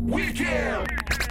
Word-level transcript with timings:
We 0.00 0.32
care! 0.32 1.27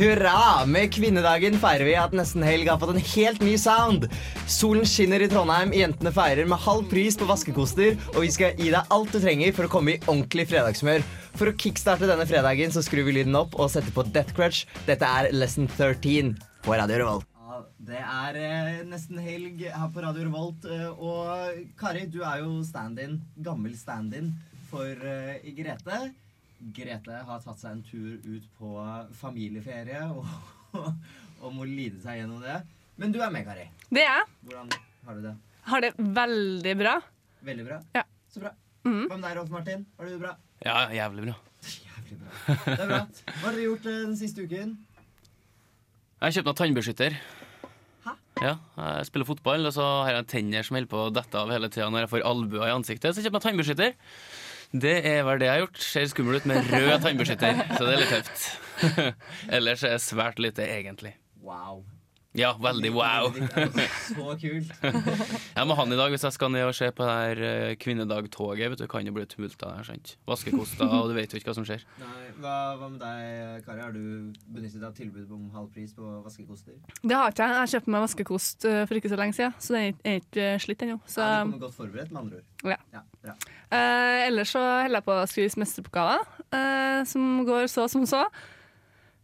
Hurra! 0.00 0.64
Med 0.66 0.88
kvinnedagen 0.94 1.58
feirer 1.60 1.84
vi 1.84 1.94
at 1.98 2.14
Nesten 2.16 2.44
Helg 2.46 2.68
har 2.70 2.78
fått 2.80 2.94
en 2.94 3.08
helt 3.12 3.42
ny 3.44 3.56
sound. 3.60 4.06
Solen 4.50 4.86
skinner 4.88 5.20
i 5.20 5.28
Trondheim, 5.30 5.74
jentene 5.76 6.12
feirer 6.14 6.48
med 6.48 6.62
halv 6.64 6.86
pris 6.90 7.18
på 7.20 7.28
vaskekoster, 7.28 7.98
og 8.14 8.22
vi 8.24 8.30
skal 8.32 8.56
gi 8.56 8.70
deg 8.72 8.94
alt 8.96 9.12
du 9.12 9.20
trenger 9.20 9.52
for 9.56 9.68
å 9.68 9.72
komme 9.72 9.94
i 9.94 9.98
ordentlig 10.06 10.48
fredagshumør. 10.50 11.04
For 11.36 11.50
å 11.50 11.56
kickstarte 11.56 12.08
denne 12.08 12.26
fredagen 12.28 12.72
så 12.74 12.84
skrur 12.84 13.08
vi 13.08 13.18
lyden 13.18 13.36
opp 13.38 13.58
og 13.60 13.68
setter 13.72 13.92
på 13.94 14.06
Death 14.08 14.32
Crutch. 14.36 14.64
Dette 14.88 15.06
er 15.06 15.30
Lesson 15.36 15.68
13 15.76 16.32
på 16.64 16.78
Radio 16.80 17.02
Revolt. 17.02 17.28
Det 17.80 18.00
er 18.00 18.36
eh, 18.40 18.80
nesten 18.88 19.20
helg 19.20 19.62
her 19.68 19.92
på 19.92 20.02
Radio 20.04 20.24
Revolt, 20.28 20.64
eh, 20.70 20.88
og 20.88 21.60
Kari, 21.80 22.06
du 22.08 22.22
er 22.24 22.40
jo 22.44 22.60
stand-in, 22.64 23.18
gammel 23.44 23.76
stand-in 23.76 24.32
for 24.70 24.88
eh, 24.88 25.52
Grete. 25.56 26.00
Grete 26.60 27.22
har 27.24 27.40
tatt 27.40 27.60
seg 27.62 27.72
en 27.72 27.84
tur 27.86 28.18
ut 28.26 28.48
på 28.58 28.70
familieferie 29.16 30.02
og, 30.12 30.26
og 31.42 31.54
må 31.56 31.64
lide 31.68 32.00
seg 32.02 32.20
gjennom 32.20 32.42
det. 32.44 32.60
Men 33.00 33.14
du 33.14 33.20
er 33.24 33.32
med, 33.32 33.46
Kari. 33.48 33.64
Det 33.88 34.02
er 34.04 34.10
jeg. 34.10 34.26
Hvordan 34.44 34.74
har 35.06 35.16
du 35.16 35.22
det? 35.24 35.36
Har 35.70 35.84
det 35.84 35.92
veldig 35.96 36.74
bra. 36.82 36.98
Veldig 37.48 37.64
bra? 37.64 37.78
Ja. 37.96 38.04
Så 38.28 38.42
bra. 38.42 38.52
Mm. 38.84 39.06
Hva 39.08 39.16
med 39.16 39.24
deg, 39.24 39.36
Rolf 39.38 39.52
Martin? 39.52 39.86
Har 39.96 40.08
du 40.08 40.12
det 40.12 40.20
bra? 40.20 40.34
Ja, 40.64 40.76
jævlig 40.92 41.26
bra. 41.26 41.34
Jævlig 41.88 42.20
bra. 42.20 42.30
Det 42.46 42.76
er 42.76 42.90
bra. 42.90 43.00
Hva 43.08 43.42
har 43.46 43.56
dere 43.56 43.66
gjort 43.66 43.88
eh, 43.88 44.00
den 44.04 44.16
siste 44.20 44.44
uken? 44.44 44.76
Jeg 46.20 46.26
har 46.26 46.36
kjøpt 46.36 46.50
meg 46.50 46.58
tannbeskytter. 46.60 47.16
Hæ? 48.04 48.14
Ja, 48.44 48.54
jeg 48.76 49.08
spiller 49.08 49.28
fotball, 49.28 49.68
og 49.68 49.72
så 49.76 49.86
har 50.04 50.18
jeg 50.18 50.28
tenner 50.32 50.64
som 50.66 50.76
holder 50.76 50.92
på 50.92 51.02
å 51.06 51.12
dette 51.16 51.40
av 51.40 51.52
hele 51.52 51.72
tida 51.72 51.88
når 51.92 52.04
jeg 52.04 52.12
får 52.12 52.26
albuer 52.28 52.68
i 52.68 52.74
ansiktet. 52.74 53.14
Så 53.14 53.20
jeg 53.20 53.28
kjøper 53.28 53.38
meg 53.38 53.46
tannbeskytter. 53.48 53.94
Det 54.70 54.96
er 55.06 55.24
vel 55.26 55.40
det 55.40 55.48
jeg 55.48 55.54
har 55.56 55.62
gjort. 55.64 55.80
Ser 55.82 56.10
skummel 56.12 56.38
ut 56.38 56.46
med 56.46 56.68
rød 56.70 57.00
tannbeskytter, 57.02 57.62
så 57.74 57.86
det 57.86 57.94
er 57.94 58.02
litt 58.04 58.12
tøft. 58.14 58.44
Ellers 59.58 59.82
er 59.86 59.96
svært 60.02 60.38
lite, 60.42 60.62
egentlig. 60.62 61.16
Wow. 61.42 61.82
Ja, 62.38 62.52
veldig 62.62 62.92
wow. 62.94 63.32
Så 64.06 64.34
kult. 64.38 64.68
Jeg 64.84 65.64
må 65.66 65.74
ha 65.74 65.82
han 65.82 65.90
i 65.90 65.96
dag 65.98 66.12
hvis 66.14 66.22
jeg 66.22 66.34
skal 66.36 66.52
ned 66.54 66.62
og 66.68 66.76
se 66.78 66.86
på 66.94 67.02
det 67.02 67.14
her 67.16 67.40
eh, 67.42 67.72
kvinnedagtoget. 67.82 68.70
Vet 68.70 68.82
du, 68.84 68.86
kan 68.92 69.02
jo 69.08 69.14
bli 69.16 69.24
tumulta 69.26 69.72
der. 69.72 69.88
sant? 69.88 70.12
Vaskekoster, 70.30 70.86
og 71.00 71.08
du 71.10 71.16
vet 71.16 71.32
jo 71.34 71.40
ikke 71.40 71.50
hva 71.50 71.56
som 71.58 71.66
skjer. 71.66 71.82
Nei, 71.98 72.28
hva, 72.38 72.54
hva 72.78 72.90
med 72.92 73.02
deg, 73.02 73.64
Kari? 73.66 73.82
Har 73.82 73.96
du 73.96 74.04
benyttet 74.46 74.78
deg 74.78 74.86
av 74.92 74.94
tilbud 75.00 75.32
om 75.34 75.48
halv 75.56 75.72
pris 75.74 75.90
på 75.96 76.06
vaskekoster? 76.28 76.76
Det 77.02 77.18
har 77.18 77.34
ikke 77.34 77.48
jeg. 77.50 77.56
Jeg 77.64 77.72
kjøpte 77.74 77.94
meg 77.96 78.06
vaskekost 78.06 78.68
eh, 78.70 78.78
for 78.86 79.00
ikke 79.00 79.10
så 79.10 79.18
lenge 79.24 79.36
siden, 79.40 79.58
så 79.58 79.74
det 79.74 79.82
er 79.90 80.22
ikke 80.22 80.46
eh, 80.52 80.62
slitt 80.62 80.86
ennå. 80.86 81.00
Så 81.10 81.26
Ja, 81.26 81.32
du 81.42 81.50
kommer 81.50 81.64
godt 81.66 81.76
forberedt, 81.80 82.14
med 82.14 82.22
andre 82.22 82.40
ord. 82.44 82.46
ja. 82.70 82.78
Ja, 82.94 83.02
bra. 83.26 83.34
Eh, 83.74 84.20
ellers 84.30 84.54
så 84.54 84.62
holder 84.84 85.00
jeg 85.00 85.08
på 85.10 85.18
å 85.18 85.26
skrive 85.34 85.64
mesteroppgaver, 85.64 86.24
eh, 86.54 87.02
som 87.10 87.28
går 87.50 87.66
så 87.74 87.90
som 87.90 88.06
så. 88.06 88.22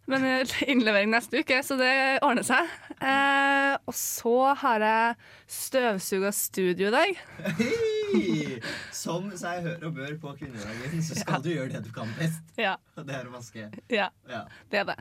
Men 0.06 0.22
eh, 0.24 0.46
innlevering 0.70 1.10
neste 1.10 1.40
uke, 1.42 1.56
så 1.66 1.74
det 1.80 2.20
ordner 2.22 2.44
seg. 2.46 2.62
Eh, 3.02 3.74
og 3.90 3.94
så 3.98 4.34
har 4.60 4.80
jeg 4.86 5.16
støvsuga 5.50 6.30
studio 6.36 6.88
i 6.88 6.92
dag. 6.94 7.10
Hei! 7.58 8.60
Som 8.94 9.32
seg 9.38 9.64
hør 9.66 9.82
og 9.88 9.96
bør 9.98 10.14
på 10.22 10.30
kvinnedagen, 10.38 11.02
så 11.02 11.14
skal 11.18 11.42
du 11.42 11.48
gjøre 11.50 11.72
det 11.74 11.82
du 11.88 11.92
kan 11.96 12.06
best. 12.20 12.38
Ja, 12.60 12.76
Og 12.94 13.02
det 13.08 13.14
er 13.18 13.26
å 13.26 13.30
vaske. 13.34 13.66
ja 13.90 14.06
Ja. 14.30 14.44
det 14.70 14.78
er 14.84 14.86
det. 14.92 14.98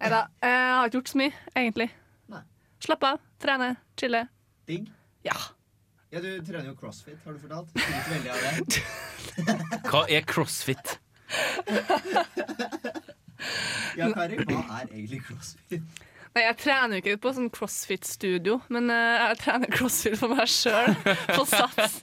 Nei 0.00 0.08
da. 0.14 0.22
Jeg 0.40 0.56
har 0.72 0.86
ikke 0.88 0.96
gjort 1.02 1.12
så 1.12 1.18
mye, 1.20 1.34
egentlig. 1.54 1.88
Nei. 2.32 2.40
Slappe 2.88 3.06
av, 3.12 3.18
trene, 3.44 3.68
chille. 4.00 4.22
Digg. 4.66 4.88
Ja. 5.28 5.36
Ja, 6.14 6.18
du 6.24 6.30
trener 6.46 6.68
jo 6.72 6.76
crossfit, 6.80 7.20
har 7.26 7.32
du 7.36 7.40
fortalt? 7.44 7.68
Skryter 7.76 8.10
veldig 8.14 8.30
av 8.32 8.38
det. 8.40 8.50
Hva 9.90 10.00
er 10.16 10.22
crossfit? 10.32 10.86
Ja, 13.98 14.10
Kari, 14.14 14.38
hva 14.42 14.60
er 14.80 14.90
egentlig 14.90 15.22
crossfit? 15.26 16.04
Nei, 16.36 16.42
Jeg 16.44 16.56
trener 16.60 16.98
jo 16.98 17.00
ikke 17.00 17.20
på 17.24 17.30
sånn 17.32 17.52
crossfit-studio, 17.52 18.58
men 18.72 18.90
uh, 18.92 19.30
jeg 19.30 19.38
trener 19.40 19.72
crossfit 19.72 20.18
for 20.20 20.34
meg 20.36 20.50
sjøl, 20.52 20.92
på 21.32 21.46
sats. 21.48 22.02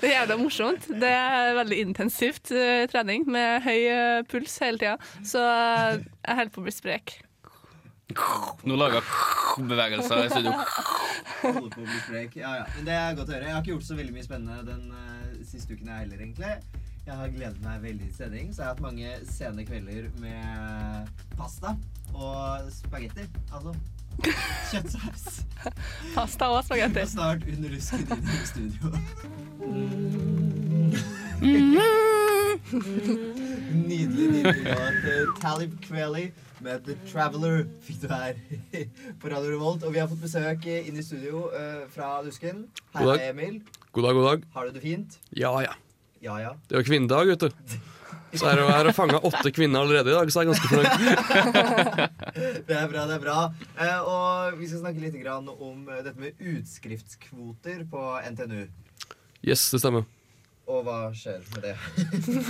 Det 0.00 0.08
er 0.08 0.12
jævla 0.14 0.38
morsomt. 0.40 0.86
Det 0.88 1.10
er 1.10 1.50
veldig 1.58 1.78
intensivt 1.82 2.48
uh, 2.54 2.86
trening 2.88 3.26
med 3.28 3.60
høy 3.66 3.80
uh, 3.92 4.22
puls 4.30 4.54
hele 4.64 4.80
tida. 4.80 4.94
Så 5.26 5.42
jeg 5.42 6.38
holder 6.38 6.52
på 6.54 6.62
å 6.62 6.64
bli 6.64 6.74
sprek. 6.74 7.14
Nå 8.64 8.78
lager 8.80 9.02
jeg 9.02 9.66
bevegelser 9.68 10.22
i 10.24 10.30
studio. 10.32 10.54
Holder 11.42 11.68
på 11.74 11.84
å 11.84 11.90
bli 11.90 12.00
sprek. 12.06 12.38
Ja, 12.40 12.54
ja. 12.62 12.64
Men 12.78 12.88
det 12.88 12.96
er 12.96 13.18
godt 13.20 13.30
å 13.30 13.36
høre. 13.36 13.50
Jeg 13.50 13.56
har 13.58 13.62
ikke 13.62 13.74
gjort 13.74 13.88
så 13.90 13.98
veldig 14.00 14.16
mye 14.16 14.26
spennende 14.26 14.64
den 14.70 15.44
siste 15.44 15.76
uken 15.76 15.92
jeg 15.92 16.06
heller, 16.06 16.24
egentlig. 16.24 16.83
Jeg 17.04 17.14
har 17.18 17.28
gledet 17.28 17.60
meg 17.60 17.82
veldig 17.82 18.06
til 18.08 18.14
sending, 18.16 18.54
så 18.54 18.62
jeg 18.62 18.66
har 18.68 18.74
hatt 18.74 18.84
mange 18.84 19.10
sene 19.28 19.64
kvelder 19.68 20.06
med 20.22 21.10
pasta 21.36 21.74
og 22.14 22.70
spagetti. 22.72 23.26
Altså 23.52 23.74
kjøttsaus. 24.70 25.26
Pasta 26.16 26.48
og 26.54 26.62
spagetti. 26.64 27.02
Og 27.02 27.10
snart 27.12 27.44
under 27.50 27.74
rusken 27.74 28.06
inn 28.14 28.30
i 28.30 28.46
studio. 28.48 28.92
Nydelig, 33.74 34.28
nydelig 34.30 34.64
låt. 34.64 35.36
Talib 35.42 35.76
Kweli 35.84 36.28
med 36.64 36.86
The 36.86 36.96
Traveler 37.10 37.64
fikk 37.84 38.00
du 38.04 38.08
her 38.14 38.38
på 39.20 39.28
Radio 39.34 39.52
Revolt. 39.58 39.84
Og 39.84 39.92
vi 39.92 40.00
har 40.00 40.08
fått 40.08 40.24
besøk 40.24 40.64
inn 40.72 40.96
i 40.96 41.04
studio 41.04 41.50
eh, 41.52 41.84
fra 41.92 42.16
Dusken. 42.24 42.64
Hei, 42.94 43.02
God 43.02 43.12
dag. 43.12 43.26
er 43.26 43.34
Emil. 43.36 43.60
God 43.92 44.08
dag, 44.08 44.14
god 44.22 44.30
dag. 44.30 44.52
Har 44.56 44.70
du 44.70 44.78
det 44.78 44.86
fint? 44.88 45.18
Ja, 45.36 45.52
ja. 45.66 45.74
Ja, 46.24 46.38
ja. 46.40 46.54
Det 46.68 46.78
er 46.78 46.80
jo 46.80 46.88
kvinnedag, 46.88 47.28
vet 47.34 47.44
du. 47.44 47.80
Så 48.34 48.48
er 48.50 48.58
det 48.58 48.64
her 48.66 48.88
å 48.90 48.94
fange 48.96 49.18
åtte 49.28 49.52
kvinner 49.54 49.84
allerede 49.84 50.10
i 50.10 50.14
dag, 50.16 50.30
så 50.32 50.40
er 50.40 50.46
jeg 50.46 50.54
ganske 50.54 50.70
fornøyd. 50.72 50.94
Det 52.66 52.74
er 52.74 52.88
bra, 52.90 53.04
det 53.06 53.14
er 53.14 53.20
bra. 53.22 53.36
Eh, 53.78 54.08
og 54.10 54.56
vi 54.58 54.66
skal 54.66 54.80
snakke 54.80 55.02
litt 55.04 55.14
om 55.52 55.84
eh, 55.86 56.00
dette 56.02 56.18
med 56.18 56.40
utskriftskvoter 56.42 57.84
på 57.92 58.02
NTNU. 58.32 58.64
Yes, 59.46 59.68
det 59.70 59.78
stemmer. 59.84 60.08
Og 60.64 60.80
hva 60.86 61.12
skjer 61.14 61.44
med 61.52 61.66
det? 61.68 61.74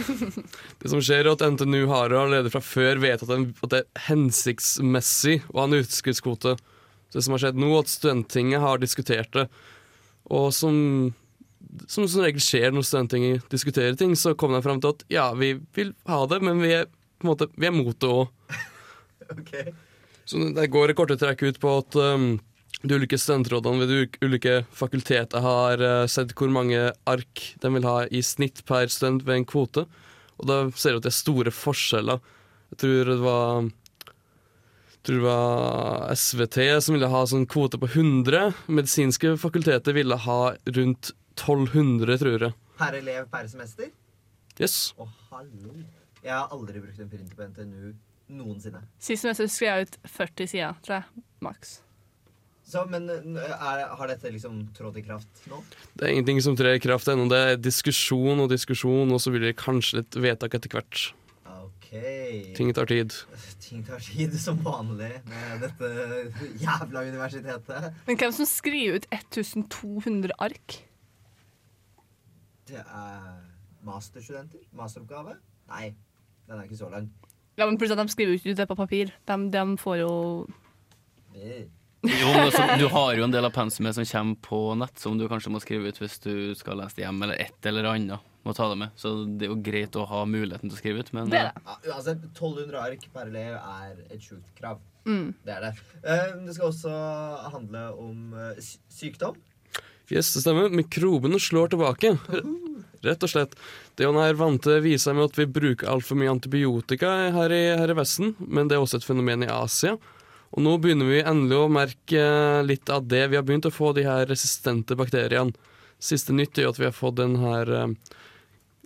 Det 0.81 0.91
som 0.93 1.03
skjer, 1.03 1.27
er 1.27 1.33
at 1.35 1.43
NTNU 1.43 1.83
har 1.91 2.15
allerede 2.15 2.53
fra 2.55 2.63
før 2.65 3.03
vedtatt 3.03 3.35
at 3.35 3.73
det 3.75 3.83
er 3.83 4.05
hensiktsmessig 4.07 5.41
å 5.51 5.59
ha 5.61 5.67
en 5.69 5.81
utskuddskvote. 5.83 6.55
Så 7.11 7.19
det 7.19 7.27
som 7.27 7.35
har 7.35 7.43
skjedd 7.45 7.59
nå, 7.61 7.73
er 7.75 7.83
at 7.83 7.93
Studenttinget 7.93 8.63
har 8.63 8.81
diskutert 8.83 9.35
det. 9.35 9.49
Og 10.33 10.49
som, 10.55 10.77
som 11.89 12.07
som 12.09 12.23
regel 12.25 12.43
skjer 12.43 12.75
når 12.75 12.87
Studenttinget 12.87 13.49
diskuterer 13.53 13.97
ting, 13.99 14.15
så 14.17 14.35
kommer 14.39 14.61
de 14.61 14.67
fram 14.67 14.81
til 14.83 14.95
at 14.95 15.05
ja, 15.13 15.27
vi 15.39 15.55
vil 15.77 15.95
ha 16.11 16.21
det, 16.31 16.41
men 16.45 16.63
vi 16.63 16.73
er 16.77 16.87
på 16.89 17.27
en 17.27 17.33
måte, 17.33 17.49
vi 17.57 17.69
er 17.69 17.75
mot 17.75 17.97
det 17.99 18.11
òg. 18.11 18.31
Ok. 19.25 19.55
Så 20.29 20.37
det 20.53 20.67
går 20.69 20.93
i 20.93 20.95
korte 20.97 21.17
trekk 21.17 21.47
ut 21.49 21.59
på 21.61 21.71
at 21.81 21.97
um, 21.97 22.27
de 22.85 22.97
ulike 22.99 23.17
studentrådene 23.17 23.81
ved 23.81 23.89
de 23.89 24.27
ulike 24.27 24.59
fakulteter 24.69 25.41
har 25.41 25.81
uh, 25.81 26.05
sett 26.11 26.35
hvor 26.37 26.53
mange 26.53 26.91
ark 27.09 27.45
de 27.63 27.71
vil 27.73 27.89
ha 27.89 28.03
i 28.13 28.21
snitt 28.25 28.61
per 28.69 28.93
student 28.93 29.25
ved 29.25 29.41
en 29.41 29.49
kvote. 29.49 29.87
Og 30.37 30.51
da 30.51 30.59
ser 30.77 30.93
du 30.93 31.01
at 31.01 31.07
det 31.09 31.13
er 31.15 31.17
store 31.17 31.55
forskjeller. 31.57 32.21
Jeg 32.75 32.83
tror 32.85 33.11
det 33.15 33.19
var 33.25 33.65
jeg 33.65 35.01
tror 35.09 35.19
det 35.21 35.27
var 35.27 36.15
SVT 36.17 36.59
som 36.85 36.97
ville 36.97 37.13
ha 37.13 37.27
sånn 37.29 37.49
kvote 37.49 37.81
på 37.81 37.89
100. 37.91 38.55
Medisinske 38.73 39.35
fakulteter 39.41 39.97
ville 39.97 40.17
ha 40.17 40.41
rundt 40.77 41.13
1200, 41.35 42.19
tror 42.23 42.49
jeg. 42.49 42.57
Per 42.79 42.99
elev 42.99 43.29
per 43.31 43.47
semester? 43.51 43.91
Yes. 44.59 44.93
Å, 44.99 45.07
hallo. 45.31 45.77
Jeg 46.25 46.33
har 46.33 46.53
aldri 46.55 46.81
brukt 46.83 47.01
en 47.03 47.11
printer 47.11 47.37
på 47.37 47.49
NTNU 47.51 47.95
noensinne. 48.35 48.85
Sist 49.03 49.25
semester 49.25 49.49
skrev 49.51 49.71
jeg 49.71 49.89
ut 49.89 49.99
40 50.09 50.53
sider, 50.55 50.79
tror 50.85 51.01
jeg. 51.01 51.25
Maks. 51.45 51.81
Så, 52.65 52.81
men 52.89 53.11
er, 53.13 53.83
har 53.93 54.09
dette 54.09 54.31
liksom 54.33 54.63
trådt 54.77 54.97
i 54.97 55.03
kraft 55.05 55.43
nå? 55.51 55.59
Det 55.93 56.07
er 56.07 56.15
ingenting 56.15 56.41
som 56.41 56.57
trer 56.57 56.79
i 56.79 56.81
kraft 56.81 57.11
ennå. 57.13 57.27
Det 57.29 57.41
er 57.51 57.61
diskusjon 57.61 58.41
og 58.41 58.49
diskusjon, 58.55 59.13
og 59.13 59.21
så 59.21 59.35
blir 59.35 59.45
det 59.51 59.59
kanskje 59.61 60.01
litt 60.01 60.17
vedtak 60.25 60.57
etter 60.57 60.73
hvert. 60.73 61.03
Ok. 61.45 61.91
Ting 62.57 62.73
tar 62.75 62.89
tid. 62.89 63.13
Ting 63.61 63.85
tar 63.85 64.01
tid, 64.01 64.33
som 64.41 64.57
vanlig 64.65 65.13
med 65.29 65.67
dette 65.67 65.93
jævla 66.63 67.05
universitetet. 67.05 67.93
Men 68.09 68.21
hvem 68.23 68.35
som 68.41 68.49
skriver 68.49 69.03
ut 69.03 69.09
1200 69.13 70.41
ark? 70.49 70.81
Det 72.69 72.81
er 72.81 73.29
masterstudenter? 73.85 74.65
Masteroppgave? 74.77 75.37
Nei, 75.69 75.95
den 76.49 76.59
er 76.59 76.67
ikke 76.67 76.81
så 76.81 76.91
lang. 76.93 77.11
Ja, 77.55 77.67
men 77.69 77.79
plutselig 77.79 78.03
De 78.03 78.13
skriver 78.13 78.35
jo 78.35 78.41
ikke 78.41 78.55
ut 78.55 78.61
det 78.61 78.69
på 78.71 78.77
papir. 78.79 79.13
De, 79.29 79.39
de 79.55 79.65
får 79.79 79.99
jo 80.03 80.13
Jo, 81.35 82.29
men 82.35 82.41
altså, 82.45 82.65
du 82.79 82.87
har 82.93 83.15
jo 83.17 83.25
en 83.25 83.33
del 83.33 83.47
av 83.49 83.55
pensumet 83.55 83.97
som 83.97 84.07
kommer 84.09 84.41
på 84.45 84.61
nett, 84.81 84.99
som 85.01 85.17
du 85.19 85.25
kanskje 85.31 85.53
må 85.55 85.61
skrive 85.63 85.89
ut 85.89 86.01
hvis 86.03 86.19
du 86.25 86.35
skal 86.59 86.81
lese 86.83 86.99
det 86.99 87.07
hjem, 87.07 87.23
eller 87.25 87.41
et 87.47 87.69
eller 87.71 87.89
annet. 87.95 88.31
Må 88.45 88.53
ta 88.53 88.67
det 88.69 88.77
med. 88.77 88.93
Så 89.01 89.15
det 89.25 89.47
er 89.47 89.55
jo 89.55 89.63
greit 89.65 89.97
å 89.97 90.05
ha 90.11 90.19
muligheten 90.29 90.69
til 90.69 90.77
å 90.77 90.81
skrive 90.83 91.01
ut, 91.01 91.13
men 91.17 91.31
Det 91.33 91.47
det. 91.47 91.63
Ja, 91.65 91.77
uansett, 91.95 92.27
1200 92.29 92.83
ark 92.83 93.07
per 93.15 93.31
elev 93.31 93.55
er 93.57 94.03
et 94.11 94.21
sjukt 94.21 94.51
krav. 94.59 94.83
Mm. 95.09 95.31
Det 95.47 95.55
er 95.55 95.65
det. 95.65 95.73
Eh, 96.03 96.35
det 96.45 96.57
skal 96.57 96.69
også 96.69 96.93
handle 97.55 97.87
om 98.01 98.37
eh, 98.37 98.61
sykdom. 98.93 99.41
Stemmer. 100.09 100.69
Mikrobene 100.69 101.41
slår 101.41 101.73
tilbake. 101.73 102.17
Rett 103.05 103.25
og 103.25 103.31
slett. 103.31 103.55
Det 103.95 104.05
er 104.05 104.09
jo 104.11 104.21
her 104.21 104.37
vante 104.39 104.79
viser 104.85 105.17
med 105.17 105.29
at 105.29 105.39
vi 105.39 105.47
bruker 105.49 105.91
altfor 105.93 106.19
mye 106.19 106.33
antibiotika 106.33 107.11
her 107.35 107.53
i, 107.53 107.63
her 107.77 107.93
i 107.93 107.97
Vesten, 107.97 108.35
men 108.41 108.69
det 108.69 108.77
er 108.77 108.85
også 108.85 109.01
et 109.01 109.07
fenomen 109.07 109.45
i 109.45 109.51
Asia. 109.53 109.97
Og 110.55 110.63
nå 110.63 110.77
begynner 110.79 111.09
vi 111.11 111.23
endelig 111.25 111.59
å 111.59 111.71
merke 111.73 112.25
litt 112.65 112.91
av 112.93 113.09
det. 113.11 113.27
Vi 113.33 113.39
har 113.39 113.47
begynt 113.47 113.67
å 113.69 113.75
få 113.75 113.93
de 113.97 114.07
her 114.07 114.29
resistente 114.31 114.97
bakteriene. 114.97 115.53
Siste 115.99 116.35
nytt 116.37 116.59
er 116.59 116.69
jo 116.69 116.75
at 116.75 116.81
vi 116.81 116.87
har 116.87 116.95
fått 116.95 117.17
den 117.19 117.37
her, 117.41 117.71
eh, 117.75 118.21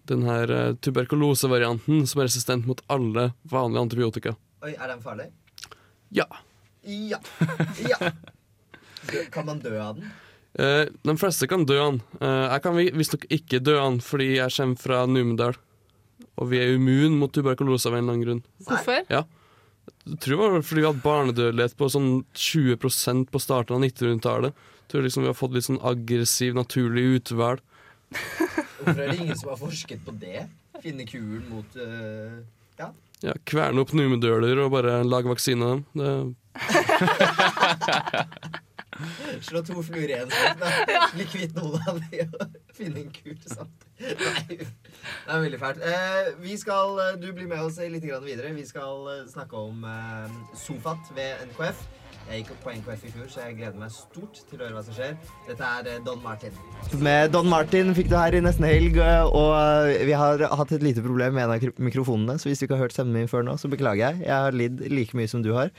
den 0.08 0.24
her 0.28 0.50
eh, 0.54 0.74
tuberkulosevarianten 0.80 2.06
som 2.06 2.22
er 2.22 2.28
resistent 2.30 2.68
mot 2.68 2.80
alle 2.86 3.32
vanlige 3.42 3.84
antibiotika. 3.84 4.36
Oi, 4.64 4.72
er 4.74 4.94
den 4.94 5.02
farlig? 5.04 5.28
Ja. 6.14 6.26
Ja. 6.88 7.20
ja. 7.84 8.12
Kan 9.34 9.46
man 9.50 9.60
dø 9.60 9.74
av 9.82 9.98
den? 9.98 10.08
Eh, 10.58 10.84
de 11.06 11.14
fleste 11.20 11.46
kan 11.50 11.64
dø 11.68 11.76
han. 11.78 12.00
Eh, 12.20 12.46
jeg 12.54 12.62
kan 12.64 12.74
vi- 12.76 12.90
visstnok 12.90 13.24
ikke 13.30 13.60
dø 13.62 13.76
han 13.78 14.00
fordi 14.02 14.34
jeg 14.36 14.50
kommer 14.50 14.76
fra 14.78 15.06
Numedal. 15.06 15.54
Og 16.38 16.48
vi 16.50 16.58
er 16.58 16.74
immun 16.74 17.18
mot 17.18 17.32
tuberkulose 17.32 17.86
av 17.86 17.94
en 17.94 17.98
eller 18.04 18.12
annen 18.12 18.24
grunn. 18.26 18.42
Hvorfor? 18.66 19.04
Jeg 19.08 19.24
tror 20.20 20.36
det 20.42 20.50
var 20.52 20.62
fordi 20.62 20.80
vi 20.82 20.86
hadde 20.86 21.02
barnedødelighet 21.02 21.76
på 21.78 21.88
sånn 21.90 22.24
20% 22.34 23.30
på 23.30 23.38
starten 23.40 23.74
av 23.76 23.80
1900-tallet. 23.82 24.52
Tror 24.88 25.02
liksom 25.02 25.22
vi 25.22 25.28
har 25.30 25.34
fått 25.38 25.52
litt 25.54 25.64
sånn 25.66 25.80
aggressiv, 25.84 26.54
naturlig 26.54 27.04
utvalg. 27.20 27.58
Hvorfor 28.78 29.00
er 29.02 29.08
det 29.12 29.18
ingen 29.20 29.36
som 29.36 29.48
har 29.50 29.56
forsket 29.60 30.00
på 30.06 30.12
det? 30.18 30.46
Finne 30.82 31.04
kuren 31.06 31.44
mot 31.50 31.76
uh, 31.76 32.42
Ja. 32.78 32.90
Ja, 33.20 33.32
Kverne 33.44 33.80
opp 33.82 33.92
numedøler 33.92 34.58
og 34.62 34.70
bare 34.72 35.02
lage 35.04 35.26
vaksine 35.26 35.62
av 35.66 35.82
dem. 35.94 35.98
Det, 35.98 36.34
Slå 39.48 39.62
to 39.66 39.82
fluer 39.86 40.10
i 40.10 40.16
en 40.18 40.30
smekk. 40.32 40.62
da. 40.62 41.02
Bli 41.14 41.26
kvitt 41.30 41.54
noen 41.58 41.84
av 41.90 42.00
de 42.10 42.24
og 42.26 42.56
finne 42.74 43.04
en 43.04 43.12
kur 43.14 43.36
samtidig. 43.44 44.16
Nei, 44.18 44.58
det 44.58 45.36
er 45.36 45.42
veldig 45.44 45.60
fælt. 45.62 45.84
Eh, 45.92 46.32
vi 46.42 46.56
skal, 46.60 46.98
eh, 47.04 47.14
du 47.22 47.30
blir 47.36 47.48
med 47.50 47.62
oss 47.64 47.78
litt 47.78 48.04
videre. 48.04 48.52
Vi 48.56 48.66
skal 48.66 49.08
eh, 49.14 49.24
snakke 49.30 49.56
om 49.70 49.84
eh, 49.88 50.36
Sofat 50.58 51.10
ved 51.16 51.46
NKF. 51.50 51.86
Jeg 52.28 52.42
gikk 52.42 52.58
på 52.60 52.72
NKF 52.76 53.04
i 53.08 53.10
fjor, 53.14 53.28
så 53.32 53.40
jeg 53.46 53.54
gleder 53.56 53.78
meg 53.80 53.92
stort 53.94 54.36
til 54.50 54.60
å 54.60 54.66
høre 54.66 54.74
hva 54.76 54.82
som 54.84 54.92
skjer. 54.92 55.14
Dette 55.46 55.68
er 55.78 55.86
eh, 55.88 56.00
Don 56.04 56.18
Martin. 56.20 56.58
Med 57.00 57.30
Don 57.32 57.48
Martin 57.48 57.94
fikk 57.96 58.10
du 58.10 58.16
her 58.18 58.36
i 58.36 58.42
nesten 58.44 58.66
helg, 58.68 58.98
eh, 59.00 59.24
og 59.24 59.54
eh, 59.56 60.04
vi 60.04 60.12
har 60.12 60.44
hatt 60.60 60.74
et 60.76 60.84
lite 60.84 61.00
problem 61.04 61.38
med 61.38 61.46
en 61.46 61.54
av 61.54 61.80
mikrofonene, 61.80 62.36
så 62.36 62.50
hvis 62.50 62.60
du 62.60 62.66
ikke 62.66 62.76
har 62.76 62.84
hørt 62.84 62.96
stemmen 62.96 63.16
min 63.16 63.32
før 63.32 63.48
nå, 63.48 63.56
så 63.56 63.72
beklager 63.72 64.02
jeg. 64.02 64.26
Jeg 64.26 64.44
har 64.44 64.60
lidd 64.60 64.84
like 64.92 65.16
mye 65.16 65.32
som 65.32 65.40
du 65.40 65.54
har, 65.56 65.72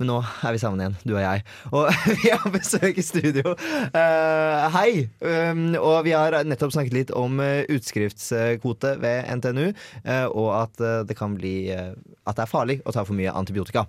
men 0.00 0.10
nå 0.10 0.18
er 0.26 0.58
vi 0.58 0.64
sammen 0.64 0.82
igjen, 0.82 0.98
du 1.06 1.14
og 1.14 1.22
jeg. 1.22 1.46
Og 1.70 1.94
vi 2.24 2.34
har 2.34 2.50
besøk 2.58 2.98
i 2.98 3.06
studio. 3.06 3.54
Uh, 3.94 4.66
hei! 4.74 5.06
Um, 5.22 5.64
og 5.78 6.02
vi 6.08 6.18
har 6.18 6.40
nettopp 6.42 6.74
snakket 6.74 6.98
litt 6.98 7.14
om 7.14 7.38
utskriftskvote 7.42 8.96
ved 9.06 9.30
NTNU, 9.38 9.68
uh, 9.70 10.26
og 10.34 10.54
at 10.64 10.86
det 11.06 11.14
kan 11.18 11.38
bli 11.38 11.70
uh, 11.70 11.92
At 12.26 12.38
det 12.38 12.48
er 12.48 12.56
farlig 12.58 12.82
å 12.82 12.94
ta 12.94 13.06
for 13.06 13.14
mye 13.14 13.30
antibiotika. 13.38 13.86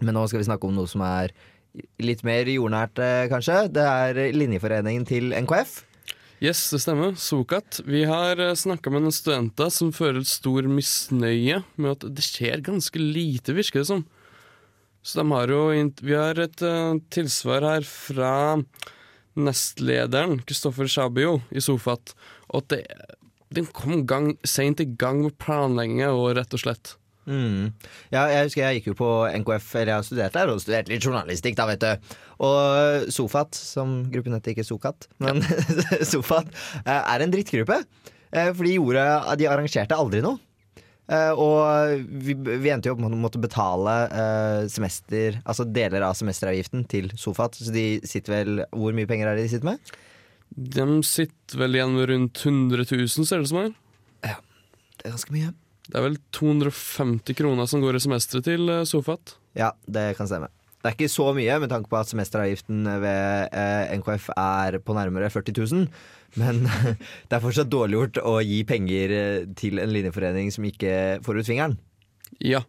Men 0.00 0.16
nå 0.16 0.26
skal 0.28 0.40
vi 0.42 0.48
snakke 0.48 0.68
om 0.68 0.76
noe 0.76 0.90
som 0.90 1.04
er 1.04 1.34
litt 2.02 2.24
mer 2.26 2.48
jordnært, 2.50 2.98
eh, 2.98 3.28
kanskje. 3.30 3.68
Det 3.72 3.84
er 3.84 4.32
linjeforeningen 4.34 5.06
til 5.06 5.32
NKF. 5.32 5.84
yes, 6.42 6.70
det 6.70 6.80
stemmer. 6.80 7.12
Sokat. 7.16 7.80
Vi 7.84 8.04
har 8.04 8.36
snakka 8.56 8.90
med 8.90 9.02
noen 9.02 9.12
studenter 9.12 9.70
som 9.70 9.92
føler 9.92 10.24
stor 10.24 10.62
misnøye 10.62 11.62
med 11.76 11.90
at 11.90 12.14
det 12.14 12.24
skjer 12.24 12.62
ganske 12.64 12.96
lite, 12.96 13.52
virker 13.52 13.80
det 13.80 13.86
som. 13.86 14.06
Så 15.02 15.20
de 15.20 15.30
har 15.32 15.48
jo 15.48 15.92
Vi 16.02 16.14
har 16.14 16.38
et 16.38 16.62
uh, 16.62 16.98
tilsvar 17.10 17.62
her 17.62 17.82
fra 17.82 18.62
nestlederen, 19.36 20.40
Kristoffer 20.44 20.88
Shabio, 20.88 21.40
i 21.50 21.60
Sofat. 21.60 22.14
Og 22.50 22.64
at 22.64 22.68
det, 22.68 22.80
den 23.50 23.66
kom 23.66 24.06
gang, 24.06 24.36
seint 24.44 24.80
i 24.80 24.84
gang 24.84 25.22
med 25.22 25.38
planlegginga 25.38 26.10
og 26.12 26.36
rett 26.36 26.52
og 26.54 26.62
slett. 26.62 26.96
Mm. 27.30 27.70
Ja, 28.10 28.24
jeg 28.32 28.48
husker 28.48 28.64
jeg 28.64 28.80
gikk 28.80 28.88
jo 28.90 28.96
på 28.98 29.08
NKF, 29.38 29.68
eller 29.78 29.92
jeg 29.94 30.08
studerte 30.08 30.40
der, 30.40 30.50
og 30.50 30.60
studerte 30.64 30.90
litt 30.90 31.04
journalistikk, 31.06 31.54
da, 31.60 31.66
vet 31.70 31.84
du. 31.84 32.14
Og 32.42 33.06
Sofat, 33.14 33.54
som 33.54 34.00
gruppen 34.10 34.34
heter 34.34 34.56
ikke 34.56 34.66
Sokat, 34.66 35.06
men 35.22 35.38
Sofat, 36.12 36.50
eh, 36.82 36.96
er 36.98 37.22
en 37.22 37.30
drittgruppe. 37.34 37.76
Eh, 38.32 38.50
For 38.54 38.66
de 38.66 38.76
gjorde 38.76 39.04
De 39.38 39.46
arrangerte 39.50 39.96
aldri 39.98 40.20
noe. 40.26 40.38
Eh, 41.10 41.30
Og 41.34 42.04
vi, 42.22 42.34
vi 42.34 42.70
endte 42.70 42.90
jo 42.90 42.94
opp 42.96 43.00
med 43.02 43.14
å 43.14 43.18
måtte 43.18 43.40
betale 43.42 43.94
semester 44.70 45.40
Altså 45.42 45.64
deler 45.66 46.04
av 46.06 46.14
semesteravgiften 46.18 46.84
til 46.90 47.10
Sofat. 47.18 47.58
Så 47.58 47.74
de 47.74 47.86
sitter 48.06 48.36
vel 48.36 48.60
Hvor 48.70 48.94
mye 48.94 49.10
penger 49.10 49.30
er 49.32 49.38
det 49.38 49.48
de 49.48 49.54
sitter 49.56 49.72
med? 49.72 49.94
De 50.54 50.86
sitter 51.06 51.58
vel 51.62 51.78
igjen 51.78 51.94
med 51.94 52.08
rundt 52.10 52.44
100 52.46 52.86
000, 52.90 53.10
ser 53.26 53.38
det 53.38 53.46
ut 53.46 53.50
som 53.52 53.60
her. 53.64 53.74
Det 54.22 55.06
er 55.06 55.12
ganske 55.14 55.32
mye. 55.34 55.52
Det 55.90 55.98
er 55.98 56.06
vel 56.06 56.16
250 56.36 57.36
kroner 57.38 57.66
som 57.70 57.82
går 57.82 57.98
i 57.98 58.02
semesteret 58.04 58.46
til 58.46 58.70
eh, 58.70 58.86
Sofat. 58.86 59.34
Ja, 59.58 59.72
det 59.90 60.12
kan 60.18 60.30
stemme. 60.30 60.50
Det 60.80 60.88
er 60.88 60.94
ikke 60.96 61.12
så 61.12 61.26
mye 61.36 61.58
med 61.60 61.68
tanke 61.68 61.90
på 61.92 61.98
at 61.98 62.08
semesteravgiften 62.08 62.86
ved 63.02 63.50
eh, 63.52 63.90
NKF 64.00 64.30
er 64.32 64.78
på 64.80 64.94
nærmere 64.96 65.28
40 65.28 65.52
000. 65.58 65.88
Men 66.40 66.62
det 67.28 67.36
er 67.36 67.42
fortsatt 67.42 67.68
dårlig 67.72 67.98
gjort 67.98 68.20
å 68.24 68.38
gi 68.40 68.62
penger 68.68 69.12
eh, 69.16 69.48
til 69.60 69.82
en 69.82 69.92
linjeforening 69.92 70.48
som 70.54 70.64
ikke 70.64 70.94
får 71.26 71.40
ut 71.42 71.50
fingeren. 71.50 71.76
Ja. 72.38 72.62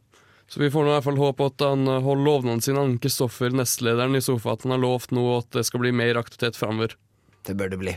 Så 0.51 0.59
vi 0.59 0.67
får 0.73 0.83
nå 0.83 0.91
i 0.91 0.95
hvert 0.97 1.07
fall 1.07 1.21
håpe 1.21 1.47
at 1.53 1.63
han 1.63 1.87
eh, 1.87 2.03
holder 2.03 2.27
lovnaden 2.27 2.65
sin, 2.65 2.81
Han 2.81 2.97
Kristoffer, 2.99 3.55
nestlederen 3.55 4.19
i 4.19 4.23
Sofat, 4.25 4.65
han 4.67 4.75
har 4.75 4.83
lovt 4.83 5.15
nå 5.15 5.23
at 5.37 5.47
det 5.55 5.63
skal 5.69 5.85
bli 5.85 5.93
mer 5.95 6.19
aktivitet 6.19 6.59
framover. 6.59 6.97
Det 7.47 7.55
bør 7.55 7.71
det 7.71 7.79
bli. 7.79 7.95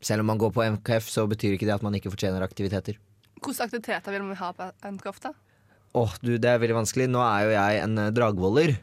Selv 0.00 0.24
om 0.24 0.32
man 0.32 0.40
går 0.40 0.56
på 0.56 0.64
NKF, 0.78 1.12
så 1.12 1.28
betyr 1.28 1.58
ikke 1.58 1.68
det 1.68 1.76
at 1.76 1.84
man 1.84 2.00
ikke 2.00 2.14
fortjener 2.14 2.48
aktiviteter. 2.48 2.96
Hvilke 3.40 3.64
aktiviteter 3.66 4.12
vil 4.14 4.22
man 4.28 4.36
ha 4.36 4.52
på 4.56 4.68
NKF, 4.94 5.20
da? 5.24 5.32
Åh, 5.98 6.12
du, 6.22 6.36
det 6.38 6.46
er 6.52 6.60
veldig 6.62 6.76
vanskelig. 6.82 7.08
Nå 7.10 7.18
er 7.24 7.46
jo 7.48 7.52
jeg 7.56 7.82
en 7.82 7.98
eh, 7.98 8.10
dragvoller. 8.14 8.76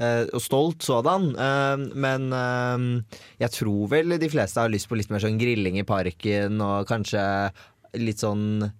eh, 0.00 0.24
og 0.34 0.40
stolt 0.44 0.82
sådan. 0.84 1.30
eh, 1.36 1.84
men 1.94 2.26
eh, 2.36 3.18
jeg 3.40 3.54
tror 3.56 3.88
vel 3.92 4.18
de 4.20 4.28
fleste 4.32 4.60
har 4.60 4.72
lyst 4.72 4.88
på 4.90 4.98
litt 4.98 5.10
mer 5.12 5.22
sånn 5.24 5.38
grilling 5.40 5.78
i 5.80 5.86
parken, 5.88 6.60
og 6.60 6.86
kanskje 6.90 7.22
litt 8.00 8.20
sånn 8.22 8.70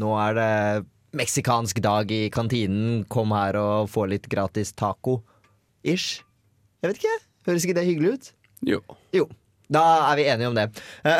Nå 0.00 0.10
er 0.22 0.36
det 0.38 0.86
meksikansk 1.18 1.80
dag 1.82 2.10
i 2.14 2.28
kantinen, 2.30 3.02
kom 3.10 3.32
her 3.34 3.56
og 3.58 3.88
få 3.90 4.04
litt 4.08 4.28
gratis 4.30 4.70
taco. 4.78 5.16
Ish. 5.82 6.20
Jeg 6.80 6.92
vet 6.92 7.00
ikke. 7.02 7.16
Høres 7.48 7.64
ikke 7.66 7.74
det 7.80 7.84
hyggelig 7.88 8.12
ut? 8.14 8.28
Jo. 8.68 8.78
Jo. 9.16 9.26
Da 9.70 9.82
er 10.10 10.16
vi 10.18 10.24
enige 10.32 10.48
om 10.50 10.56
det. 10.58 10.68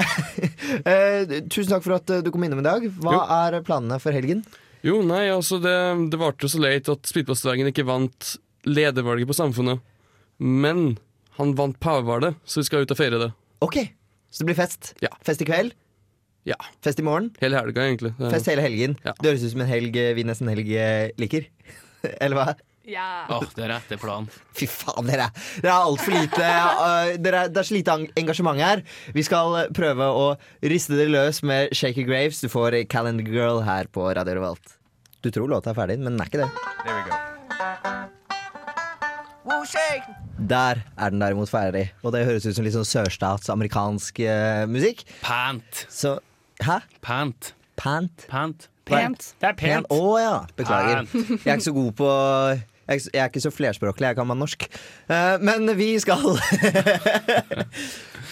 Eh, 0.87 1.27
tusen 1.51 1.73
takk 1.73 1.83
for 1.85 1.97
at 1.97 2.11
eh, 2.15 2.21
du 2.25 2.31
kom 2.33 2.45
innom 2.47 2.61
i 2.63 2.67
dag. 2.67 2.85
Hva 3.03 3.13
Jo. 3.17 3.21
er 3.37 3.57
planene 3.67 3.97
for 4.03 4.15
helgen? 4.15 4.43
Jo, 4.87 5.01
nei, 5.05 5.25
altså 5.33 5.59
det, 5.61 5.73
det 6.13 6.19
varte 6.21 6.49
så 6.49 6.61
leit 6.63 6.89
at 6.89 7.09
Spydpostdvergen 7.11 7.69
ikke 7.73 7.85
vant 7.89 8.37
ledervalget 8.69 9.29
på 9.29 9.37
Samfunnet. 9.37 9.83
Men 10.41 10.95
han 11.37 11.53
vant 11.59 11.77
pavevalget, 11.83 12.39
så 12.49 12.63
vi 12.63 12.69
skal 12.69 12.87
ut 12.87 12.95
og 12.95 13.01
feire 13.01 13.19
det. 13.21 13.31
Ok, 13.67 13.77
så 14.31 14.43
det 14.45 14.49
blir 14.53 14.59
fest. 14.63 14.93
Ja. 15.05 15.11
Fest 15.27 15.43
i 15.45 15.49
kveld, 15.51 15.75
Ja, 16.49 16.57
fest 16.81 17.03
i 17.03 17.05
morgen, 17.05 17.27
hele 17.43 17.59
helga, 17.61 17.83
egentlig. 17.85 18.15
Fest 18.33 18.49
hele 18.49 18.63
helgen. 18.65 18.95
Ja. 19.05 19.13
Det 19.19 19.29
høres 19.35 19.43
ut 19.45 19.53
som 19.53 19.61
en 19.67 19.69
helg 19.69 19.99
eh, 20.01 20.15
vi 20.17 20.25
nesten 20.25 20.49
helg 20.49 20.71
liker. 21.21 21.51
Eller 22.23 22.39
hva? 22.39 22.47
Ja. 22.91 23.07
Åh, 23.31 23.45
det 23.55 23.65
er 23.69 23.73
etter 23.77 24.01
planen. 24.03 24.27
Fy 24.59 24.67
faen, 24.71 25.07
dere. 25.07 25.29
Det 25.63 25.69
er 25.71 25.77
altfor 25.77 26.15
lite 26.17 26.43
uh, 26.43 27.13
dere, 27.25 27.45
er- 27.47 27.53
Det 27.55 27.63
er 27.63 27.69
så 27.71 27.77
lite 27.77 27.97
engasjement 28.19 28.59
her. 28.61 28.83
Vi 29.15 29.23
skal 29.27 29.55
eh, 29.63 29.71
prøve 29.77 30.09
å 30.11 30.27
riste 30.67 30.97
dere 30.99 31.13
løs 31.15 31.43
med 31.47 31.71
Shaker 31.77 32.09
Graves. 32.09 32.43
Du 32.43 32.51
får 32.53 32.81
Calendar 32.91 33.27
Girl 33.31 33.63
her 33.67 33.87
på 33.95 34.09
Radio 34.17 34.35
Revolt. 34.41 34.77
Du 35.23 35.31
tror 35.31 35.51
låta 35.53 35.71
er 35.75 35.79
ferdig, 35.79 35.99
men 36.01 36.17
den 36.17 36.23
er 36.25 36.31
ikke 36.31 36.43
det. 36.43 36.51
Der 40.51 40.81
er 40.97 41.11
den 41.13 41.21
derimot 41.21 41.51
ferdig. 41.53 41.91
Og 42.03 42.13
det 42.15 42.25
høres 42.27 42.47
ut 42.49 42.57
som 42.57 42.65
litt 42.67 42.75
sånn 42.77 42.89
sørstatsamerikansk 42.89 44.21
uh, 44.25 44.65
musikk. 44.71 45.05
Pant. 45.25 45.85
Så 45.93 46.17
Hæ? 46.65 46.81
Pant. 47.05 47.53
Pant? 47.81 48.27
Pant. 48.29 48.67
Pant. 48.89 49.29
Det 49.41 49.49
er 49.53 49.57
pent. 49.57 49.87
Å 49.93 50.09
ja. 50.21 50.35
Beklager. 50.59 51.05
Pant. 51.07 51.31
Jeg 51.31 51.47
er 51.47 51.57
ikke 51.61 51.69
så 51.71 51.77
god 51.77 51.93
på 52.01 52.09
Jeg 52.91 53.07
er 53.15 53.29
ikke 53.31 53.43
så 53.45 53.53
flerspråklig, 53.55 54.09
jeg 54.11 54.17
kan 54.19 54.29
være 54.31 54.41
norsk. 54.43 54.67
Uh, 55.11 55.37
men 55.47 55.71
vi 55.79 55.93
skal 56.03 56.25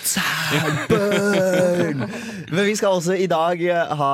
Sædbørn! 0.08 1.98
Men 2.52 2.64
vi 2.66 2.74
skal 2.78 2.88
også 2.96 3.16
i 3.20 3.26
dag 3.30 3.60
ha 3.98 4.12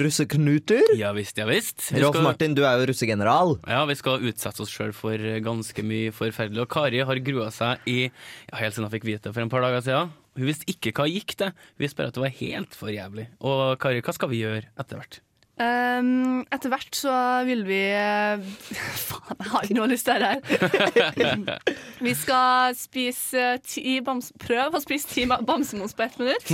russeknuter. 0.00 0.82
Ja 0.98 1.10
visst, 1.16 1.38
ja 1.40 1.46
visst. 1.48 1.88
Vi 1.92 2.02
Rolf 2.02 2.14
skal- 2.16 2.26
Martin, 2.26 2.54
du 2.54 2.62
er 2.64 2.78
jo 2.80 2.86
russegeneral. 2.92 3.56
Ja, 3.66 3.84
vi 3.88 3.94
skal 3.98 4.22
utsette 4.28 4.62
oss 4.62 4.70
sjøl 4.72 4.92
for 4.94 5.16
ganske 5.44 5.82
mye 5.86 6.12
forferdelig. 6.14 6.62
Og 6.66 6.70
Kari 6.72 7.02
har 7.08 7.22
grua 7.26 7.50
seg 7.54 7.78
i 7.90 7.98
ja, 8.06 8.56
helt 8.60 8.74
siden 8.76 8.86
hun 8.88 8.94
fikk 8.94 9.08
vite 9.08 9.28
det 9.28 9.34
for 9.34 9.42
en 9.42 9.52
par 9.52 9.64
dager 9.66 9.82
siden. 9.88 10.12
Hun 10.36 10.46
visste 10.50 10.68
ikke 10.70 10.92
hva 10.98 11.06
gikk 11.08 11.36
det. 11.40 11.50
Hun 11.76 11.82
visste 11.86 11.96
bare 12.00 12.12
at 12.12 12.18
det 12.18 12.22
var 12.26 12.34
helt 12.40 12.74
for 12.76 12.88
jævlig. 12.92 13.26
Og 13.40 13.78
Kari, 13.82 14.02
hva 14.04 14.12
skal 14.14 14.28
vi 14.32 14.42
gjøre 14.44 14.66
etter 14.78 15.00
hvert? 15.00 15.20
Um, 15.56 16.42
etter 16.52 16.68
hvert 16.68 16.92
så 16.98 17.12
vil 17.48 17.62
vi 17.64 17.78
eh, 17.88 18.42
Faen, 19.08 19.38
jeg 19.40 19.48
har 19.54 19.62
ikke 19.64 19.76
noe 19.78 19.88
lyst 19.88 20.04
til 20.04 20.20
det 20.20 20.32
her. 20.34 21.60
vi 22.06 22.12
skal 22.12 22.76
spise 22.76 23.46
ti 23.64 23.94
bams... 24.04 24.34
Prøve 24.42 24.76
å 24.76 24.82
spise 24.84 25.08
ti 25.14 25.24
bamsemons 25.24 25.96
på 25.96 26.04
ett 26.04 26.18
minutt. 26.20 26.52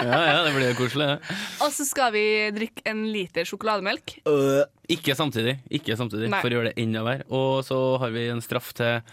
Ja, 0.00 0.20
ja, 0.24 0.38
det 0.46 0.54
blir 0.56 0.72
koselig. 0.78 1.10
Ja. 1.12 1.36
Og 1.66 1.74
så 1.76 1.84
skal 1.84 2.14
vi 2.16 2.24
drikke 2.56 2.86
en 2.88 3.04
liter 3.12 3.44
sjokolademelk. 3.48 4.16
Uh, 4.24 4.64
Ikke 4.88 5.12
samtidig, 5.18 5.58
ikke 5.68 5.98
samtidig 6.00 6.32
Nei. 6.32 6.40
for 6.40 6.48
å 6.48 6.58
gjøre 6.58 6.72
det 6.72 6.80
enda 6.80 7.04
verre. 7.04 7.28
Og 7.28 7.60
så 7.68 7.78
har 8.00 8.16
vi 8.16 8.24
en 8.32 8.40
straff 8.44 8.72
til 8.76 9.04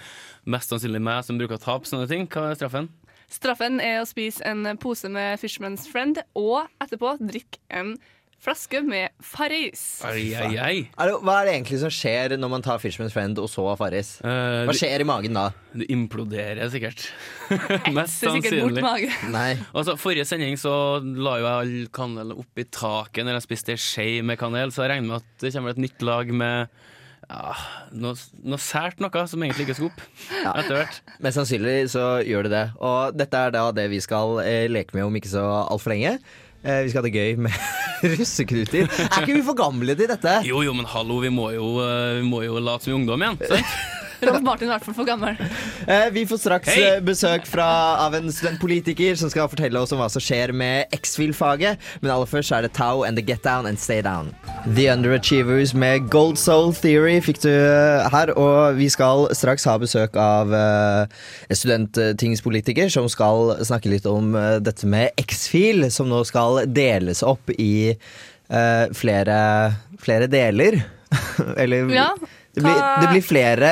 mest 0.47 0.71
sannsynlig 0.71 1.03
meg 1.03 1.27
som 1.27 1.35
bruker 1.39 1.59
å 1.59 1.65
tape 1.67 1.91
sånne 1.91 2.07
ting. 2.07 2.31
Hva 2.31 2.53
er 2.53 2.63
straffen? 2.63 2.87
Straffen 3.31 3.79
er 3.83 4.01
å 4.01 4.07
spise 4.07 4.43
en 4.47 4.65
pose 4.79 5.11
med 5.11 5.39
Fisherman's 5.39 5.85
Friend, 5.87 6.19
og 6.35 6.67
etterpå 6.83 7.13
drikke 7.19 7.59
en 7.71 7.93
flaske 8.41 8.81
med 8.85 9.11
Farris. 9.21 10.01
Ai, 10.07 10.31
ai, 10.33 10.53
ai. 10.57 10.77
er 10.97 11.11
hva 11.21 11.35
er 11.41 11.47
det 11.49 11.55
egentlig 11.59 11.81
som 11.83 11.91
skjer 11.93 12.35
når 12.39 12.51
man 12.55 12.63
tar 12.65 12.81
Fishman's 12.81 13.13
Friend 13.13 13.37
og 13.41 13.49
så 13.51 13.65
Farris? 13.79 14.15
Eh, 14.25 14.63
Hva 14.67 14.75
skjer 14.77 15.03
i 15.03 15.07
magen 15.07 15.37
da? 15.37 15.49
du 15.71 15.85
imploderer 15.87 16.67
sikkert. 16.73 17.05
mest 17.95 18.19
Så 18.19 18.33
sikkert 18.35 18.57
bort 18.63 18.79
sannsynlig. 18.81 19.11
Nei. 19.31 19.51
Altså, 19.71 19.95
Forrige 19.99 20.25
sending 20.27 20.57
så 20.59 20.73
la 21.01 21.37
jo 21.39 21.45
jeg 21.47 21.53
all 21.61 21.91
kanel 21.95 22.33
opp 22.35 22.59
i 22.61 22.65
taket 22.67 23.27
når 23.27 23.39
jeg 23.39 23.47
spiste 23.47 23.75
ei 23.75 23.81
skje 23.81 24.07
med 24.27 24.39
kanel, 24.41 24.73
så 24.73 24.83
jeg 24.85 24.95
regner 24.95 25.13
med 25.13 25.21
at 25.21 25.45
det 25.45 25.53
kommer 25.55 25.75
et 25.75 25.83
nytt 25.85 26.03
lag 26.07 26.33
med 26.41 26.81
ja, 27.31 27.53
noe, 27.95 28.17
noe 28.43 28.59
sært 28.59 28.99
noe 28.99 29.25
som 29.29 29.43
egentlig 29.45 29.69
ikke 29.69 29.77
skal 29.77 29.91
opp 29.91 30.01
etter 30.57 30.75
hvert. 30.75 30.97
Mest 31.23 31.39
sannsynlig 31.39 31.77
så 31.93 32.05
gjør 32.27 32.49
det 32.49 32.55
det. 32.57 32.65
Og 32.83 33.15
dette 33.15 33.45
er 33.45 33.55
da 33.55 33.67
det 33.75 33.87
vi 33.93 34.01
skal 34.03 34.41
eh, 34.43 34.65
leke 34.71 34.97
med 34.97 35.07
om 35.07 35.21
ikke 35.21 35.31
så 35.31 35.45
altfor 35.61 35.93
lenge. 35.95 36.17
Eh, 36.65 36.83
vi 36.83 36.91
skal 36.91 37.01
ha 37.01 37.07
det 37.07 37.15
gøy 37.15 37.39
med 37.47 37.55
russeknuter. 38.17 38.89
Er 39.07 39.23
ikke 39.23 39.37
vi 39.37 39.45
for 39.45 39.57
gamle 39.57 39.95
til 39.97 40.09
dette? 40.11 40.37
Jo, 40.47 40.61
jo, 40.65 40.75
men 40.77 40.87
hallo, 40.89 41.21
vi 41.23 41.31
må 41.33 41.51
jo, 41.55 41.73
eh, 41.85 42.19
vi 42.21 42.27
må 42.27 42.43
jo 42.45 42.61
late 42.61 42.89
som 42.89 43.01
ungdom 43.01 43.25
igjen. 43.27 43.41
Sant? 43.49 43.73
Rolf 44.21 44.43
Martin 44.45 44.67
er 44.67 44.71
i 44.71 44.75
hvert 44.75 44.85
fall 44.85 44.95
for 44.97 45.07
gammel. 45.07 45.37
Eh, 45.89 46.07
vi 46.13 46.25
får 46.29 46.41
straks 46.43 46.69
Hei! 46.69 46.81
eh, 46.85 46.99
besøk 47.05 47.47
fra, 47.49 47.67
av 48.03 48.15
en 48.17 48.29
studentpolitiker 48.31 49.17
som 49.17 49.31
skal 49.33 49.49
fortelle 49.49 49.79
oss 49.81 49.93
om 49.95 50.01
hva 50.01 50.09
som 50.13 50.21
skjer 50.21 50.53
med 50.53 50.91
X-Fil-faget. 50.95 51.81
Men 52.03 52.13
aller 52.13 52.29
først 52.29 52.53
er 52.53 52.65
det 52.65 52.73
Tau 52.77 53.03
and 53.07 53.17
The 53.17 53.25
Get 53.25 53.43
Down 53.47 53.69
and 53.69 53.81
Stay 53.81 54.03
Down. 54.05 54.29
The 54.75 54.91
Underachievers 54.93 55.73
med 55.73 56.09
Gold 56.13 56.37
Soul 56.37 56.73
Theory 56.77 57.17
fikk 57.25 57.41
du 57.45 57.49
eh, 57.51 58.09
her. 58.13 58.33
Og 58.37 58.77
vi 58.77 58.89
skal 58.93 59.27
straks 59.37 59.65
ha 59.69 59.77
besøk 59.81 60.17
av 60.21 60.53
eh, 60.53 61.21
en 61.49 61.61
studenttingspolitiker 61.61 62.91
som 62.93 63.09
skal 63.11 63.55
snakke 63.65 63.91
litt 63.93 64.05
om 64.09 64.35
eh, 64.37 64.59
dette 64.61 64.89
med 64.89 65.17
X-Fil, 65.21 65.87
som 65.93 66.11
nå 66.11 66.21
skal 66.29 66.63
deles 66.69 67.23
opp 67.25 67.49
i 67.57 67.93
uh, 68.51 68.85
flere, 68.95 69.39
flere 70.01 70.29
deler. 70.31 70.81
Eller 71.61 71.89
Ja, 71.91 72.11
det, 72.55 72.61
blir, 72.65 72.79
det 73.01 73.09
blir 73.13 73.23
flere 73.23 73.71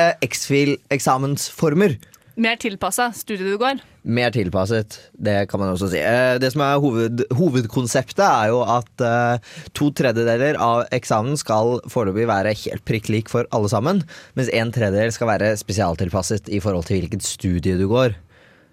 X-Fil-eksamensformer. 0.90 1.98
Mer 2.40 2.56
tilpassa 2.56 3.10
studiet 3.12 3.50
du 3.52 3.58
går. 3.60 3.80
Mer 4.08 4.30
tilpasset, 4.32 4.94
det 5.20 5.42
kan 5.50 5.60
man 5.60 5.74
også 5.74 5.90
si. 5.92 5.98
Eh, 6.00 6.38
Det 6.40 6.48
som 6.54 6.62
er 6.64 6.78
hoved, 6.80 7.24
hovedkonseptet, 7.36 8.22
er 8.24 8.48
jo 8.54 8.62
at 8.64 9.04
eh, 9.04 9.50
to 9.76 9.90
tredjedeler 9.92 10.56
av 10.56 10.86
eksamen 10.94 11.36
skal 11.36 11.80
foreløpig 11.90 12.24
være 12.30 12.54
helt 12.62 12.84
prikk 12.88 13.10
lik 13.12 13.28
for 13.28 13.44
alle 13.52 13.68
sammen, 13.68 14.00
mens 14.38 14.48
en 14.56 14.72
tredjedel 14.72 15.12
skal 15.12 15.28
være 15.34 15.52
spesialtilpasset 15.60 16.48
i 16.48 16.62
forhold 16.64 16.88
til 16.88 17.02
hvilket 17.02 17.26
studie 17.26 17.76
du 17.76 17.84
går. 17.90 18.16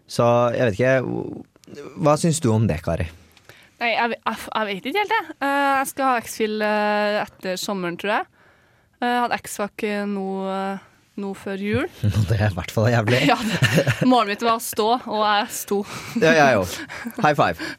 Så 0.08 0.24
jeg 0.56 0.70
vet 0.70 0.78
ikke 0.80 1.92
Hva 2.00 2.14
syns 2.16 2.40
du 2.40 2.48
om 2.54 2.64
det, 2.70 2.78
Kari? 2.86 3.10
Nei, 3.82 3.90
jeg, 3.92 4.16
jeg, 4.16 4.38
jeg 4.48 4.68
vet 4.70 4.86
ikke 4.88 5.02
helt, 5.04 5.12
jeg. 5.18 5.36
Eh, 5.44 5.74
Jeg 5.82 5.88
skal 5.92 6.08
ha 6.14 6.22
X-Fill 6.24 6.62
eh, 6.64 7.18
etter 7.26 7.60
sommeren, 7.60 7.98
tror 8.00 8.14
jeg. 8.22 8.30
Eh, 9.02 9.08
Jeg 9.08 9.24
hadde 9.26 9.38
X-Fac 9.44 9.84
eh, 9.88 10.04
nå, 10.10 10.26
eh, 10.50 10.86
nå 11.22 11.32
før 11.38 11.62
jul. 11.62 11.88
Det 12.30 12.38
er 12.40 12.50
i 12.52 12.58
hvert 12.58 12.74
fall 12.74 12.90
jævlig. 12.94 13.24
Ja, 13.30 13.38
Målet 14.10 14.34
mitt 14.36 14.46
var 14.48 14.58
å 14.60 14.64
stå, 14.64 14.90
og 15.06 15.24
jeg 15.26 15.50
sto. 15.54 15.82
Ja, 16.24 16.34
jeg 16.38 16.62
òg. 16.64 16.78
High 17.22 17.38
five. 17.38 17.72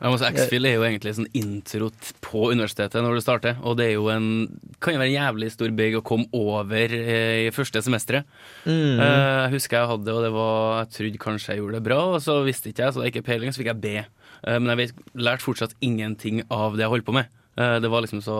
Altså, 0.00 0.30
X-Fill 0.30 0.64
er 0.64 0.78
jo 0.78 0.84
egentlig 0.86 1.12
sånn 1.18 1.26
intro 1.36 1.90
på 2.24 2.46
universitetet 2.54 3.02
når 3.04 3.18
du 3.18 3.20
starter, 3.20 3.58
og 3.60 3.74
det 3.76 3.90
er 3.90 3.98
jo 3.98 4.06
en, 4.08 4.46
kan 4.80 4.94
jo 4.94 5.00
være 5.02 5.10
en 5.12 5.18
jævlig 5.18 5.50
stor 5.52 5.74
bygg 5.76 5.98
å 5.98 6.04
komme 6.08 6.24
over 6.32 6.94
eh, 6.96 7.42
i 7.42 7.50
første 7.52 7.82
semesteret. 7.84 8.24
Mm. 8.64 8.96
Eh, 8.96 9.02
jeg 9.02 9.52
husker 9.58 9.76
jeg 9.82 9.90
hadde, 9.90 10.14
og 10.14 10.24
det 10.24 10.30
var, 10.32 10.78
jeg 10.86 10.94
trodde 10.96 11.20
kanskje 11.26 11.52
jeg 11.52 11.60
gjorde 11.60 11.76
det 11.76 11.84
bra, 11.90 11.98
og 12.14 12.24
så 12.24 12.38
visste 12.46 12.72
ikke 12.72 12.86
jeg, 12.86 12.94
så 12.96 13.02
det 13.02 13.10
er 13.10 13.12
ikke 13.12 13.26
peiling, 13.28 13.52
så 13.52 13.60
fikk 13.60 13.72
jeg 13.74 13.82
B. 13.84 13.92
Eh, 14.00 14.56
men 14.56 14.72
jeg 14.72 14.80
vet, 14.86 15.04
lærte 15.20 15.44
fortsatt 15.44 15.76
ingenting 15.84 16.40
av 16.48 16.78
det 16.80 16.86
jeg 16.86 16.94
holdt 16.94 17.08
på 17.10 17.18
med. 17.18 17.28
Eh, 17.60 17.80
det 17.80 17.90
var 17.92 18.04
liksom 18.04 18.22
så, 18.24 18.38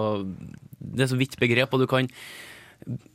det 0.80 1.04
er 1.04 1.12
så 1.12 1.20
vidt 1.20 1.40
begrep, 1.40 1.74
og 1.74 1.84
du 1.84 1.90
kan 1.90 2.08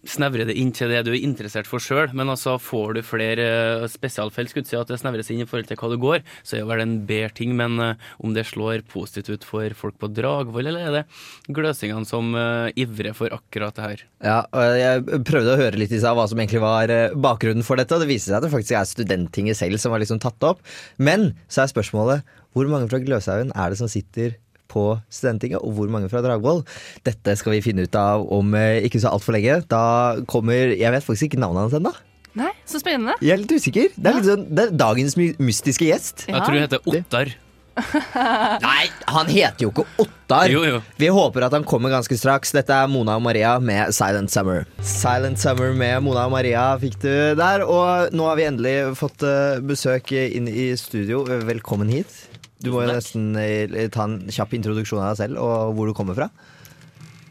snevre 0.05 0.45
det 0.45 0.53
inn 0.61 0.69
til 0.77 0.91
det 0.93 0.99
du 1.07 1.09
er 1.09 1.23
interessert 1.25 1.65
for 1.65 1.81
sjøl, 1.81 2.11
men 2.13 2.29
altså 2.29 2.59
får 2.61 2.91
du 2.93 2.99
flere 3.01 3.45
eh, 3.49 3.85
spesialfelt, 3.89 4.51
skulle 4.51 4.69
si 4.69 4.77
at 4.77 4.91
det 4.91 4.99
snevres 5.01 5.31
inn 5.33 5.41
i 5.41 5.47
forhold 5.49 5.71
til 5.71 5.79
hva 5.81 5.89
du 5.89 5.95
går, 6.03 6.21
så 6.45 6.59
er 6.59 6.61
jo 6.61 6.67
vel 6.69 6.83
det 6.83 6.85
en 6.85 6.99
bedre 7.09 7.31
ting, 7.39 7.55
men 7.57 7.81
eh, 7.81 8.05
om 8.21 8.35
det 8.37 8.45
slår 8.45 8.85
positivt 8.91 9.31
ut 9.33 9.47
for 9.49 9.73
folk 9.79 9.97
på 9.97 10.11
Dragvoll, 10.13 10.69
eller 10.69 10.85
er 10.85 10.95
det 10.99 11.55
gløsingene 11.57 12.05
som 12.05 12.37
ivrer 12.77 13.17
for 13.17 13.33
akkurat 13.33 13.73
det 13.79 13.87
her? 13.87 14.05
Ja, 14.21 14.37
og 14.53 14.77
jeg 14.77 15.25
prøvde 15.25 15.57
å 15.57 15.59
høre 15.63 15.81
litt 15.81 15.97
i 15.97 16.03
seg 16.03 16.13
hva 16.13 16.29
som 16.29 16.39
egentlig 16.41 16.61
var 16.61 16.93
bakgrunnen 17.17 17.65
for 17.65 17.81
dette, 17.81 17.97
og 17.97 18.05
det 18.05 18.11
viser 18.13 18.35
seg 18.35 18.39
at 18.43 18.45
det 18.45 18.53
faktisk 18.53 18.77
er 18.77 18.89
Studenttinget 18.93 19.57
selv 19.57 19.81
som 19.81 19.95
har 19.95 20.05
liksom 20.05 20.21
tatt 20.21 20.37
det 20.37 20.53
opp. 20.53 20.61
Men 21.01 21.31
så 21.49 21.65
er 21.65 21.73
spørsmålet 21.73 22.35
hvor 22.53 22.69
mange 22.69 22.87
fra 22.91 23.01
Gløshaugen 23.01 23.49
er 23.57 23.73
det 23.73 23.81
som 23.81 23.89
sitter 23.91 24.37
på 24.71 24.87
Studenttinget, 25.09 25.61
og 25.61 25.77
hvor 25.77 25.91
mange 25.91 26.09
fra 26.11 26.23
Dragvoll? 26.25 26.63
Dette 27.07 27.37
skal 27.39 27.55
vi 27.55 27.63
finne 27.65 27.85
ut 27.85 27.99
av 27.99 28.25
om 28.33 28.53
eh, 28.57 28.83
ikke 28.87 29.01
så 29.03 29.13
altfor 29.13 29.37
lenge. 29.37 29.61
Da 29.71 29.85
kommer 30.29 30.75
Jeg 30.75 30.91
vet 30.93 31.05
faktisk 31.05 31.29
ikke 31.29 31.41
navnet 31.43 31.67
hans 31.67 31.79
ennå. 31.79 31.93
Nei, 32.35 32.51
så 32.67 32.81
spennende. 32.81 33.15
Jeg 33.23 33.37
er 33.37 33.41
litt 33.45 33.55
usikker. 33.55 33.95
Det 33.95 34.11
er, 34.11 34.19
litt 34.19 34.27
sånn, 34.27 34.45
det 34.51 34.67
er 34.67 34.75
dagens 34.75 35.15
my 35.19 35.31
mystiske 35.39 35.87
gjest. 35.87 36.27
Jeg 36.27 36.41
tror 36.43 36.57
hun 36.57 36.65
heter 36.65 36.89
Ottar. 36.91 37.35
Nei, 38.63 38.85
han 39.11 39.29
heter 39.31 39.65
jo 39.65 39.71
ikke 39.71 39.85
Ottar. 40.03 40.51
Jo, 40.51 40.63
jo. 40.67 40.81
Vi 40.99 41.09
håper 41.11 41.47
at 41.47 41.55
han 41.55 41.65
kommer 41.67 41.91
ganske 41.93 42.17
straks. 42.19 42.53
Dette 42.55 42.75
er 42.75 42.91
Mona 42.91 43.17
og 43.19 43.23
Maria 43.25 43.55
med 43.63 43.91
Silent 43.95 44.31
Summer. 44.33 44.63
Silent 44.83 45.39
Summer 45.41 45.75
med 45.75 46.03
Mona 46.03 46.27
og 46.27 46.35
Maria 46.35 46.67
fikk 46.81 46.99
du 47.03 47.11
der. 47.39 47.63
Og 47.63 48.15
nå 48.15 48.29
har 48.29 48.39
vi 48.39 48.47
endelig 48.47 48.77
fått 48.99 49.23
eh, 49.27 49.63
besøk 49.63 50.11
inn 50.15 50.51
i 50.51 50.71
studio. 50.79 51.23
Velkommen 51.47 51.91
hit. 51.91 52.25
Du 52.63 52.71
må 52.71 52.85
jo 52.85 52.91
nesten 52.93 53.35
eh, 53.39 53.89
ta 53.93 54.05
en 54.07 54.19
kjapp 54.31 54.53
introduksjon 54.57 55.01
av 55.01 55.13
deg 55.13 55.25
selv 55.25 55.41
og 55.43 55.75
hvor 55.75 55.89
du 55.89 55.95
kommer 55.97 56.17
fra. 56.17 56.29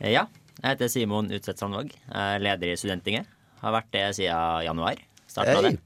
Eh, 0.01 0.13
Ja, 0.13 0.27
jeg 0.61 0.75
heter 0.75 0.93
Simon 0.93 1.33
Utseth 1.33 1.61
Sandvåg. 1.61 1.91
Er 2.13 2.43
leder 2.43 2.73
i 2.73 2.77
Studenttinget. 2.79 3.27
Har 3.63 3.73
vært 3.73 3.91
det 3.95 4.05
siden 4.19 4.65
januar. 4.67 5.01
Starta 5.31 5.57
hey. 5.63 5.75
Det. 5.75 5.81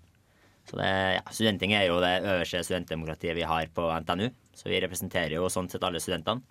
Så 0.69 0.77
det, 0.77 0.91
ja, 1.17 1.23
Studenttinget 1.33 1.81
er 1.85 1.89
jo 1.89 2.01
det 2.03 2.15
øverste 2.27 2.61
studentdemokratiet 2.67 3.37
vi 3.39 3.47
har 3.49 3.71
på 3.73 3.87
NTNU. 4.05 4.29
Så 4.59 4.69
vi 4.69 4.81
representerer 4.83 5.39
jo 5.39 5.49
sånn 5.53 5.71
sett 5.71 5.85
alle 5.87 6.03
studentene. 6.03 6.43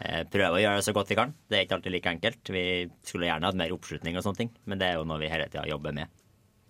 Eh, 0.00 0.22
Prøver 0.30 0.56
å 0.56 0.62
gjøre 0.62 0.80
det 0.80 0.86
så 0.86 0.94
godt 0.96 1.10
vi 1.12 1.18
kan. 1.18 1.34
Det 1.50 1.58
er 1.58 1.66
ikke 1.66 1.76
alltid 1.80 1.92
like 1.92 2.14
enkelt. 2.14 2.52
Vi 2.54 2.64
skulle 3.04 3.28
gjerne 3.28 3.50
hatt 3.50 3.58
mer 3.58 3.74
oppslutning 3.74 4.16
og 4.16 4.24
sånne 4.24 4.44
ting, 4.44 4.52
men 4.64 4.80
det 4.80 4.88
er 4.88 5.00
jo 5.00 5.04
noe 5.08 5.20
vi 5.20 5.28
hele 5.28 5.50
tida 5.50 5.66
jobber 5.68 5.92
med. 5.98 6.08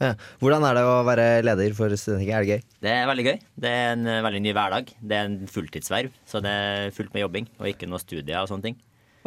Ja. 0.01 0.15
Hvordan 0.41 0.65
er 0.65 0.79
det 0.79 0.83
å 0.89 0.95
være 1.05 1.25
leder 1.45 1.75
for 1.77 1.93
Studentinget? 1.93 2.35
Er 2.39 2.45
det 2.47 2.55
gøy? 2.55 2.63
Det 2.87 2.93
er 2.95 3.09
veldig 3.11 3.25
gøy. 3.27 3.39
Det 3.65 3.73
er 3.77 3.91
en 3.95 4.07
eh, 4.09 4.21
veldig 4.25 4.41
ny 4.47 4.55
hverdag. 4.57 4.93
Det 5.01 5.19
er 5.19 5.29
en 5.29 5.35
fulltidsverv, 5.53 6.15
så 6.29 6.41
det 6.45 6.55
er 6.57 6.95
fullt 6.97 7.13
med 7.13 7.27
jobbing 7.27 7.51
og 7.61 7.69
ikke 7.69 7.89
noe 7.91 8.01
studier 8.01 8.41
og 8.41 8.49
sånne 8.49 8.71
ting. 8.71 8.79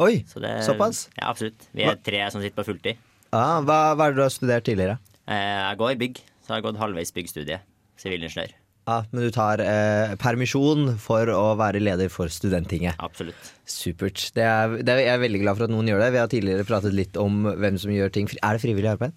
Oi, 0.02 0.24
Så 0.26 0.42
det, 0.42 0.50
såpass? 0.66 1.04
Ja, 1.14 1.28
absolutt. 1.30 1.68
Vi 1.70 1.86
er 1.86 1.94
tre 2.02 2.24
som 2.34 2.42
sitter 2.42 2.58
på 2.58 2.66
fulltid. 2.66 2.98
Ah, 3.30 3.60
hva, 3.62 3.94
hva 3.94 4.08
er 4.08 4.14
det 4.16 4.18
du 4.18 4.24
har 4.26 4.34
studert 4.34 4.66
tidligere? 4.66 4.98
Eh, 5.30 5.38
Jeg 5.70 5.78
går 5.78 5.94
i 5.94 6.00
bygg, 6.02 6.18
så 6.42 6.50
jeg 6.50 6.56
har 6.58 6.66
gått 6.66 6.82
halvveis 6.82 7.14
byggstudie. 7.14 7.60
Sivilingeniør. 8.02 8.56
Ah, 8.90 9.06
men 9.14 9.24
du 9.24 9.30
tar 9.32 9.62
eh, 9.64 10.12
permisjon 10.20 10.90
for 11.00 11.30
å 11.32 11.54
være 11.56 11.80
leder 11.80 12.10
for 12.12 12.28
Studenttinget. 12.28 12.98
Absolutt. 13.00 13.52
Supert. 13.64 14.26
Det 14.36 14.42
er, 14.44 14.74
det 14.84 14.92
er, 14.92 15.00
jeg 15.06 15.14
er 15.14 15.22
veldig 15.22 15.40
glad 15.40 15.56
for 15.56 15.64
at 15.68 15.72
noen 15.72 15.88
gjør 15.88 16.02
det. 16.04 16.10
Vi 16.12 16.20
har 16.20 16.28
tidligere 16.34 16.66
pratet 16.68 16.92
litt 16.98 17.16
om 17.16 17.46
hvem 17.54 17.78
som 17.80 17.94
gjør 17.94 18.12
ting. 18.12 18.28
Er 18.42 18.58
det 18.58 18.64
frivillig 18.66 18.90
arbeid? 18.92 19.14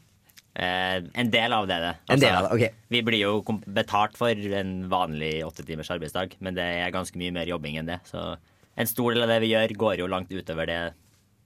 Eh, 0.58 1.04
en 1.22 1.30
del 1.30 1.54
av 1.54 1.68
det 1.70 1.76
det. 1.84 1.94
En 2.10 2.22
del 2.22 2.34
av 2.34 2.48
det, 2.48 2.56
ok. 2.56 2.78
Vi 2.90 3.02
blir 3.06 3.20
jo 3.22 3.34
kom- 3.46 3.62
betalt 3.62 4.18
for 4.18 4.30
en 4.30 4.90
vanlig 4.90 5.46
åtte 5.46 5.66
timers 5.66 5.92
arbeidsdag, 5.94 6.34
men 6.42 6.56
det 6.58 6.66
er 6.66 6.94
ganske 6.96 7.20
mye 7.22 7.34
mer 7.36 7.46
jobbing 7.46 7.78
enn 7.78 7.86
det. 7.92 8.00
Så 8.10 8.24
en 8.78 8.90
stor 8.90 9.14
del 9.14 9.24
av 9.28 9.30
det 9.30 9.42
vi 9.44 9.52
gjør, 9.54 9.76
går 9.78 10.00
jo 10.02 10.08
langt 10.10 10.34
utover 10.34 10.66
det 10.66 10.82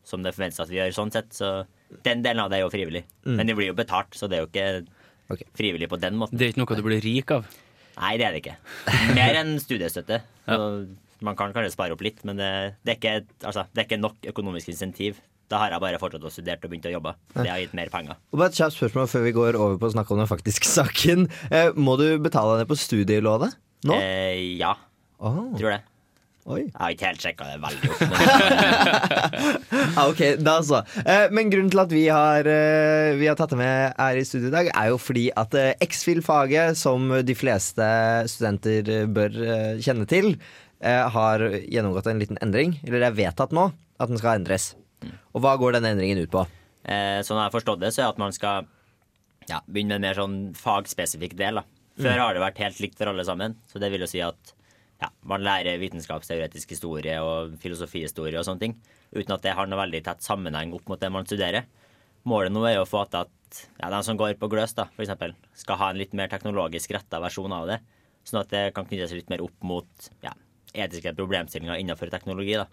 som 0.07 0.23
det 0.23 0.33
forventes 0.33 0.63
at 0.63 0.71
vi 0.71 0.79
gjør, 0.79 0.95
sånn 0.95 1.11
sett. 1.11 1.29
Så 1.35 1.65
Den 2.07 2.23
delen 2.23 2.39
av 2.39 2.49
det 2.49 2.61
er 2.61 2.63
jo 2.63 2.71
frivillig. 2.71 3.03
Men 3.27 3.47
det 3.47 3.55
blir 3.57 3.67
jo 3.67 3.75
betalt, 3.75 4.15
så 4.15 4.29
det 4.31 4.37
er 4.37 4.45
jo 4.45 4.47
ikke 4.47 4.87
okay. 5.29 5.47
frivillig 5.59 5.89
på 5.91 5.99
den 5.99 6.15
måten. 6.15 6.37
Det 6.39 6.47
er 6.47 6.53
ikke 6.53 6.63
noe 6.63 6.77
du 6.79 6.83
blir 6.87 7.03
rik 7.03 7.31
av. 7.35 7.45
Nei, 7.99 8.15
det 8.17 8.25
er 8.25 8.31
det 8.31 8.39
ikke. 8.45 8.55
Mer 9.17 9.35
enn 9.41 9.57
studiestøtte. 9.59 10.21
ja. 10.47 10.85
Man 11.21 11.35
kan 11.37 11.51
kanskje 11.53 11.75
spare 11.75 11.93
opp 11.93 12.01
litt, 12.01 12.23
men 12.25 12.39
det, 12.39 12.47
det, 12.81 12.95
er 12.95 12.97
ikke, 12.97 13.27
altså, 13.45 13.67
det 13.75 13.83
er 13.83 13.85
ikke 13.85 13.99
nok 14.01 14.23
økonomisk 14.31 14.71
insentiv. 14.71 15.19
Da 15.51 15.59
har 15.59 15.73
jeg 15.75 15.81
bare 15.83 15.99
fortsatt 15.99 16.23
å 16.23 16.31
studere 16.31 16.61
og 16.63 16.69
begynt 16.71 16.85
å 16.87 16.93
jobbe. 16.93 17.11
Det 17.35 17.49
har 17.51 17.59
gitt 17.59 17.73
mer 17.75 17.89
penger. 17.91 18.15
Og 18.31 18.39
bare 18.39 18.53
et 18.53 18.59
kjapt 18.61 18.77
spørsmål 18.77 19.09
før 19.11 19.25
vi 19.27 19.33
går 19.35 19.57
over 19.59 19.75
på 19.81 19.89
å 19.89 19.93
snakke 19.97 20.13
om 20.15 20.21
den 20.23 20.29
faktiske 20.31 20.69
saken. 20.79 21.27
Eh, 21.51 21.73
må 21.75 21.97
du 21.99 22.07
betale 22.23 22.55
ned 22.61 22.69
på 22.71 22.77
studielånet 22.79 23.57
nå? 23.89 23.97
Eh, 23.99 24.55
ja, 24.61 24.75
Oh. 25.21 25.51
tror 25.53 25.69
det. 25.75 25.81
oi. 26.49 26.61
Jeg 26.63 26.71
har 26.81 26.93
ikke 26.95 27.09
helt 27.11 27.21
sjekka 27.21 27.45
det 27.51 27.57
veldig 27.61 27.89
opp. 27.93 27.99
Men, 28.09 29.99
ok, 30.09 30.21
da 30.41 30.55
så. 30.65 30.79
Eh, 31.03 31.27
men 31.35 31.51
grunnen 31.53 31.69
til 31.69 31.81
at 31.83 31.93
vi 31.93 32.07
har, 32.09 32.47
eh, 32.49 33.11
vi 33.19 33.27
har 33.29 33.37
tatt 33.37 33.53
det 33.53 33.59
med 33.59 33.93
her 33.99 34.17
i 34.17 34.23
studio 34.25 34.49
i 34.49 34.55
dag, 34.55 34.71
er 34.73 34.89
jo 34.89 34.97
fordi 34.97 35.27
at 35.37 35.53
eh, 35.61 35.75
X-FIL-faget, 35.85 36.73
som 36.79 37.05
de 37.21 37.35
fleste 37.37 37.85
studenter 38.33 39.05
bør 39.13 39.37
eh, 39.45 39.77
kjenne 39.85 40.07
til, 40.09 40.33
eh, 40.81 41.03
har 41.13 41.45
gjennomgått 41.61 42.09
en 42.09 42.23
liten 42.23 42.41
endring. 42.41 42.79
Eller 42.87 42.97
det 43.05 43.11
er 43.11 43.19
vedtatt 43.21 43.53
nå 43.53 43.69
at 44.01 44.09
den 44.09 44.17
skal 44.17 44.39
endres. 44.41 44.71
Og 45.33 45.43
hva 45.43 45.55
går 45.59 45.77
den 45.77 45.87
endringen 45.93 46.21
ut 46.23 46.33
på? 46.33 46.45
eh, 46.83 47.19
sånn 47.25 47.39
jeg 47.39 47.47
har 47.47 47.53
forstått 47.53 47.81
det, 47.81 47.91
så 47.93 48.03
er 48.03 48.13
at 48.13 48.21
man 48.21 48.33
skal 48.35 48.67
ja, 49.49 49.61
begynne 49.67 49.97
med 49.97 50.01
en 50.01 50.07
mer 50.07 50.19
sånn 50.19 50.39
fagspesifikk 50.57 51.35
del. 51.39 51.61
Da. 51.61 51.65
Før 52.01 52.23
har 52.23 52.35
det 52.35 52.43
vært 52.43 52.61
helt 52.63 52.81
likt 52.83 52.97
for 52.99 53.11
alle 53.11 53.25
sammen. 53.27 53.57
Så 53.69 53.81
det 53.81 53.91
vil 53.93 54.03
jo 54.05 54.09
si 54.09 54.21
at 54.23 54.55
ja, 55.01 55.09
man 55.25 55.43
lærer 55.45 55.81
vitenskapsteoretisk 55.81 56.75
historie 56.75 57.17
og 57.25 57.55
filosofihistorie 57.61 58.37
og 58.37 58.45
sånne 58.45 58.65
ting, 58.67 58.75
uten 59.15 59.33
at 59.33 59.45
det 59.45 59.55
har 59.57 59.69
noe 59.69 59.81
veldig 59.81 60.03
tett 60.05 60.25
sammenheng 60.25 60.75
opp 60.77 60.91
mot 60.91 61.01
det 61.01 61.09
man 61.13 61.25
studerer. 61.25 61.65
Målet 62.29 62.53
nå 62.53 62.61
er 62.69 62.77
jo 62.77 62.83
å 62.85 62.89
få 62.89 63.07
til 63.09 63.23
at 63.23 63.61
ja, 63.81 63.89
de 63.89 64.01
som 64.05 64.19
går 64.19 64.37
på 64.39 64.47
Gløs, 64.51 64.75
da, 64.77 64.85
for 64.93 65.03
eksempel, 65.03 65.33
skal 65.57 65.79
ha 65.81 65.89
en 65.89 65.99
litt 65.99 66.13
mer 66.17 66.29
teknologisk 66.31 66.93
retta 66.93 67.19
versjon 67.23 67.53
av 67.55 67.65
det. 67.67 67.79
Sånn 68.29 68.43
at 68.43 68.53
det 68.53 68.67
kan 68.75 68.85
knyttes 68.85 69.15
litt 69.17 69.31
mer 69.33 69.41
opp 69.41 69.65
mot 69.65 70.09
ja, 70.21 70.35
etiske 70.77 71.15
problemstillinger 71.17 71.81
innenfor 71.81 72.13
teknologi. 72.13 72.53
da 72.61 72.69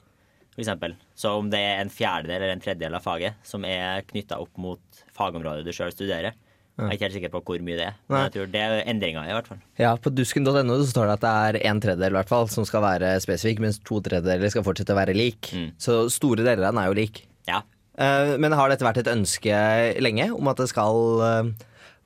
for 0.58 0.64
eksempel. 0.64 0.96
Så 1.14 1.30
om 1.38 1.46
det 1.52 1.60
er 1.62 1.78
en 1.78 1.92
fjerdedel 1.92 2.42
eller 2.42 2.56
en 2.56 2.62
tredjedel 2.62 2.98
av 2.98 3.04
faget 3.04 3.38
som 3.46 3.62
er 3.62 4.02
knytta 4.08 4.40
opp 4.42 4.58
mot 4.58 5.02
fagområdet 5.14 5.62
du 5.62 5.70
sjøl 5.70 5.94
studerer, 5.94 6.34
jeg 6.78 6.86
er 6.86 6.94
ikke 6.94 7.06
helt 7.08 7.16
sikker 7.16 7.30
på 7.32 7.40
hvor 7.46 7.62
mye 7.66 7.76
det 7.78 7.86
er. 7.88 7.94
Men 8.06 8.20
jeg 8.24 8.32
tror 8.36 8.50
det 8.52 8.60
er 8.62 8.80
endringa 8.90 9.22
i 9.26 9.32
hvert 9.34 9.48
fall. 9.50 9.58
Ja, 9.80 9.96
På 9.98 10.12
dusken.no 10.14 10.76
så 10.78 10.86
står 10.86 11.08
det 11.08 11.14
at 11.16 11.24
det 11.24 11.32
er 11.46 11.58
en 11.72 11.80
tredjedel 11.82 12.14
i 12.14 12.18
hvert 12.20 12.30
fall 12.30 12.50
som 12.52 12.66
skal 12.68 12.84
være 12.84 13.16
spesifikk, 13.22 13.62
mens 13.64 13.80
to 13.82 13.98
tredjedeler 14.02 14.52
skal 14.54 14.66
fortsette 14.66 14.94
å 14.94 14.98
være 14.98 15.16
lik. 15.18 15.50
Mm. 15.54 15.72
Så 15.82 16.04
store 16.14 16.44
deler 16.46 16.68
av 16.68 16.70
den 16.70 16.82
er 16.82 16.90
jo 16.90 16.98
lik. 17.00 17.24
Ja. 17.50 17.64
Eh, 17.98 18.36
men 18.38 18.54
har 18.54 18.70
dette 18.70 18.86
vært 18.86 19.02
et 19.02 19.10
ønske 19.10 19.58
lenge 20.02 20.28
om 20.36 20.50
at 20.52 20.62
det 20.62 20.68
skal 20.70 21.24
eh, 21.26 21.50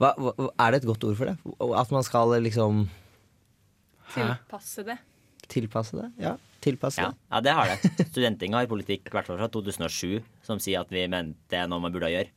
hva, 0.00 0.14
hva, 0.16 0.48
Er 0.56 0.72
det 0.72 0.80
et 0.80 0.88
godt 0.88 1.04
ord 1.04 1.20
for 1.20 1.28
det? 1.28 1.36
At 1.82 1.92
man 1.92 2.08
skal 2.08 2.32
liksom 2.44 2.86
Tilpasse 4.12 4.84
det. 4.88 4.96
tilpasse 5.52 5.96
det? 5.96 6.08
Ja, 6.20 6.34
tilpasse 6.62 7.02
Ja, 7.02 7.10
det. 7.10 7.18
ja, 7.32 7.40
det 7.46 7.52
har 7.58 7.66
det. 7.72 8.06
Studenting 8.12 8.54
har 8.56 8.68
politikk 8.70 9.08
i 9.10 9.14
hvert 9.16 9.26
fall 9.28 9.40
fra 9.40 9.48
2007 9.52 10.22
som 10.46 10.60
sier 10.62 10.80
at 10.84 10.90
vi 10.94 11.02
mener 11.08 11.34
det 11.50 11.58
er 11.58 11.68
noe 11.70 11.82
man 11.82 11.92
burde 11.94 12.10
gjøre. 12.12 12.30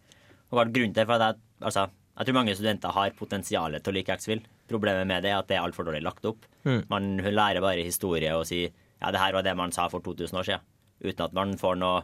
Og 0.49 0.57
hva 0.57 0.65
er 0.65 0.73
grunnen 0.75 0.93
til 0.95 1.01
det? 1.03 1.07
For 1.09 1.15
at 1.19 1.35
jeg, 1.35 1.41
altså, 1.69 1.85
jeg 2.17 2.27
tror 2.29 2.37
mange 2.39 2.55
studenter 2.57 2.93
har 2.95 3.15
potensial 3.17 3.77
til 3.79 3.91
å 3.91 3.95
like 3.95 4.13
X-Fill. 4.17 4.41
Problemet 4.69 5.05
med 5.09 5.23
det 5.25 5.31
er 5.33 5.39
at 5.39 5.47
det 5.49 5.57
er 5.57 5.63
altfor 5.65 5.85
dårlig 5.87 6.01
lagt 6.05 6.25
opp. 6.25 6.45
Man 6.89 7.17
lærer 7.21 7.61
bare 7.61 7.85
historie 7.85 8.31
og 8.37 8.45
sier 8.49 8.71
ja, 9.01 9.11
det 9.11 9.19
her 9.21 9.33
var 9.35 9.43
det 9.45 9.55
man 9.59 9.73
sa 9.75 9.87
for 9.91 10.01
2000 10.01 10.39
år 10.39 10.47
siden. 10.47 10.63
Uten 11.05 11.25
at 11.27 11.33
man 11.35 11.57
får 11.59 11.75
noe 11.77 12.03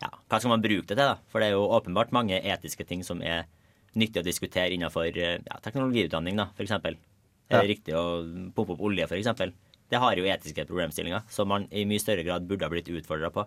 ja, 0.00 0.08
Hva 0.32 0.38
skal 0.40 0.54
man 0.54 0.62
bruke 0.64 0.86
det 0.88 0.96
til, 0.96 1.04
da? 1.04 1.18
For 1.28 1.42
det 1.42 1.50
er 1.50 1.58
jo 1.58 1.66
åpenbart 1.76 2.10
mange 2.16 2.38
etiske 2.40 2.86
ting 2.88 3.02
som 3.04 3.20
er 3.22 3.44
nyttig 4.00 4.22
å 4.22 4.24
diskutere 4.24 4.70
innenfor 4.72 5.10
eh, 5.12 5.42
ja, 5.44 5.58
teknologiutdanning, 5.60 6.38
da, 6.40 6.46
eksempel. 6.62 6.96
Er 7.50 7.58
det 7.60 7.66
Ja. 7.66 7.68
riktig 7.68 7.94
å 7.98 8.04
pumpe 8.56 8.72
opp 8.78 8.80
olje, 8.86 9.04
eksempel? 9.12 9.52
Det 9.90 9.98
har 10.02 10.18
jo 10.18 10.28
etiske 10.28 10.66
problemstillinger 10.68 11.26
som 11.32 11.50
man 11.50 11.66
i 11.74 11.86
mye 11.88 12.02
større 12.02 12.24
grad 12.26 12.46
burde 12.48 12.66
ha 12.66 12.72
blitt 12.72 12.90
utfordra 12.92 13.32
på. 13.34 13.46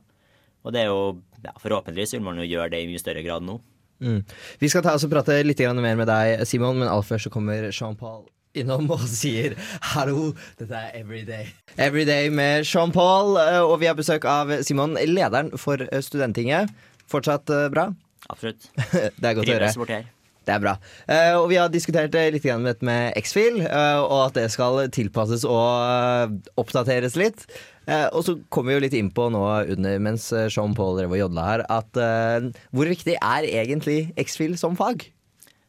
Og 0.64 0.76
det 0.76 0.84
er 0.84 0.92
jo, 0.92 1.22
ja, 1.44 1.54
Forhåpentligvis 1.60 2.16
vil 2.16 2.24
man 2.24 2.40
jo 2.40 2.48
gjøre 2.48 2.72
det 2.76 2.84
i 2.84 2.90
mye 2.92 3.02
større 3.02 3.24
grad 3.26 3.44
nå. 3.48 3.58
Mm. 4.04 4.22
Vi 4.60 4.70
skal 4.72 4.84
ta 4.84 4.96
oss 4.98 5.06
og 5.08 5.12
prate 5.14 5.38
litt 5.46 5.60
mer 5.64 6.00
med 6.00 6.10
deg, 6.10 6.44
Simon, 6.48 6.80
men 6.80 6.90
aller 6.90 7.08
først 7.08 7.30
så 7.30 7.34
kommer 7.34 7.70
Jean-Paul 7.72 8.26
innom 8.54 8.86
og 8.94 9.02
sier 9.10 9.56
hallo, 9.94 10.34
dette 10.60 10.78
er 10.78 11.00
Everyday. 11.00 11.48
Everyday 11.78 12.30
med 12.30 12.68
Jean-Paul, 12.70 13.38
eh, 13.42 13.62
og 13.64 13.80
vi 13.82 13.90
har 13.90 13.98
besøk 13.98 14.28
av 14.30 14.52
Simon, 14.62 14.98
lederen 15.10 15.54
for 15.58 15.82
studentinget. 15.82 16.04
Studenttinget. 16.14 16.92
Fortsatt 17.10 17.50
eh, 17.50 17.70
bra? 17.74 17.90
Absolutt. 18.30 18.70
Det 19.20 19.30
er 19.30 19.40
godt 19.40 19.50
å 19.50 19.58
høre. 19.58 20.04
Det 20.44 20.56
er 20.56 20.64
bra. 20.64 20.74
Uh, 21.08 21.42
og 21.42 21.50
vi 21.52 21.60
har 21.60 21.72
diskutert 21.72 22.12
det 22.12 22.26
litt 22.36 22.44
grann 22.44 22.66
med 22.66 23.16
X-Fil, 23.20 23.62
uh, 23.64 24.04
og 24.04 24.18
at 24.28 24.40
det 24.42 24.50
skal 24.52 24.82
tilpasses 24.94 25.46
og 25.48 25.64
eh, 25.64 26.34
oppdateres 26.60 27.16
litt. 27.20 27.46
Uh, 27.88 28.08
og 28.16 28.22
så 28.28 28.38
kommer 28.52 28.72
vi 28.72 28.78
jo 28.78 28.84
litt 28.86 28.96
inn 28.96 29.12
på 29.12 29.30
nå 29.32 29.42
under, 29.76 29.98
mens 30.04 30.30
eh, 30.36 30.50
Jean-Paul 30.52 31.00
drev 31.00 31.16
og 31.16 31.20
jodla 31.20 31.48
her, 31.50 31.66
at 31.72 32.00
eh, 32.00 32.48
hvor 32.72 32.88
viktig 32.88 33.18
er 33.20 33.48
egentlig 33.50 34.14
X-Fil 34.24 34.56
som 34.60 34.78
fag? 34.80 35.08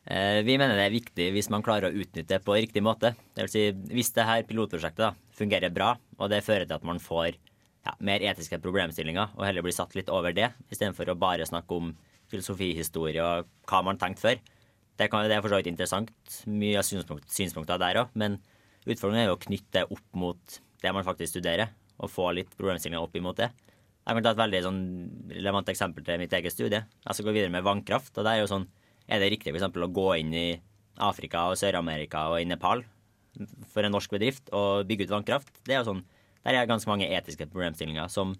Eh, 0.06 0.42
Vi 0.46 0.58
mener 0.60 0.76
det 0.78 0.86
er 0.86 0.94
viktig 0.94 1.30
hvis 1.34 1.50
man 1.50 1.64
klarer 1.64 1.88
å 1.88 1.96
utnytte 2.04 2.36
det 2.36 2.42
på 2.44 2.54
riktig 2.54 2.84
måte. 2.84 3.14
Det 3.34 3.46
vil 3.46 3.52
si, 3.54 3.64
hvis 3.94 4.12
det 4.14 4.28
her 4.28 4.46
pilotprosjektet 4.46 5.02
da, 5.06 5.12
fungerer 5.34 5.74
bra, 5.74 5.94
og 6.20 6.30
det 6.30 6.44
fører 6.46 6.68
til 6.68 6.76
at 6.76 6.86
man 6.86 7.02
får 7.02 7.32
ja, 7.34 7.94
mer 7.98 8.22
etiske 8.22 8.60
problemstillinger, 8.62 9.34
og 9.34 9.46
heller 9.48 9.64
blir 9.64 9.74
satt 9.76 9.96
litt 9.98 10.12
over 10.12 10.34
det, 10.36 10.52
istedenfor 10.70 11.10
å 11.10 11.18
bare 11.18 11.48
snakke 11.48 11.78
om 11.78 11.94
filosofihistorie 12.30 13.24
og 13.24 13.50
hva 13.68 13.82
man 13.84 13.98
tenkte 14.00 14.28
før. 14.28 14.38
Det, 14.98 15.08
kan, 15.10 15.26
det 15.26 15.34
er 15.36 15.42
for 15.42 15.50
så 15.50 15.58
vidt 15.58 15.72
interessant, 15.72 16.12
mye 16.46 16.78
av 16.78 16.86
synspunkt, 16.86 17.26
synspunkter 17.32 17.80
der 17.82 18.04
òg, 18.04 18.12
men 18.14 18.38
utfordringen 18.84 19.24
er 19.24 19.30
jo 19.32 19.38
å 19.38 19.42
knytte 19.42 19.80
det 19.80 19.88
opp 19.90 20.06
mot 20.14 20.58
det 20.84 20.92
man 20.94 21.06
faktisk 21.06 21.34
studerer, 21.34 21.72
og 21.98 22.12
få 22.12 22.28
litt 22.36 22.52
problemstillinger 22.58 23.02
opp 23.02 23.16
imot 23.18 23.40
det. 23.40 23.50
Jeg 24.04 24.18
kan 24.18 24.24
ta 24.26 24.32
et 24.34 24.40
veldig 24.42 24.60
sånn 24.66 24.80
relevant 25.32 25.70
eksempel 25.72 26.04
til 26.04 26.20
mitt 26.20 26.34
eget 26.36 26.52
studie. 26.52 26.82
Jeg 26.84 27.16
skal 27.16 27.26
gå 27.26 27.34
videre 27.34 27.52
med 27.54 27.64
vannkraft. 27.64 28.12
og 28.18 28.26
det 28.26 28.32
er 28.34 28.42
jo 28.42 28.50
sånn, 28.50 28.68
Er 29.06 29.20
det 29.20 29.30
riktig 29.32 29.52
for 29.52 29.60
eksempel, 29.60 29.84
å 29.84 29.92
gå 29.92 30.18
inn 30.20 30.32
i 30.32 30.60
Afrika 30.96 31.50
og 31.50 31.58
Sør-Amerika 31.60 32.30
og 32.32 32.40
i 32.40 32.46
Nepal 32.48 32.84
for 33.68 33.84
en 33.84 33.92
norsk 33.92 34.10
bedrift 34.10 34.48
og 34.52 34.86
bygge 34.88 35.04
ut 35.04 35.12
vannkraft? 35.12 35.52
Det 35.64 35.74
er 35.74 35.82
jo 35.82 35.92
sånn, 35.92 36.04
Der 36.44 36.54
er 36.54 36.66
ganske 36.66 36.88
mange 36.88 37.08
etiske 37.08 37.48
problemstillinger 37.48 38.08
som 38.08 38.36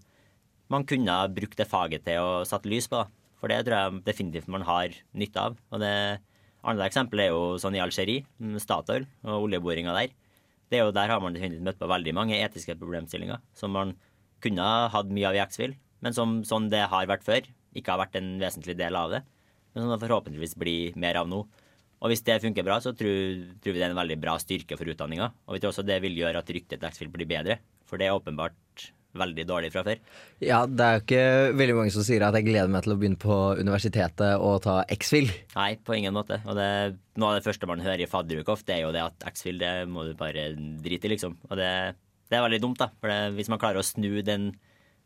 man 0.68 0.84
kunne 0.84 1.08
ha 1.08 1.26
brukt 1.28 1.56
det 1.56 1.68
faget 1.68 2.04
til 2.04 2.20
å 2.20 2.44
satt 2.44 2.64
lys 2.64 2.88
på. 2.88 3.06
For 3.40 3.48
det 3.48 3.64
tror 3.64 3.76
jeg 3.76 4.04
definitivt 4.04 4.48
man 4.48 4.62
har 4.62 4.88
nytte 5.12 5.40
av. 5.40 5.56
Og 5.72 5.80
det 5.80 6.20
andre 6.64 6.88
eksempel 6.88 7.22
er 7.22 7.32
jo 7.32 7.54
sånn 7.60 7.76
i 7.76 7.82
Algerie, 7.82 8.24
mm, 8.40 8.56
Statoil 8.62 9.06
og 9.24 9.48
oljeboringa 9.48 9.94
der. 9.96 10.14
Det 10.70 10.78
er 10.78 10.86
jo 10.86 10.94
Der 10.96 11.12
har 11.12 11.20
man 11.20 11.34
definitivt 11.36 11.64
møtt 11.64 11.78
på 11.78 11.88
veldig 11.90 12.14
mange 12.16 12.38
etiske 12.40 12.76
problemstillinger 12.80 13.40
som 13.54 13.70
man 13.70 13.94
kunne 14.40 14.64
ha 14.64 14.88
hatt 14.88 15.12
mye 15.12 15.28
av 15.28 15.36
i 15.36 15.42
X-Fill, 15.44 15.76
men 16.02 16.16
som 16.16 16.42
sånn 16.44 16.70
det 16.72 16.86
har 16.88 17.06
vært 17.06 17.24
før, 17.24 17.46
ikke 17.74 17.92
har 17.92 18.00
vært 18.00 18.16
en 18.16 18.38
vesentlig 18.40 18.76
del 18.76 18.96
av 18.96 19.12
det. 19.12 19.22
Men 19.74 19.84
som 19.84 19.92
det 19.92 20.02
forhåpentligvis 20.04 20.56
blir 20.60 20.96
mer 21.00 21.16
av 21.20 21.28
nå. 21.28 21.44
Og 22.04 22.10
hvis 22.10 22.24
det 22.26 22.42
funker 22.42 22.66
bra, 22.66 22.80
så 22.84 22.92
tror, 22.92 23.44
tror 23.62 23.72
vi 23.72 23.80
det 23.80 23.86
er 23.86 23.94
en 23.94 24.00
veldig 24.00 24.18
bra 24.20 24.36
styrke 24.40 24.76
for 24.76 24.88
utdanninga. 24.90 25.30
Og 25.48 25.56
vi 25.56 25.62
tror 25.62 25.72
også 25.72 25.86
det 25.86 26.00
vil 26.04 26.18
gjøre 26.20 26.42
at 26.42 26.52
ryktet 26.52 26.80
til 26.80 26.90
X-Fill 26.90 27.12
blir 27.12 27.28
bedre, 27.28 27.58
for 27.88 28.00
det 28.00 28.08
er 28.08 28.16
åpenbart 28.16 28.56
veldig 29.18 29.46
dårlig 29.48 29.70
fra 29.74 29.84
før. 29.86 30.00
Ja, 30.44 30.62
det 30.66 30.86
er 30.86 30.96
jo 30.96 31.02
ikke 31.04 31.24
veldig 31.60 31.76
mange 31.78 31.94
som 31.94 32.06
sier 32.06 32.26
at 32.26 32.38
jeg 32.38 32.48
gleder 32.48 32.72
meg 32.72 32.86
til 32.86 32.94
å 32.94 32.98
begynne 33.00 33.20
på 33.20 33.38
universitetet 33.60 34.36
og 34.36 34.62
ta 34.66 34.80
X-Fil. 34.96 35.30
Nei, 35.54 35.70
på 35.78 35.96
ingen 35.98 36.16
måte. 36.16 36.40
Og 36.44 36.58
det, 36.58 36.70
noe 37.20 37.32
av 37.32 37.38
det 37.38 37.46
første 37.46 37.68
man 37.70 37.84
hører 37.84 38.04
i 38.04 38.10
fadderukoff 38.10 38.62
ofte, 38.62 38.76
er 38.76 38.84
jo 38.84 38.94
det 38.94 39.02
at 39.02 39.28
X-Fill, 39.32 39.60
det 39.62 39.74
må 39.90 40.06
du 40.06 40.14
bare 40.18 40.50
drite 40.54 41.08
i, 41.08 41.14
liksom. 41.16 41.38
Og 41.50 41.58
det, 41.58 41.70
det 42.30 42.38
er 42.38 42.44
veldig 42.46 42.62
dumt, 42.62 42.80
da. 42.82 42.90
For 43.00 43.10
det, 43.10 43.34
hvis 43.38 43.50
man 43.50 43.62
klarer 43.62 43.82
å 43.82 43.86
snu 43.86 44.22
den, 44.26 44.52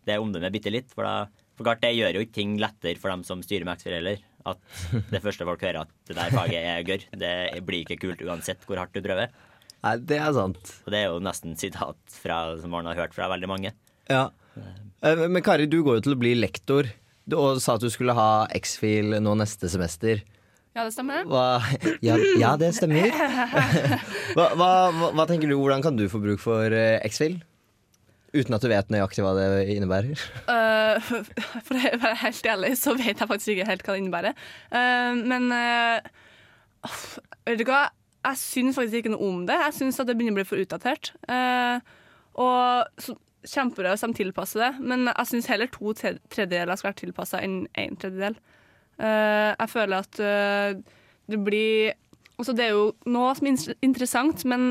det 0.09 0.19
omdømmet 0.21 0.53
bitte 0.55 0.73
litt, 0.73 0.93
for 0.93 1.09
da 1.09 1.29
for 1.59 1.67
klart, 1.67 1.81
det 1.83 1.97
gjør 1.97 2.15
jo 2.15 2.21
ikke 2.23 2.37
ting 2.37 2.53
lettere 2.63 3.01
for 3.03 3.11
dem 3.11 3.25
som 3.27 3.41
styrer 3.43 3.67
med 3.67 3.81
X-Fill 3.81 3.97
heller. 3.97 4.21
At 4.47 4.61
det 5.11 5.21
første 5.25 5.47
folk 5.49 5.65
hører 5.67 5.81
at 5.83 5.91
det 6.07 6.15
der 6.15 6.31
faget 6.31 6.63
er 6.63 6.85
gørr. 6.87 7.07
Det 7.19 7.33
blir 7.67 7.83
ikke 7.83 7.99
kult 8.05 8.23
uansett 8.23 8.63
hvor 8.69 8.79
hardt 8.79 8.95
du 8.95 9.03
prøver. 9.03 9.33
Nei, 9.83 9.95
det 10.07 10.21
er 10.23 10.31
sant. 10.37 10.71
Og 10.87 10.95
det 10.95 11.01
er 11.01 11.11
jo 11.11 11.19
nesten 11.23 11.59
sitat 11.59 11.99
fra, 12.15 12.39
som 12.63 12.71
man 12.75 12.87
har 12.87 12.99
hørt 13.03 13.17
fra 13.17 13.27
veldig 13.35 13.51
mange. 13.51 13.75
Ja. 14.09 14.31
Eh, 15.05 15.29
Men 15.29 15.43
Kari, 15.45 15.67
du 15.71 15.83
går 15.85 15.99
jo 15.99 16.07
til 16.09 16.17
å 16.17 16.21
bli 16.21 16.35
lektor, 16.39 16.89
Du- 17.29 17.37
og 17.37 17.61
sa 17.61 17.75
at 17.75 17.83
du 17.85 17.91
skulle 17.93 18.15
ha 18.17 18.47
X-Fil 18.57 19.21
nå 19.21 19.35
neste 19.37 19.69
semester. 19.69 20.23
Ja, 20.75 20.85
det 20.87 20.95
stemmer. 20.95 21.27
Hva, 21.29 21.61
ja, 22.01 22.17
ja, 22.39 22.55
det 22.57 22.71
stemmer. 22.77 23.11
Hva, 24.37 24.47
hva, 24.55 24.69
hva, 25.13 25.27
tenker 25.27 25.49
du, 25.51 25.57
Hvordan 25.59 25.83
kan 25.83 25.97
du 25.99 26.07
få 26.09 26.21
bruk 26.23 26.41
for 26.41 26.73
eh, 26.73 27.01
X-Fil? 27.05 27.41
Uten 28.33 28.55
at 28.55 28.63
du 28.65 28.69
vet 28.69 28.91
nøyaktig 28.93 29.25
hva 29.25 29.33
det 29.37 29.49
innebærer. 29.73 30.21
Uh, 30.49 31.01
for 31.67 31.77
å 31.77 32.01
være 32.01 32.15
helt 32.23 32.49
ærlig, 32.53 32.73
så 32.77 32.93
vet 32.97 33.17
jeg 33.17 33.29
faktisk 33.29 33.55
ikke 33.55 33.69
helt 33.71 33.85
hva 33.87 33.95
det 33.97 34.03
innebærer. 34.05 34.43
Uh, 34.73 35.21
men 35.25 35.49
uh, 35.53 36.01
vet 37.49 37.61
du 37.61 37.65
hva? 37.69 37.87
Jeg 38.29 38.41
syns 38.41 38.77
faktisk 38.77 39.01
ikke 39.01 39.15
noe 39.15 39.25
om 39.25 39.45
det. 39.49 39.57
Jeg 39.63 39.77
syns 39.79 40.01
at 40.03 40.09
det 40.09 40.17
begynner 40.19 40.37
å 40.37 40.41
bli 40.41 40.49
for 40.49 40.61
utdatert. 40.61 41.13
Eh, 41.31 41.79
og 42.43 43.01
så, 43.01 43.15
kjempebra 43.47 43.93
hvis 43.95 44.03
de 44.07 44.13
tilpasser 44.19 44.61
det, 44.65 44.71
men 44.81 45.07
jeg 45.11 45.27
syns 45.31 45.47
heller 45.53 45.71
to 45.73 45.93
tre- 45.95 46.19
tredjedeler 46.33 46.77
skal 46.77 46.91
være 46.93 47.01
tilpassa 47.05 47.41
enn 47.45 47.67
én 47.79 47.97
tredjedel. 48.01 48.37
Uh, 48.99 49.55
jeg 49.55 49.69
føler 49.71 50.03
at 50.03 50.19
uh, 50.19 50.81
det 51.31 51.39
blir 51.47 51.93
Altså, 52.39 52.53
det 52.55 52.65
er 52.69 52.71
jo 52.71 52.93
noe 53.11 53.33
som 53.35 53.49
er 53.51 53.75
interessant, 53.83 54.45
men 54.47 54.69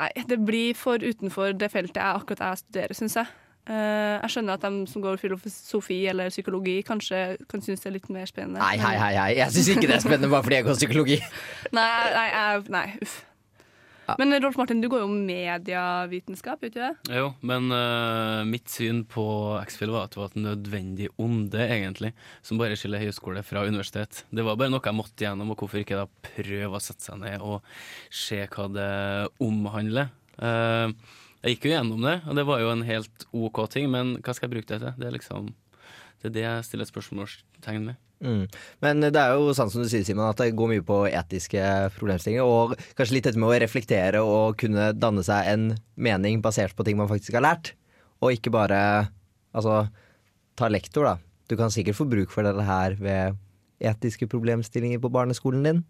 nei, 0.00 0.08
det 0.28 0.36
blir 0.44 0.74
for 0.76 1.00
utenfor 1.00 1.54
det 1.56 1.70
feltet 1.72 1.96
jeg 1.96 2.18
akkurat 2.20 2.42
jeg 2.44 2.60
studerer, 2.60 2.92
syns 2.98 3.14
jeg. 3.16 3.30
Uh, 3.64 4.20
jeg 4.20 4.34
skjønner 4.34 4.58
at 4.58 4.66
de 4.66 4.82
som 4.92 5.00
går 5.00 5.16
filosofi 5.16 6.02
eller 6.12 6.28
psykologi, 6.28 6.82
kanskje 6.84 7.22
kan 7.48 7.62
synes 7.64 7.80
det 7.80 7.88
er 7.88 7.94
litt 7.96 8.10
mer 8.12 8.28
spennende. 8.28 8.60
Nei, 8.60 8.74
hei, 8.76 8.96
hei, 9.00 9.14
hei. 9.16 9.30
Jeg 9.38 9.54
syns 9.56 9.70
ikke 9.72 9.88
det 9.88 9.96
er 9.96 10.04
spennende 10.04 10.28
bare 10.34 10.44
fordi 10.44 10.58
jeg 10.60 10.66
går 10.68 10.76
psykologi. 10.82 11.16
Nei, 11.78 11.86
nei, 12.18 12.26
jeg- 12.34 12.68
nei 12.76 12.86
uff. 13.00 13.16
Men 14.20 14.36
Rolf 14.42 14.58
Martin, 14.60 14.82
du 14.82 14.88
går 14.92 15.04
jo 15.04 15.08
medievitenskap, 15.12 16.62
gjør 16.62 16.70
du 16.70 16.74
ikke 16.74 16.88
det? 16.88 17.16
Jo, 17.18 17.30
men 17.46 17.72
uh, 17.72 18.42
mitt 18.48 18.68
syn 18.72 19.02
på 19.08 19.24
X-Fill 19.62 19.92
var 19.94 20.08
at 20.08 20.14
det 20.14 20.20
var 20.20 20.32
et 20.32 20.40
nødvendig 20.44 21.10
onde, 21.20 21.64
egentlig, 21.64 22.12
som 22.44 22.60
bare 22.60 22.78
skiller 22.78 23.02
høyskole 23.02 23.44
fra 23.46 23.64
universitet. 23.64 24.24
Det 24.34 24.44
var 24.46 24.58
bare 24.60 24.72
noe 24.72 24.84
jeg 24.84 24.98
måtte 24.98 25.26
gjennom, 25.26 25.54
og 25.54 25.64
hvorfor 25.64 25.82
ikke 25.82 26.02
da 26.02 26.08
prøve 26.34 26.76
å 26.76 26.82
sette 26.84 27.06
seg 27.08 27.20
ned 27.24 27.44
og 27.44 27.64
se 28.12 28.42
hva 28.44 28.68
det 28.76 28.92
omhandler. 29.44 30.12
Uh, 30.36 30.92
jeg 31.44 31.56
gikk 31.56 31.68
jo 31.68 31.74
gjennom 31.74 32.04
det, 32.06 32.18
og 32.24 32.38
det 32.38 32.46
var 32.48 32.62
jo 32.62 32.72
en 32.72 32.86
helt 32.88 33.28
OK 33.36 33.66
ting, 33.72 33.90
men 33.92 34.16
hva 34.24 34.32
skal 34.36 34.48
jeg 34.48 34.56
bruke 34.58 34.70
det 34.70 34.80
til? 34.80 34.96
Det 35.00 35.08
er 35.08 35.16
liksom 35.18 35.52
det 36.24 36.30
er 36.30 36.34
det 36.38 36.44
jeg 36.46 36.64
stiller 36.64 36.88
spørsmålstegn 36.88 37.82
med. 37.84 37.96
Mm. 38.24 38.44
Men 38.80 39.04
det 39.04 39.20
er 39.20 39.34
jo 39.36 39.52
sånn 39.52 39.68
som 39.68 39.82
du 39.84 39.88
sier, 39.90 40.04
Simon, 40.06 40.30
at 40.30 40.40
det 40.40 40.54
går 40.56 40.70
mye 40.70 40.84
på 40.86 41.02
etiske 41.10 41.60
problemstillinger. 41.98 42.48
Og 42.48 42.72
kanskje 42.96 43.18
litt 43.18 43.26
dette 43.28 43.40
med 43.40 43.50
å 43.50 43.58
reflektere 43.60 44.22
og 44.24 44.56
kunne 44.62 44.94
danne 44.96 45.24
seg 45.26 45.50
en 45.50 45.66
mening 46.00 46.40
basert 46.44 46.72
på 46.76 46.86
ting 46.86 46.96
man 46.96 47.10
faktisk 47.10 47.36
har 47.36 47.44
lært. 47.44 47.74
Og 48.24 48.32
ikke 48.38 48.54
bare 48.54 48.78
altså, 49.52 49.82
ta 50.56 50.70
lektor, 50.72 51.10
da. 51.10 51.18
Du 51.52 51.58
kan 51.60 51.74
sikkert 51.74 51.98
få 51.98 52.08
bruk 52.08 52.32
for 52.32 52.48
dette 52.48 52.64
her 52.64 52.96
ved 52.96 53.36
etiske 53.84 54.30
problemstillinger 54.32 55.02
på 55.02 55.12
barneskolen 55.12 55.68
din. 55.68 55.84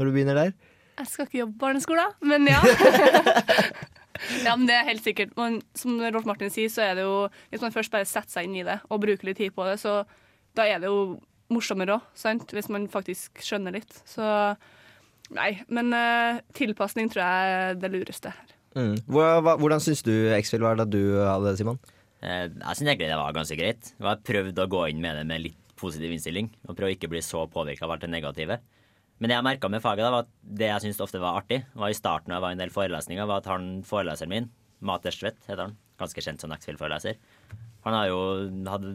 Når 0.00 0.08
du 0.08 0.16
begynner 0.16 0.40
der. 0.40 0.56
Jeg 0.96 1.12
skal 1.12 1.28
ikke 1.28 1.42
jobbe 1.42 1.58
på 1.58 1.66
barneskolen, 1.66 2.16
men 2.24 2.48
ja. 2.48 2.64
ja, 4.44 4.54
men 4.56 4.66
det 4.68 4.74
er 4.78 4.88
helt 4.90 5.04
sikkert. 5.04 5.32
Men 5.38 5.60
som 5.78 5.98
Rolf 6.00 6.26
Martin 6.28 6.50
sier, 6.52 6.68
så 6.72 6.82
er 6.86 6.94
det 6.98 7.04
jo 7.06 7.28
Hvis 7.52 7.62
man 7.64 7.74
først 7.74 7.92
bare 7.94 8.06
setter 8.08 8.36
seg 8.38 8.48
inn 8.48 8.56
i 8.60 8.66
det 8.66 8.78
og 8.90 9.00
bruker 9.04 9.28
litt 9.30 9.38
tid 9.40 9.54
på 9.56 9.64
det, 9.68 9.78
så 9.82 10.02
da 10.56 10.64
er 10.66 10.80
det 10.82 10.88
jo 10.90 11.18
morsommere 11.52 11.98
òg, 11.98 12.06
sant? 12.18 12.50
Hvis 12.56 12.68
man 12.72 12.88
faktisk 12.90 13.42
skjønner 13.44 13.74
litt. 13.76 13.92
Så 14.08 14.24
nei. 15.36 15.50
Men 15.68 15.92
uh, 15.94 16.40
tilpasning 16.56 17.10
tror 17.12 17.22
jeg 17.22 17.58
er 17.58 17.76
det 17.82 17.90
lureste 17.92 18.32
her. 18.34 18.54
Mm. 18.76 18.96
Hva- 19.08 19.56
Hvordan 19.56 19.80
syns 19.80 20.02
du 20.04 20.12
X-Fill 20.36 20.64
var 20.66 20.76
da 20.80 20.84
du 20.88 20.98
hadde 21.22 21.48
det, 21.52 21.58
Simon? 21.60 21.78
Eh, 22.20 22.48
Jeg 22.48 22.76
syns 22.76 22.88
egentlig 22.90 23.08
det 23.12 23.20
var 23.20 23.36
ganske 23.36 23.56
greit. 23.58 23.92
Jeg 23.96 24.06
har 24.08 24.20
prøvd 24.26 24.58
å 24.64 24.68
gå 24.72 24.82
inn 24.90 25.00
med 25.04 25.16
det 25.20 25.26
med 25.28 25.44
litt 25.46 25.62
positiv 25.80 26.12
innstilling. 26.16 26.50
Og 26.68 26.76
prøve 26.76 26.92
å 26.92 26.96
ikke 26.96 27.08
bli 27.12 27.22
så 27.24 27.44
påvirka 27.52 27.84
av 27.86 27.94
alt 27.96 28.04
det 28.04 28.10
negative. 28.12 28.58
Men 29.18 29.30
det 29.30 29.36
jeg 29.38 29.46
merka 29.46 29.70
med 29.72 29.82
faget, 29.84 30.04
da, 30.04 30.12
var 30.12 30.26
at 30.26 30.32
det 30.60 30.68
jeg 30.68 30.84
syntes 30.84 31.00
ofte 31.04 31.20
var 31.22 31.40
artig, 31.40 31.62
var 31.78 31.92
i 31.92 31.96
starten 31.96 32.32
av 32.32 32.38
jeg 32.38 32.44
var 32.44 32.52
i 32.52 32.56
en 32.58 32.62
del 32.64 32.74
forelesninger, 32.74 33.28
var 33.28 33.40
at 33.40 33.50
han 33.52 33.70
foreleseren 33.86 34.32
min, 34.32 34.50
Materstvedt 34.84 35.46
heter 35.48 35.62
han, 35.62 35.78
ganske 35.96 36.20
kjent 36.20 36.42
som 36.42 36.52
X-Fill-foreleser, 36.52 37.16
han, 37.86 37.94
er 37.94 38.10
jo, 38.10 38.18
hadde, 38.66 38.90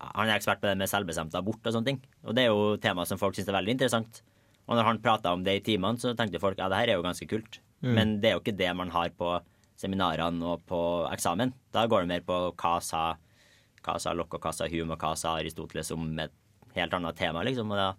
han 0.00 0.30
er 0.30 0.36
ekspert 0.36 0.62
på 0.62 0.70
det 0.70 0.78
med 0.78 0.88
selvbestemt 0.88 1.34
abort 1.36 1.66
og 1.66 1.74
sånne 1.74 1.90
ting. 1.90 1.96
Og 2.22 2.36
det 2.38 2.44
er 2.44 2.52
jo 2.52 2.76
tema 2.80 3.02
som 3.08 3.18
folk 3.18 3.34
syns 3.34 3.50
er 3.50 3.56
veldig 3.58 3.74
interessant. 3.74 4.20
Og 4.70 4.78
når 4.78 4.86
han 4.86 5.00
prata 5.02 5.32
om 5.34 5.42
det 5.46 5.56
i 5.58 5.64
timene, 5.66 5.98
så 5.98 6.14
tenkte 6.14 6.38
folk 6.42 6.60
ja, 6.60 6.68
det 6.70 6.78
her 6.78 6.92
er 6.92 7.00
jo 7.00 7.04
ganske 7.04 7.26
kult. 7.30 7.58
Men 7.82 8.16
det 8.22 8.30
er 8.30 8.36
jo 8.36 8.42
ikke 8.44 8.56
det 8.56 8.70
man 8.78 8.92
har 8.94 9.10
på 9.18 9.34
seminarene 9.78 10.46
og 10.46 10.62
på 10.70 10.80
eksamen. 11.10 11.52
Da 11.74 11.84
går 11.90 12.04
det 12.04 12.12
mer 12.14 12.24
på 12.26 12.38
hva 12.54 12.76
sa, 12.82 13.02
hva 13.84 13.98
sa 14.02 14.14
Locke 14.16 14.38
og 14.38 14.46
hva 14.46 14.54
sa 14.54 14.70
Hume 14.70 14.94
og 14.94 15.02
hva 15.02 15.12
sa 15.18 15.36
Aristoteles 15.40 15.92
om 15.94 16.06
et 16.22 16.34
helt 16.78 16.94
annet 16.96 17.18
tema, 17.18 17.42
liksom. 17.46 17.74
Og 17.74 17.82
da, 17.82 17.90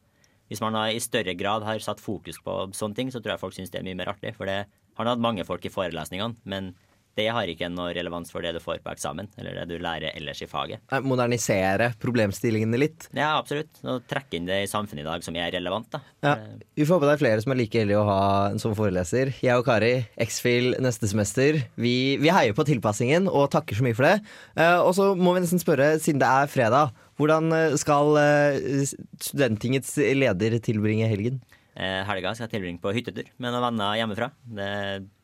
hvis 0.47 0.63
man 0.63 0.77
har, 0.79 0.91
i 0.95 1.03
større 1.03 1.35
grad 1.37 1.65
har 1.67 1.83
satt 1.83 2.03
fokus 2.03 2.39
på 2.43 2.59
sånne 2.75 2.97
ting, 2.97 3.13
så 3.13 3.21
tror 3.21 3.35
jeg 3.35 3.43
folk 3.43 3.57
syns 3.57 3.73
det 3.73 3.81
er 3.81 3.87
mye 3.87 3.99
mer 3.99 4.13
artig. 4.13 4.33
For 4.37 4.49
det, 4.49 4.65
har 4.97 5.11
hatt 5.11 5.21
mange 5.21 5.45
folk 5.47 5.65
i 5.67 5.73
forelesningene, 5.73 6.39
men 6.49 6.73
det 7.17 7.25
har 7.33 7.49
ikke 7.49 7.69
noe 7.73 7.89
relevans 7.97 8.29
for 8.29 8.45
det 8.45 8.51
du 8.53 8.59
får 8.61 8.83
på 8.85 8.91
eksamen, 8.91 9.29
eller 9.41 9.55
det 9.57 9.65
du 9.71 9.81
lærer 9.81 10.13
ellers 10.13 10.43
i 10.45 10.47
faget. 10.49 10.83
Modernisere 11.01 11.89
problemstillingene 12.01 12.77
litt. 12.77 13.07
Ja, 13.17 13.31
absolutt. 13.39 13.71
Og 13.89 14.05
trekke 14.09 14.37
inn 14.37 14.45
det 14.49 14.59
i 14.63 14.69
samfunnet 14.69 15.01
i 15.01 15.07
dag 15.07 15.25
som 15.25 15.37
er 15.39 15.49
relevant, 15.55 15.89
da. 15.95 16.03
Ja. 16.21 16.35
Vi 16.77 16.85
får 16.85 16.99
håpe 16.99 17.09
det 17.09 17.15
er 17.15 17.23
flere 17.23 17.41
som 17.41 17.55
er 17.55 17.59
like 17.63 17.81
heldige 17.81 18.03
å 18.03 18.05
ha 18.05 18.21
en 18.51 18.61
sånn 18.61 18.77
foreleser. 18.77 19.33
Jeg 19.41 19.57
og 19.57 19.65
Kari, 19.65 19.95
X-Fil 20.27 20.75
neste 20.83 21.09
semester, 21.09 21.57
vi, 21.73 21.95
vi 22.21 22.33
heier 22.33 22.53
på 22.57 22.67
tilpassingen 22.69 23.31
og 23.31 23.49
takker 23.55 23.79
så 23.79 23.87
mye 23.87 23.97
for 23.97 24.11
det. 24.11 24.15
Eh, 24.53 24.77
og 24.77 24.93
så 24.97 25.09
må 25.17 25.33
vi 25.33 25.41
nesten 25.45 25.63
spørre, 25.63 25.95
siden 26.03 26.21
det 26.21 26.29
er 26.29 26.53
fredag, 26.53 26.93
hvordan 27.17 27.53
eh, 27.55 27.77
skal 27.81 28.15
studentingets 28.15 29.27
Studenttingets 29.29 29.95
leder 29.97 30.57
tilbringe 30.63 31.09
helgen? 31.09 31.41
Eh, 31.77 32.01
helga 32.07 32.31
skal 32.33 32.47
jeg 32.47 32.55
tilbringe 32.55 32.81
på 32.81 32.89
hyttetur 32.95 33.27
med 33.37 33.53
noen 33.53 33.67
venner 33.67 33.97
hjemmefra. 33.99 34.31
Det 34.41 34.69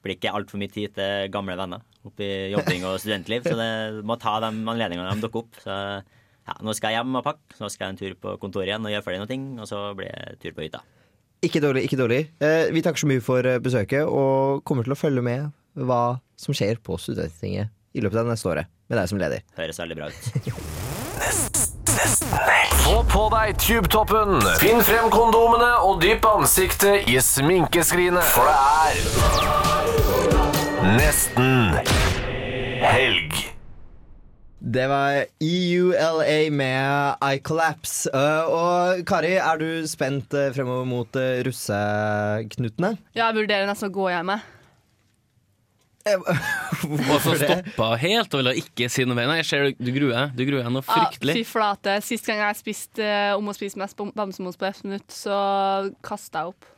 blir 0.06 0.18
ikke 0.20 0.34
altfor 0.38 0.62
mye 0.62 0.74
tid 0.74 0.94
til 0.94 1.32
gamle 1.34 1.56
venner 1.58 1.82
oppi 2.06 2.28
jobbing 2.52 2.84
og 2.86 3.00
studentliv, 3.02 3.48
så 3.48 3.56
det 3.58 4.04
må 4.06 4.20
ta 4.22 4.36
de 4.44 4.52
anledningene 4.52 5.16
de 5.16 5.24
dukker 5.24 5.46
opp. 5.46 5.58
Så 5.64 5.74
ja, 5.74 6.58
nå 6.62 6.76
skal 6.78 6.94
jeg 6.94 7.00
hjem 7.00 7.18
og 7.18 7.26
pakke, 7.26 7.58
så 7.58 7.72
skal 7.72 7.88
jeg 7.88 7.96
en 7.96 8.02
tur 8.02 8.18
på 8.26 8.36
kontoret 8.44 8.70
igjen 8.70 8.86
og 8.86 8.94
gjøre 8.94 9.06
ferdig 9.08 9.24
noe, 9.24 9.64
og 9.64 9.72
så 9.72 9.82
blir 9.98 10.12
det 10.12 10.38
tur 10.44 10.54
på 10.54 10.68
hytta. 10.68 10.84
Ikke 11.44 11.64
dårlig, 11.64 11.88
ikke 11.88 12.00
dårlig. 12.00 12.22
Eh, 12.44 12.70
vi 12.76 12.84
takker 12.86 13.02
så 13.02 13.10
mye 13.10 13.24
for 13.24 13.50
eh, 13.50 13.60
besøket 13.64 14.06
og 14.06 14.62
kommer 14.68 14.86
til 14.86 14.96
å 14.96 15.00
følge 15.00 15.26
med 15.26 15.50
hva 15.74 16.20
som 16.40 16.56
skjer 16.56 16.80
på 16.84 17.00
Studenttinget 17.02 17.74
i 17.98 18.04
løpet 18.04 18.22
av 18.22 18.30
neste 18.30 18.52
året, 18.52 18.72
med 18.90 19.02
deg 19.02 19.12
som 19.12 19.22
leder. 19.22 19.44
Høres 19.58 19.82
veldig 19.82 20.00
bra 20.04 20.14
ut. 20.14 20.74
Få 22.04 22.98
på 23.08 23.22
deg 23.32 23.56
tubetoppen, 23.64 24.42
finn 24.60 24.82
frem 24.84 25.08
kondomene 25.14 25.70
og 25.88 26.02
dypp 26.04 26.26
ansiktet 26.28 27.08
i 27.08 27.16
sminkeskrinet. 27.24 28.26
For 28.34 28.44
det 28.50 28.56
er 28.84 28.94
nesten 30.98 31.78
helg. 32.84 33.32
Det 34.64 34.88
var 34.92 35.26
EULA 35.44 36.50
med 36.52 37.16
I 37.24 37.40
Collapse. 37.44 38.12
Uh, 38.12 38.52
og 38.52 39.06
Kari, 39.08 39.38
er 39.40 39.60
du 39.60 39.88
spent 39.88 40.36
uh, 40.36 40.52
fremover 40.56 40.88
mot 40.88 41.16
uh, 41.20 41.40
russeknutene? 41.48 42.98
Ja, 43.16 43.30
jeg 43.30 43.44
vurderer 43.44 43.68
nesten 43.68 43.92
å 43.92 43.96
gå 43.96 44.12
hjem. 44.12 44.32
Og 46.04 47.20
så 47.24 47.34
stoppa 47.40 47.94
helt 48.02 48.34
og 48.36 48.42
ville 48.42 48.54
ikke 48.60 48.90
si 48.92 49.06
noe 49.08 49.16
mer. 49.16 49.30
Nei, 49.30 49.38
jeg 49.40 49.48
ser 49.50 49.64
du, 49.70 49.86
du 49.88 49.92
gruer 49.96 50.14
deg. 50.18 50.34
Du 50.36 50.44
gruer 50.50 50.66
deg 50.66 50.74
noe 50.76 50.84
fryktelig. 50.84 51.14
fryktelig. 51.14 51.36
fy 51.40 51.46
flate. 51.54 51.96
Sist 52.04 52.28
gang 52.28 52.42
jeg 52.44 52.60
spiste 52.60 53.06
eh, 53.08 53.32
om 53.38 53.48
å 53.48 53.56
spise 53.56 53.80
mest 53.80 53.96
bam- 54.00 54.12
bamsemos 54.18 54.60
på 54.60 54.68
ett 54.68 54.84
minutt, 54.88 55.08
så 55.16 55.38
kasta 56.06 56.44
jeg 56.44 56.54
opp. 56.54 56.70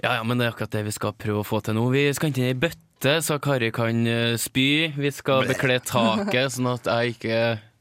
Ja, 0.00 0.14
ja, 0.18 0.22
men 0.24 0.40
det 0.40 0.46
er 0.46 0.54
akkurat 0.54 0.72
det 0.76 0.84
vi 0.86 0.94
skal 0.96 1.12
prøve 1.16 1.42
å 1.42 1.46
få 1.48 1.60
til 1.64 1.76
nå. 1.76 1.86
Vi 1.92 2.06
skal 2.16 2.30
ikke 2.32 2.40
inn 2.42 2.50
i 2.50 2.52
ei 2.54 2.60
bøtte, 2.66 3.16
så 3.24 3.36
Kari 3.42 3.72
kan 3.76 4.04
eh, 4.08 4.36
spy. 4.40 4.68
Vi 4.96 5.10
skal 5.12 5.44
bekle 5.50 5.80
taket, 5.84 6.52
sånn 6.56 6.70
at 6.74 6.88
jeg 6.88 7.16
ikke 7.16 7.40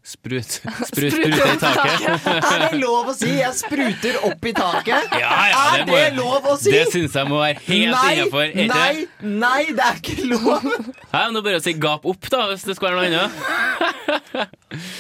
sprut, 0.16 0.56
sprut, 0.90 1.14
spruter 1.14 1.52
i 1.54 1.58
taket. 1.62 2.28
Er 2.30 2.64
det 2.66 2.80
lov 2.82 3.12
å 3.12 3.14
si? 3.18 3.30
Jeg 3.38 3.54
spruter 3.60 4.18
opp 4.30 4.48
i 4.50 4.54
taket. 4.58 5.14
Ja, 5.22 5.34
ja, 5.52 5.62
er 5.78 5.86
det 5.86 6.00
jeg- 6.00 6.16
lov 6.18 6.50
å 6.50 6.56
si? 6.58 6.74
Det 6.74 6.86
syns 6.94 7.18
jeg 7.20 7.30
må 7.30 7.40
være 7.44 7.62
helt 7.68 8.00
innafor. 8.10 8.56
Nei, 8.56 8.66
nei, 8.74 9.08
nei, 9.44 9.62
det 9.78 9.86
er 9.86 10.02
ikke 10.02 10.28
lov! 10.32 10.66
Hæ, 11.14 11.22
men 11.30 11.38
det 11.38 11.42
er 11.44 11.48
bare 11.50 11.62
å 11.62 11.66
si 11.68 11.76
gap 11.86 12.10
opp, 12.10 12.30
da, 12.34 12.46
hvis 12.52 12.66
det 12.68 12.78
skal 12.80 12.90
være 12.90 12.98
noe 13.00 13.24
annet. 13.24 13.32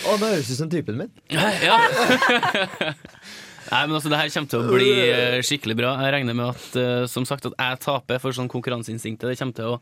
Å, 0.05 0.15
det 0.19 0.29
høres 0.29 0.49
ut 0.53 0.57
som 0.61 0.69
typen 0.71 0.99
min. 1.03 1.11
Ja. 1.33 1.79
Nei, 3.69 3.83
men 3.85 3.93
altså, 3.99 4.09
det 4.09 4.17
her 4.17 4.31
kommer 4.33 4.49
til 4.49 4.63
å 4.63 4.71
bli 4.73 4.93
eh, 5.11 5.39
skikkelig 5.45 5.75
bra. 5.77 5.91
Jeg 6.01 6.13
regner 6.15 6.37
med 6.37 6.55
at 6.55 6.77
eh, 6.79 7.03
som 7.11 7.25
sagt, 7.29 7.45
at 7.45 7.53
jeg 7.53 7.81
taper 7.83 8.21
for 8.23 8.33
sånn 8.33 8.49
konkurranseinstinktet. 8.49 9.29
Det 9.29 9.37
kommer 9.37 9.57
til 9.59 9.75
å 9.75 9.79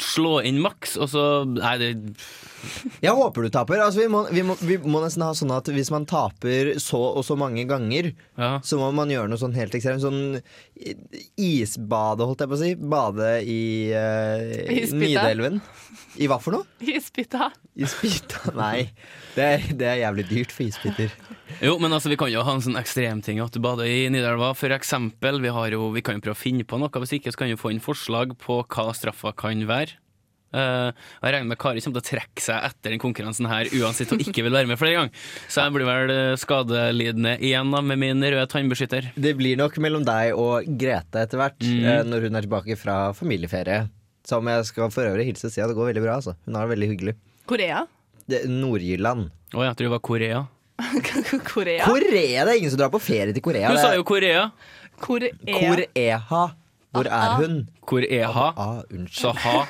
slå 0.00 0.38
inn 0.46 0.60
maks, 0.64 0.94
og 0.96 1.08
så 1.12 1.22
Nei, 1.48 1.74
det 1.80 1.88
Jeg 3.02 3.12
håper 3.18 3.42
du 3.44 3.50
taper. 3.52 3.80
Altså, 3.84 4.00
vi, 4.04 4.08
må, 4.12 4.22
vi, 4.32 4.44
må, 4.46 4.54
vi 4.62 4.78
må 4.86 5.02
nesten 5.02 5.24
ha 5.26 5.32
sånn 5.36 5.50
at 5.52 5.68
hvis 5.74 5.90
man 5.92 6.06
taper 6.08 6.74
så 6.80 7.00
og 7.18 7.24
så 7.26 7.36
mange 7.36 7.64
ganger, 7.68 8.12
Ja. 8.38 8.54
så 8.64 8.78
må 8.80 8.92
man 8.96 9.10
gjøre 9.12 9.28
noe 9.32 9.40
sånn 9.40 9.56
helt 9.58 9.74
ekstremt. 9.74 10.00
Sånn 10.04 10.38
isbade, 11.36 12.24
holdt 12.26 12.44
jeg 12.44 12.52
på 12.52 12.56
å 12.58 12.62
si. 12.62 12.72
Bade 12.78 13.32
i 13.44 13.60
uh, 13.92 14.94
Nidelven. 14.96 15.60
I 16.22 16.28
hva 16.30 16.38
for 16.42 16.56
noe? 16.58 16.68
Isbita. 16.96 17.50
Isbita? 17.72 18.52
Nei. 18.58 18.90
Det 19.32 19.44
er, 19.44 19.62
det 19.72 19.88
er 19.88 20.00
jævlig 20.02 20.26
dyrt 20.28 20.52
for 20.52 20.66
isbiter. 20.66 21.14
Jo, 21.64 21.78
men 21.80 21.92
altså, 21.92 22.10
vi 22.12 22.18
kan 22.20 22.28
jo 22.32 22.44
ha 22.44 22.56
en 22.56 22.64
sånn 22.64 22.76
ekstremting 22.80 23.40
at 23.40 23.54
du 23.54 23.62
bader 23.64 23.88
i 23.88 24.10
Nidelva, 24.12 24.52
for 24.58 24.74
eksempel. 24.76 25.40
Vi, 25.40 25.52
har 25.56 25.72
jo, 25.72 25.88
vi 25.94 26.04
kan 26.04 26.18
jo 26.18 26.24
prøve 26.26 26.36
å 26.36 26.42
finne 26.42 26.68
på 26.68 26.80
noe, 26.80 26.92
hvis 27.04 27.16
ikke 27.16 27.32
så 27.32 27.42
kan 27.42 27.52
vi 27.52 27.60
få 27.60 27.72
inn 27.72 27.82
forslag 27.84 28.36
på 28.40 28.60
hva 28.66 28.92
straffa 28.96 29.32
kan 29.36 29.64
være. 29.68 29.96
Uh, 30.52 30.92
og 30.92 31.24
jeg 31.24 31.32
regner 31.32 31.48
med 31.48 31.58
Kari 31.62 31.80
kommer 31.80 31.96
til 31.96 32.02
å 32.02 32.08
trekke 32.10 32.42
seg 32.44 32.64
etter 32.68 32.92
den 32.92 33.00
konkurransen 33.00 33.46
her 33.48 33.70
uansett 33.72 34.10
og 34.12 34.20
ikke 34.20 34.42
vil 34.44 34.52
være 34.52 34.68
med 34.68 34.76
flere 34.76 34.98
ganger. 34.98 35.22
Så 35.48 35.64
jeg 35.64 35.72
blir 35.72 35.88
vel 35.88 36.12
eh, 36.12 36.34
skadelidende 36.36 37.38
igjen 37.40 37.72
da, 37.72 37.80
med 37.80 38.00
min 38.02 38.20
røde 38.20 38.44
tannbeskytter. 38.52 39.08
Det 39.16 39.32
blir 39.38 39.56
nok 39.56 39.80
mellom 39.80 40.04
deg 40.04 40.36
og 40.36 40.68
Grete 40.68 41.24
etter 41.24 41.40
hvert, 41.40 41.56
eh, 41.64 42.04
når 42.04 42.28
hun 42.28 42.36
er 42.36 42.44
tilbake 42.44 42.76
fra 42.76 42.98
familieferie. 43.16 43.86
Som 44.28 44.52
jeg 44.52 44.68
skal 44.68 44.92
for 44.92 45.08
øvrig 45.08 45.30
hilse 45.30 45.48
og 45.48 45.54
si 45.56 45.64
at 45.64 45.72
det 45.72 45.78
går 45.78 45.94
veldig 45.94 46.04
bra. 46.04 46.20
Altså. 46.20 46.36
Hun 46.44 46.60
har 46.60 46.68
det 46.68 46.76
veldig 46.76 46.90
hyggelig. 46.92 47.16
Korea. 47.52 47.84
Det- 48.28 48.44
Nord-Jylland. 48.48 49.30
Å, 49.52 49.66
jeg 49.68 49.76
tror 49.76 49.88
det 49.88 49.94
var 49.98 50.04
Korea. 50.08 50.42
Korea. 51.52 51.84
Korea, 51.84 52.44
det 52.46 52.54
er 52.54 52.58
ingen 52.58 52.72
som 52.72 52.80
drar 52.80 52.90
på 52.92 53.00
ferie 53.02 53.34
til 53.36 53.44
Korea. 53.44 53.70
Du 53.70 53.78
sa 53.80 53.92
jo 53.94 54.04
Korea. 54.08 54.48
Korea. 55.02 55.32
Koreha. 55.46 56.42
Hvor 56.92 57.08
er 57.08 57.30
hun? 57.40 57.54
Hvor 57.88 58.04
er 58.04 58.26
ha? 58.28 58.48
Ah, 58.56 58.82
unnskyld. 58.92 59.16
Så 59.16 59.30
ha. 59.32 59.64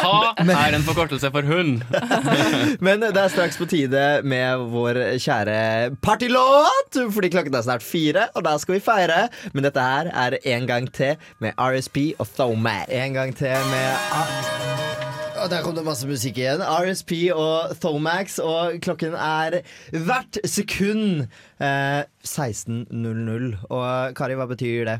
Ha 0.00 0.34
er 0.68 0.76
en 0.78 0.86
forkortelse 0.86 1.28
for 1.34 1.44
hund. 1.44 1.82
Men 2.86 3.04
det 3.04 3.12
er 3.20 3.28
straks 3.32 3.58
på 3.60 3.68
tide 3.68 4.04
med 4.24 4.64
vår 4.72 5.02
kjære 5.20 5.58
partylåt, 6.00 6.96
fordi 7.12 7.30
klokken 7.34 7.54
er 7.60 7.66
snart 7.68 7.84
fire, 7.84 8.30
og 8.34 8.46
da 8.48 8.56
skal 8.62 8.78
vi 8.78 8.84
feire. 8.88 9.26
Men 9.52 9.68
dette 9.68 9.84
her 9.84 10.08
er 10.14 10.38
En 10.56 10.66
gang 10.66 10.88
til 10.96 11.20
med 11.44 11.52
RSP 11.60 12.14
og 12.18 12.28
Thome 12.38 12.78
En 12.88 13.12
gang 13.20 13.36
til 13.36 13.52
med 13.72 15.05
og 15.42 15.50
Der 15.50 15.62
kom 15.64 15.74
det 15.76 15.84
masse 15.86 16.08
musikk 16.08 16.38
igjen. 16.40 16.62
RSP 16.62 17.12
og 17.34 17.76
Thomax, 17.82 18.38
og 18.42 18.78
klokken 18.84 19.14
er 19.18 19.60
hvert 19.92 20.38
sekund 20.48 21.26
eh, 21.60 22.02
16.00. 22.24 23.48
Og 23.68 24.16
Kari, 24.18 24.38
hva 24.38 24.48
betyr 24.50 24.88
det? 24.90 24.98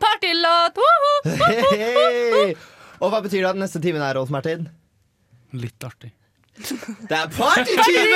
Partylåt! 0.00 0.78
Woho! 0.80 1.14
hey. 1.74 2.54
Og 3.02 3.10
hva 3.10 3.22
betyr 3.24 3.42
det 3.42 3.52
at 3.54 3.62
neste 3.64 3.82
timen 3.84 4.04
er, 4.04 4.14
Rolf 4.18 4.32
Martin? 4.32 4.68
Litt 5.54 5.86
artig. 5.86 6.14
Det 6.54 7.16
er 7.16 7.28
partytimen! 7.34 8.14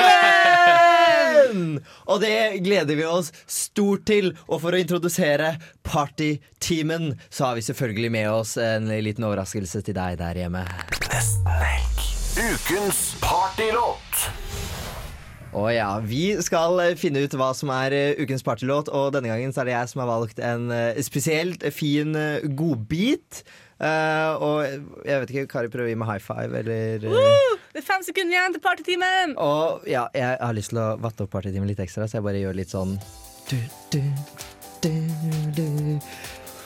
Og 2.07 2.21
det 2.23 2.61
gleder 2.65 2.95
vi 2.99 3.05
oss 3.09 3.33
stort 3.51 4.07
til. 4.09 4.37
Og 4.47 4.61
for 4.63 4.73
å 4.73 4.79
introdusere 4.81 5.57
partytimen, 5.87 7.21
så 7.31 7.45
har 7.49 7.55
vi 7.59 7.63
selvfølgelig 7.67 8.11
med 8.15 8.31
oss 8.31 8.57
en 8.63 8.89
liten 9.03 9.25
overraskelse 9.27 9.83
til 9.87 9.95
deg 9.99 10.19
der 10.23 10.35
hjemme. 10.45 10.63
Nesten 11.09 11.51
helg. 11.59 11.99
Ukens 12.39 13.01
partylåt. 13.19 14.29
Å 15.59 15.63
ja, 15.73 15.89
vi 16.05 16.37
skal 16.45 16.77
finne 17.01 17.23
ut 17.25 17.35
hva 17.41 17.55
som 17.57 17.71
er 17.73 17.95
eh, 17.97 18.19
ukens 18.21 18.45
partylåt, 18.45 18.91
og 18.93 19.15
denne 19.15 19.31
gangen 19.33 19.55
så 19.55 19.63
er 19.63 19.71
det 19.71 19.75
jeg 19.75 19.91
som 19.91 20.03
har 20.05 20.11
valgt 20.11 20.39
en 20.45 20.69
eh, 20.75 21.01
spesielt 21.03 21.65
fin 21.75 22.13
eh, 22.19 22.45
godbit. 22.45 23.43
Eh, 23.79 24.43
og 24.43 24.65
jeg 25.07 25.21
vet 25.23 25.31
ikke, 25.31 25.47
Kari 25.53 25.71
prøver 25.71 25.87
å 25.87 25.93
gi 25.93 25.99
meg 26.01 26.09
high 26.11 26.23
five, 26.23 26.51
eller 26.51 27.05
uh, 27.07 27.53
Det 27.71 27.79
er 27.79 27.87
fem 27.87 28.03
sekunder 28.03 28.35
igjen 28.35 28.57
til 28.57 28.63
partytimen! 28.65 29.37
Og 29.39 29.87
ja, 29.87 30.09
jeg 30.19 30.35
har 30.41 30.57
lyst 30.57 30.73
til 30.73 30.81
å 30.83 30.89
vatte 30.99 31.29
opp 31.29 31.35
partytimen 31.37 31.71
litt 31.71 31.83
ekstra, 31.85 32.09
så 32.11 32.19
jeg 32.19 32.27
bare 32.27 32.43
gjør 32.43 32.59
litt 32.59 32.75
sånn 32.75 32.97
du, 33.49 33.57
du, 33.95 34.03
du, 34.83 34.91
du. 35.57 35.69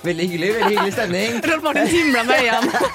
Veldig 0.02 0.24
hyggelig, 0.26 0.48
veldig 0.56 0.70
hyggelig 0.72 0.94
stemning. 0.96 1.36
Rolf 1.50 1.68
Martin 1.68 1.92
himla 1.92 2.24
med 2.26 2.48
øynene. 2.48 2.80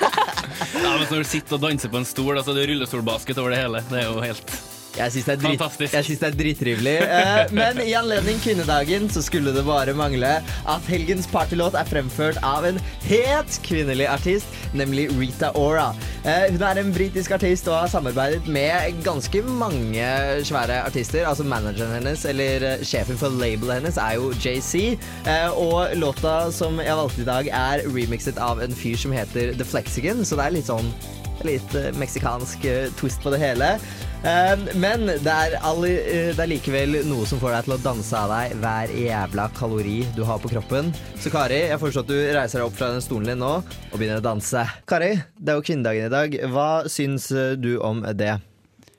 Ja, 0.78 0.96
men 0.98 1.06
Når 1.10 1.22
du 1.24 1.28
sitter 1.30 1.56
og 1.58 1.62
danser 1.64 1.90
på 1.94 2.00
en 2.02 2.06
stol, 2.06 2.34
altså 2.36 2.54
det 2.56 2.66
er 2.66 2.72
rullestolbasket 2.74 3.38
over 3.40 3.54
det 3.54 3.62
hele. 3.62 3.82
Det 3.88 4.02
er 4.02 4.10
jo 4.10 4.20
helt 4.22 4.52
Jeg 4.98 5.12
syns 5.14 5.26
det, 5.28 5.34
er 5.36 5.42
drit- 5.44 5.60
Fantastisk. 5.62 5.94
jeg 5.94 6.06
synes 6.08 6.20
det 6.24 6.28
er 6.32 6.38
drittrivelig. 6.42 6.96
Eh, 7.06 7.54
men 7.54 7.82
i 7.86 7.92
anledning 7.98 8.40
kvinnedagen 8.44 9.08
så 9.14 9.22
skulle 9.26 9.54
det 9.54 9.64
bare 9.68 9.94
mangle 9.98 10.32
at 10.68 10.88
helgens 10.90 11.28
partylåt 11.32 11.78
er 11.78 11.86
fremført 11.90 12.40
av 12.44 12.66
en 12.66 12.80
het 13.08 13.60
kvinnelig 13.66 14.08
artist, 14.10 14.48
nemlig 14.74 15.08
Rita 15.20 15.52
Ora. 15.58 15.92
Eh, 16.26 16.48
hun 16.52 16.64
er 16.66 16.82
en 16.82 16.90
britisk 16.96 17.32
artist 17.38 17.68
og 17.70 17.78
har 17.84 17.92
samarbeidet 17.94 18.48
med 18.52 18.98
ganske 19.06 19.44
mange 19.46 20.08
svære 20.50 20.82
artister. 20.88 21.28
Altså 21.30 21.46
Manageren 21.48 21.94
hennes, 22.00 22.26
eller 22.26 22.66
eh, 22.74 22.84
sjefen 22.88 23.20
for 23.22 23.30
labelet 23.38 23.80
hennes, 23.80 23.98
er 24.02 24.18
jo 24.18 24.32
JC. 24.42 24.98
Eh, 25.28 25.50
og 25.54 25.94
låta 26.02 26.52
som 26.52 26.82
jeg 26.82 26.98
valgte 26.98 27.22
i 27.22 27.30
dag, 27.30 27.52
er 27.54 27.86
remixet 27.94 28.42
av 28.42 28.60
en 28.66 28.74
fyr 28.76 28.98
som 28.98 29.14
heter 29.16 29.54
The 29.60 29.66
Flexigan, 29.68 30.26
så 30.26 30.36
det 30.42 30.50
er 30.50 30.58
litt 30.58 30.72
sånn 30.74 30.90
litt 31.46 31.74
meksikansk 32.02 32.64
twist 32.98 33.22
på 33.22 33.30
det 33.30 33.38
hele. 33.44 33.68
Eh, 34.26 34.60
men 34.76 35.06
det 35.06 35.30
er, 35.30 35.56
alle, 35.62 35.90
eh, 36.02 36.30
det 36.34 36.42
er 36.42 36.50
likevel 36.50 36.96
noe 37.06 37.26
som 37.30 37.38
får 37.42 37.54
deg 37.54 37.68
til 37.68 37.74
å 37.76 37.78
danse 37.84 38.18
av 38.18 38.32
deg 38.34 38.56
hver 38.64 38.94
jævla 38.98 39.46
kalori 39.58 40.00
du 40.16 40.24
har 40.26 40.42
på 40.42 40.50
kroppen. 40.50 40.90
Så 41.22 41.30
Kari, 41.34 41.60
jeg 41.70 41.78
foreslår 41.82 42.06
at 42.08 42.10
du 42.10 42.18
reiser 42.18 42.60
deg 42.60 42.66
opp 42.66 42.80
fra 42.80 42.90
den 42.96 43.06
stolen 43.06 43.30
din 43.30 43.44
nå 43.44 43.52
og 43.62 43.94
begynner 43.94 44.18
å 44.18 44.26
danse. 44.26 44.64
Kari, 44.90 45.12
det 45.38 45.54
er 45.54 45.60
jo 45.60 45.66
kvinnedagen 45.70 46.10
i 46.10 46.14
dag. 46.16 46.38
Hva 46.50 46.70
syns 46.90 47.30
eh, 47.30 47.54
du 47.62 47.76
om 47.78 48.02
det? 48.18 48.34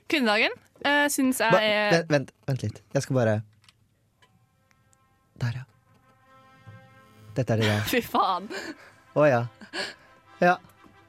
Kvinnedagen 0.09 0.55
uh, 0.87 1.05
syns 1.11 1.43
jeg 1.43 1.67
er 1.67 1.91
vent, 1.97 2.15
vent, 2.15 2.31
vent 2.49 2.65
litt. 2.65 2.79
Jeg 2.95 3.05
skal 3.05 3.19
bare 3.19 3.35
Der, 5.43 5.59
ja. 5.59 5.67
Dette 7.35 7.53
er 7.53 7.61
det 7.61 7.67
der. 7.67 7.83
Fy 7.91 8.01
faen. 8.07 8.47
Å 9.19 9.27
ja. 9.27 9.43
Ja. 10.39 10.55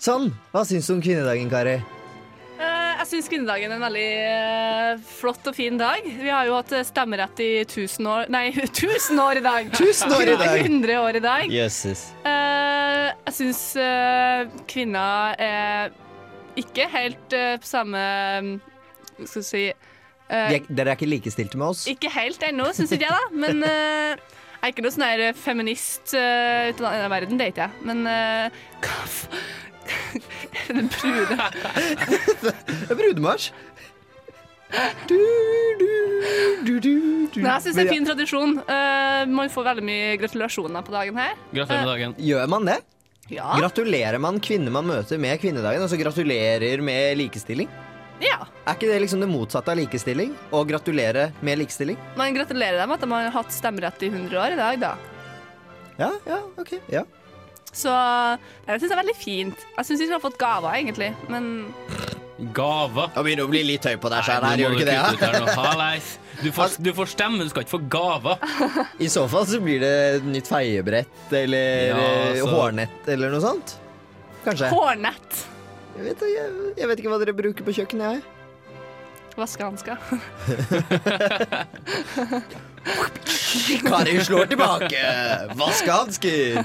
Sånn. 0.03 0.33
Hva 0.51 0.66
syns 0.66 0.90
du 0.90 0.99
om 0.99 1.03
kvinnedagen, 1.07 1.49
Kari? 1.53 1.79
Eh, 2.61 2.96
jeg 3.01 3.09
syns 3.09 3.29
kvinnedagen 3.33 3.73
er 3.73 3.79
en 3.79 3.85
veldig 3.87 4.09
eh, 4.20 5.05
flott 5.20 5.46
og 5.49 5.57
fin 5.57 5.79
dag. 5.81 6.05
Vi 6.05 6.29
har 6.29 6.49
jo 6.49 6.59
hatt 6.59 6.75
eh, 6.77 6.85
stemmerett 6.85 7.40
i 7.40 7.51
1000 7.62 8.09
år 8.11 8.33
Nei, 8.33 8.51
1000 8.66 9.23
år 9.23 9.40
i 9.40 9.44
dag! 9.46 9.70
1000 9.73 10.12
år 10.16 10.33
i 10.35 10.35
dag. 10.42 10.57
100 10.66 10.99
år 11.01 11.18
i 11.20 11.23
dag. 11.25 11.55
Eh, 11.55 13.07
jeg 13.25 13.37
syns 13.38 13.62
kvinner 14.68 15.40
er 15.40 15.94
ikke 16.61 16.88
helt 16.92 17.33
på 17.33 17.68
samme 17.68 18.01
mm, 18.44 18.51
skal 19.23 19.40
vi 19.40 19.46
si 19.46 19.62
Dere 20.31 20.85
er 20.85 20.92
ikke 20.92 21.09
likestilte 21.09 21.59
med 21.59 21.73
oss? 21.73 21.87
Ikke 21.90 22.11
helt 22.12 22.42
ennå, 22.46 22.68
syns 22.77 22.92
ikke 22.94 23.09
jeg, 23.09 23.16
da. 23.16 23.40
Men 23.46 23.64
jeg 23.64 24.61
er 24.61 24.75
ikke 24.75 24.85
noe 24.85 24.94
sånn 24.94 25.25
feminist 25.40 26.12
ute 26.12 26.92
i 26.92 27.11
verden, 27.11 27.40
det 27.40 27.49
er 27.49 27.55
ikke 27.55 27.66
jeg. 27.66 27.83
Men 27.88 28.05
eh, 30.70 30.85
brune 30.94 31.38
Det 32.40 32.55
er 32.90 32.98
brudemarsj. 32.98 33.50
Du, 35.11 35.16
du, 35.81 35.87
du, 36.62 36.76
du, 36.79 36.92
du. 37.35 37.40
Nei, 37.42 37.57
jeg 37.57 37.64
syns 37.64 37.74
det 37.74 37.83
er 37.83 37.88
en 37.88 37.94
fin 37.96 38.07
tradisjon. 38.07 38.53
Eh, 38.62 39.24
man 39.35 39.50
får 39.50 39.66
veldig 39.72 39.85
mye 39.87 40.12
gratulasjoner 40.20 40.85
på 40.87 40.94
dagen 40.94 41.18
her. 41.18 41.35
Gratulerer 41.50 41.83
med 41.83 41.90
dagen. 41.90 42.14
Gjør 42.22 42.50
man 42.53 42.68
det? 42.70 42.79
Ja. 43.31 43.50
Gratulerer 43.59 44.18
man 44.22 44.38
kvinner 44.42 44.74
man 44.74 44.87
møter 44.90 45.18
med 45.22 45.38
kvinnedagen? 45.42 45.83
Altså 45.87 45.98
gratulerer 46.00 46.83
med 46.83 47.18
likestilling? 47.18 47.70
ja. 48.20 48.42
Er 48.68 48.76
ikke 48.76 48.90
det 48.90 48.98
liksom 49.03 49.22
det 49.22 49.31
motsatte 49.31 49.72
av 49.72 49.79
likestilling? 49.81 50.35
Å 50.55 50.61
gratulere 50.68 51.31
med 51.46 51.59
likestilling? 51.62 51.96
Man 52.20 52.35
gratulerer 52.37 52.76
dem 52.83 52.92
at 52.94 53.00
de 53.03 53.09
har 53.11 53.31
hatt 53.35 53.55
stemmerett 53.55 54.03
i 54.07 54.11
100 54.12 54.37
år 54.38 54.55
i 54.55 54.59
dag, 54.61 54.83
da. 54.83 54.90
Ja, 55.98 56.11
ja, 56.29 56.38
ok. 56.61 56.74
Ja. 56.92 57.03
Så 57.72 57.88
jeg 57.90 58.80
syns 58.80 58.88
det 58.88 58.92
er 58.96 59.02
veldig 59.02 59.16
fint. 59.18 59.59
Jeg 59.76 59.85
syns 59.87 60.00
ikke 60.00 60.11
vi 60.11 60.14
har 60.16 60.24
fått 60.24 60.38
gaver, 60.40 60.70
egentlig, 60.80 61.11
men 61.30 61.44
Gaver. 62.56 63.11
Jeg 63.12 63.22
begynner 63.26 63.44
å 63.44 63.50
bli 63.52 63.61
litt 63.68 63.85
høy 63.85 63.96
på 64.00 64.09
deg 64.09 64.24
sjøl 64.24 64.44
her, 64.46 64.56
gjør 64.62 64.70
du 64.72 64.76
ikke 64.78 64.88
det? 64.88 64.94
Ja? 64.96 65.04
Du 66.40 66.48
får, 66.56 66.68
du 66.80 66.88
får 66.96 67.06
stemme, 67.12 67.44
du 67.44 67.50
skal 67.52 67.62
ikke 67.66 67.74
få 67.74 67.83
gaver. 67.92 68.40
I 68.96 69.09
så 69.12 69.26
fall 69.28 69.44
så 69.50 69.59
blir 69.61 69.76
det 69.83 69.92
et 70.16 70.24
nytt 70.24 70.48
feiebrett 70.48 71.33
eller 71.37 71.68
Ja, 71.90 71.98
eh, 72.00 72.30
altså. 72.30 72.46
hårnett 72.54 73.04
eller 73.12 73.28
noe 73.35 73.42
sånt. 73.44 73.74
Kanskje. 74.46 74.70
hårnett. 74.72 75.30
Jeg 75.98 76.02
vet, 76.06 76.20
jeg, 76.33 76.48
jeg 76.80 76.87
vet 76.88 76.96
ikke 77.02 77.12
hva 77.12 77.20
dere 77.20 77.37
bruker 77.37 77.61
på 77.66 77.76
kjøkkenet, 77.76 78.09
jeg. 78.16 78.24
Vaskehansker. 79.37 79.96
Kari 83.90 84.14
slår 84.25 84.47
tilbake! 84.51 85.01
Vaskehansker! 85.59 86.64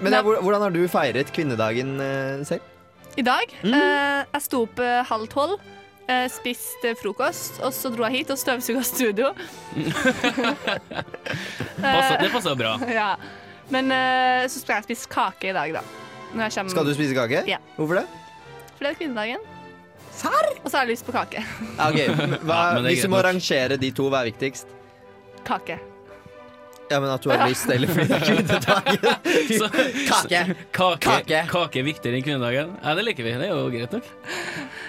Men 0.00 0.12
ja, 0.16 0.22
hvor- 0.24 0.40
hvordan 0.42 0.62
har 0.64 0.70
du 0.74 0.80
feiret 0.90 1.30
kvinnedagen 1.36 1.96
eh, 2.00 2.40
selv? 2.48 2.64
I 3.18 3.22
dag 3.26 3.50
eh, 3.66 4.24
Jeg 4.32 4.42
sto 4.46 4.62
opp 4.64 4.78
eh, 4.80 5.02
halv 5.08 5.28
tolv. 5.32 5.60
eh, 6.10 6.26
spiste 6.32 6.94
frokost, 6.98 7.60
og 7.62 7.70
så 7.76 7.90
dro 7.94 8.06
jeg 8.08 8.20
hit 8.24 8.30
og 8.34 8.38
støvsuga 8.40 8.82
studio. 8.86 9.30
Det 12.20 12.30
passer 12.32 12.56
bra. 12.58 12.74
ja. 13.00 13.12
Men 13.70 13.92
eh, 13.94 14.48
så 14.50 14.58
skal 14.62 14.80
jeg 14.80 14.88
spise 14.90 15.08
kake 15.12 15.50
i 15.52 15.54
dag, 15.54 15.72
da. 15.78 15.82
Når 16.34 16.46
jeg 16.48 16.54
kommer, 16.56 16.70
Skal 16.74 16.86
du 16.90 16.94
spise 16.96 17.14
kake? 17.16 17.44
Ja. 17.50 17.58
Hvorfor 17.76 18.00
det? 18.00 18.06
For 18.76 18.86
det 18.86 18.92
er 18.94 18.98
kvinnedagen. 18.98 19.46
Og 20.20 20.66
så 20.68 20.74
har 20.76 20.84
jeg 20.84 20.90
lyst 20.96 21.06
på 21.06 21.12
kake. 21.14 21.40
okay. 21.78 22.08
Hva, 22.44 22.58
Ja, 22.76 22.80
hvis 22.84 23.04
du 23.06 23.08
må 23.12 23.20
rangere 23.24 23.78
de 23.80 23.90
to, 23.96 24.08
hva 24.12 24.20
er 24.24 24.28
viktigst? 24.32 24.66
Kake. 25.46 25.78
Ja, 26.90 26.98
men 26.98 27.10
At 27.10 27.22
du 27.22 27.30
har 27.30 27.48
lyst, 27.50 27.70
eller 27.70 27.88
fordi 27.88 28.18
kvinnedagen? 28.24 28.98
Kake! 30.10 30.56
Kake, 30.72 30.98
Kake. 31.04 31.44
kake. 31.52 31.78
er 31.78 31.86
viktigere 31.86 32.18
enn 32.18 32.26
kvinnedagen? 32.26 32.74
Ja, 32.82 32.96
det 32.98 33.06
liker 33.06 33.26
vi. 33.26 33.36
Det 33.38 33.46
er 33.46 33.54
jo 33.54 33.70
greit 33.70 33.94
nok. 33.94 34.10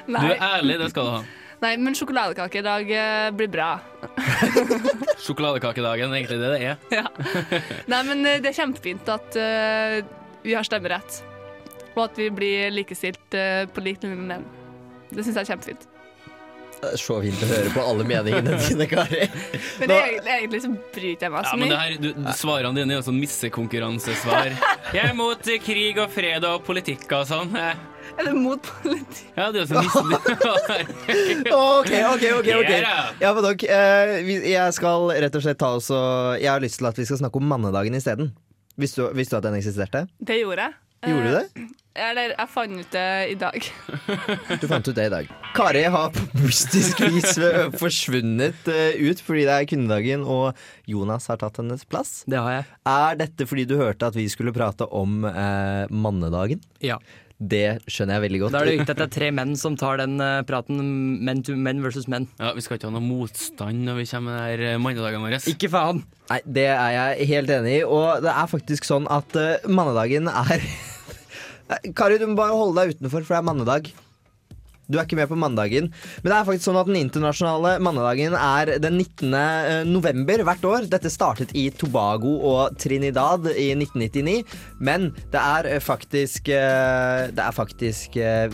Du 0.07 0.17
er 0.17 0.41
ærlig, 0.41 0.79
det 0.81 0.89
skal 0.95 1.07
du 1.07 1.13
ha. 1.19 1.21
Nei 1.61 1.75
men 1.77 1.93
sjokoladekake 1.93 2.57
i 2.57 2.65
dag 2.65 2.87
eh, 2.89 3.27
blir 3.37 3.49
bra. 3.53 3.75
Sjokoladekakedagen 5.25 6.09
er 6.09 6.17
egentlig 6.17 6.39
det 6.41 6.49
det 6.55 6.61
er. 6.71 6.79
Ja. 6.89 7.03
Nei, 7.91 7.99
men 8.07 8.25
eh, 8.25 8.39
det 8.41 8.49
er 8.49 8.57
kjempefint 8.63 9.11
at 9.13 9.37
uh, 9.37 9.99
vi 10.41 10.55
har 10.57 10.65
stemmerett. 10.65 11.19
Og 11.93 12.07
at 12.07 12.17
vi 12.17 12.31
blir 12.33 12.73
likestilt 12.73 13.37
uh, 13.37 13.69
på 13.69 13.85
lik 13.85 14.01
linje 14.01 14.17
med 14.17 14.31
menn. 14.33 14.49
Det 15.11 15.21
syns 15.21 15.35
jeg 15.35 15.43
er 15.43 15.51
kjempefint. 15.53 15.90
Så 16.97 17.17
fint 17.21 17.41
å 17.45 17.47
høre 17.51 17.71
på 17.75 17.83
alle 17.85 18.05
meningene 18.09 18.57
dine, 18.65 18.87
Kari. 18.89 19.27
Men 19.81 19.93
egentlig, 19.95 20.33
egentlig 20.39 20.61
så 20.63 20.71
bryter 20.95 21.27
jeg 21.27 21.31
meg 21.35 21.45
Ja, 21.45 21.51
så 21.51 21.59
men 21.61 21.69
det 21.69 21.77
mye. 21.77 21.85
her, 21.85 21.95
du, 22.01 22.29
Svarene 22.39 22.79
dine 22.81 22.95
er 22.95 22.99
jo 23.01 23.05
sånn 23.07 23.19
missekonkurransesvar. 23.21 24.51
Jeg 24.97 25.05
er 25.11 25.15
mot 25.17 25.47
eh, 25.53 25.59
krig 25.63 25.99
og 26.01 26.11
fred 26.11 26.45
og 26.49 26.63
politikk 26.67 27.05
og 27.19 27.25
sånn. 27.29 27.53
Eller 27.55 27.79
Er 28.19 28.27
det 28.27 28.33
mot 28.35 28.59
politikk. 28.81 29.29
Ja, 29.37 29.49
det 29.53 29.61
er 29.61 29.67
også 29.67 29.83
så 29.93 30.03
nissen 30.03 30.15
Ok, 31.55 31.91
ok, 32.11 32.25
ok, 32.41 32.49
ok 32.59 32.71
Ja, 33.21 33.31
men 33.37 33.45
dere, 33.45 33.77
eh, 33.77 34.31
Jeg 34.51 34.75
skal 34.75 35.07
rett 35.23 35.37
og 35.37 35.45
slett 35.45 35.59
ta 35.61 35.69
oss 35.77 35.87
og 35.95 36.41
Jeg 36.41 36.49
har 36.51 36.63
lyst 36.63 36.81
til 36.81 36.89
at 36.89 36.99
vi 36.99 37.05
skal 37.07 37.21
snakke 37.21 37.39
om 37.39 37.47
mannedagen 37.47 37.95
isteden. 37.97 38.33
Visste 38.79 39.05
du, 39.05 39.15
visste 39.19 39.35
du 39.37 39.39
at 39.41 39.47
den 39.49 39.57
eksisterte? 39.61 40.05
Det 40.19 40.41
gjorde 40.41 40.67
jeg. 40.69 40.79
Gjorde 41.01 41.29
du 41.29 41.33
det? 41.33 41.45
Eh, 41.61 41.69
Eller 42.07 42.31
jeg 42.37 42.47
fant 42.53 42.77
ut 42.79 42.91
det 42.93 43.07
i 43.33 43.37
dag. 43.39 43.65
Du 44.61 44.67
fant 44.69 44.87
ut 44.87 44.95
det 44.95 45.07
i 45.09 45.11
dag. 45.11 45.31
Kari 45.57 45.81
har 45.91 46.11
på 46.15 46.23
mystisk 46.43 47.01
vis 47.03 47.33
eh, 47.41 47.67
forsvunnet 47.81 48.69
eh, 48.71 49.01
ut 49.09 49.19
fordi 49.25 49.43
det 49.49 49.55
er 49.57 49.67
kvinnedagen, 49.71 50.23
og 50.23 50.55
Jonas 50.87 51.27
har 51.31 51.41
tatt 51.41 51.59
hennes 51.59 51.83
plass. 51.89 52.21
Det 52.29 52.39
har 52.39 52.59
jeg. 52.59 52.69
Er 52.93 53.19
dette 53.25 53.47
fordi 53.49 53.65
du 53.67 53.75
hørte 53.81 54.07
at 54.11 54.15
vi 54.19 54.27
skulle 54.31 54.53
prate 54.55 54.87
om 54.87 55.25
eh, 55.27 55.89
mannedagen? 55.91 56.61
Ja. 56.85 56.99
Det 57.41 57.81
skjønner 57.89 58.19
jeg 58.19 58.23
veldig 58.27 58.39
godt. 58.43 58.53
Da 58.53 58.59
er 58.61 58.69
det 58.69 58.73
viktig 58.75 58.93
at 58.93 58.99
det 58.99 59.05
er 59.07 59.13
tre 59.15 59.29
menn 59.33 59.55
som 59.57 59.73
tar 59.79 59.97
den 59.97 60.21
eh, 60.21 60.43
praten 60.45 60.77
menn 61.25 61.41
to 61.45 61.55
menn 61.57 61.81
versus 61.81 62.05
menn. 62.11 62.27
Ja, 62.37 62.51
Vi 62.53 62.61
skal 62.61 62.77
ikke 62.77 62.91
ha 62.91 62.93
noe 62.93 63.01
motstand 63.01 63.81
når 63.87 63.97
vi 63.97 64.05
kommer 64.11 64.37
med 64.37 64.61
de 64.61 64.69
her 64.69 64.83
mannedagene 64.83 65.25
våre. 65.25 65.41
Ikke 65.49 65.71
faen! 65.73 66.03
Nei, 66.29 66.39
Det 66.45 66.67
er 66.69 66.93
jeg 66.95 67.27
helt 67.33 67.55
enig 67.57 67.73
i, 67.79 67.81
og 67.83 68.21
det 68.23 68.29
er 68.29 68.51
faktisk 68.51 68.85
sånn 68.87 69.09
at 69.11 69.33
uh, 69.35 69.65
mannedagen 69.67 70.29
er 70.29 70.61
Nei, 71.71 71.81
Kari, 71.97 72.19
du 72.21 72.27
må 72.29 72.37
bare 72.37 72.55
holde 72.55 72.77
deg 72.77 72.95
utenfor, 72.97 73.25
for 73.25 73.33
det 73.33 73.41
er 73.41 73.49
mannedag. 73.49 73.91
Du 74.91 74.99
er 74.99 75.07
ikke 75.07 75.19
med 75.19 75.29
på 75.31 75.39
mandagen. 75.39 75.89
Men 76.21 76.29
det 76.29 76.37
er 76.37 76.47
faktisk 76.47 76.67
sånn 76.67 76.81
at 76.81 76.89
den 76.89 76.99
internasjonale 76.99 77.77
mannedagen 77.83 78.35
er 78.37 78.75
den 78.83 78.99
19. 78.99 79.87
november 79.91 80.43
hvert 80.47 80.67
år. 80.67 80.89
Dette 80.91 81.11
startet 81.13 81.55
i 81.57 81.69
Tobago 81.73 82.37
og 82.51 82.77
Trinidad 82.81 83.47
i 83.55 83.71
1999, 83.77 84.43
men 84.83 85.09
det 85.31 85.41
er 85.41 85.71
eh, 85.75 85.81
faktisk 85.81 86.51
eh, 86.51 87.31
Det 87.31 87.43
er 87.43 87.55
faktisk 87.55 88.17
eh, 88.19 88.53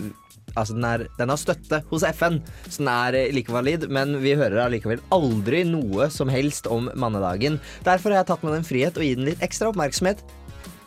Altså 0.58 0.74
den, 0.74 0.86
er, 0.88 1.04
den 1.20 1.30
har 1.30 1.38
støtte 1.38 1.84
hos 1.92 2.02
FN, 2.18 2.40
så 2.66 2.82
den 2.82 2.90
er 2.90 3.18
eh, 3.20 3.34
like 3.36 3.54
valid, 3.54 3.86
men 3.94 4.16
vi 4.24 4.34
hører 4.40 4.64
allikevel 4.64 5.04
aldri 5.14 5.62
noe 5.70 6.08
som 6.14 6.32
helst 6.34 6.70
om 6.72 6.90
mannedagen. 6.98 7.60
Derfor 7.86 8.14
har 8.14 8.24
jeg 8.24 8.32
tatt 8.32 8.46
meg 8.48 8.58
den 8.58 8.66
frihet 8.66 8.98
å 8.98 9.06
gi 9.06 9.14
den 9.20 9.28
litt 9.28 9.44
ekstra 9.46 9.70
oppmerksomhet 9.70 10.24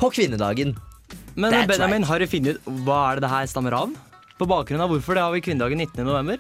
på 0.01 0.11
kvinnedagen. 0.17 0.75
Men 1.37 1.55
That's 1.55 1.71
Benjamin, 1.71 2.03
right. 2.03 2.11
har 2.11 2.19
du 2.19 2.31
funnet 2.31 2.59
ut 2.59 2.87
hva 2.87 3.03
er 3.11 3.21
det 3.21 3.29
det 3.29 3.35
her 3.37 3.51
stammer 3.53 3.79
av? 3.79 3.95
På 4.41 4.47
bakgrunn 4.49 4.81
av 4.81 4.89
hvorfor 4.89 5.19
det 5.19 5.21
har 5.21 5.35
vi 5.35 5.43
kvinnedagen 5.45 5.83
19. 5.85 6.01
november? 6.07 6.39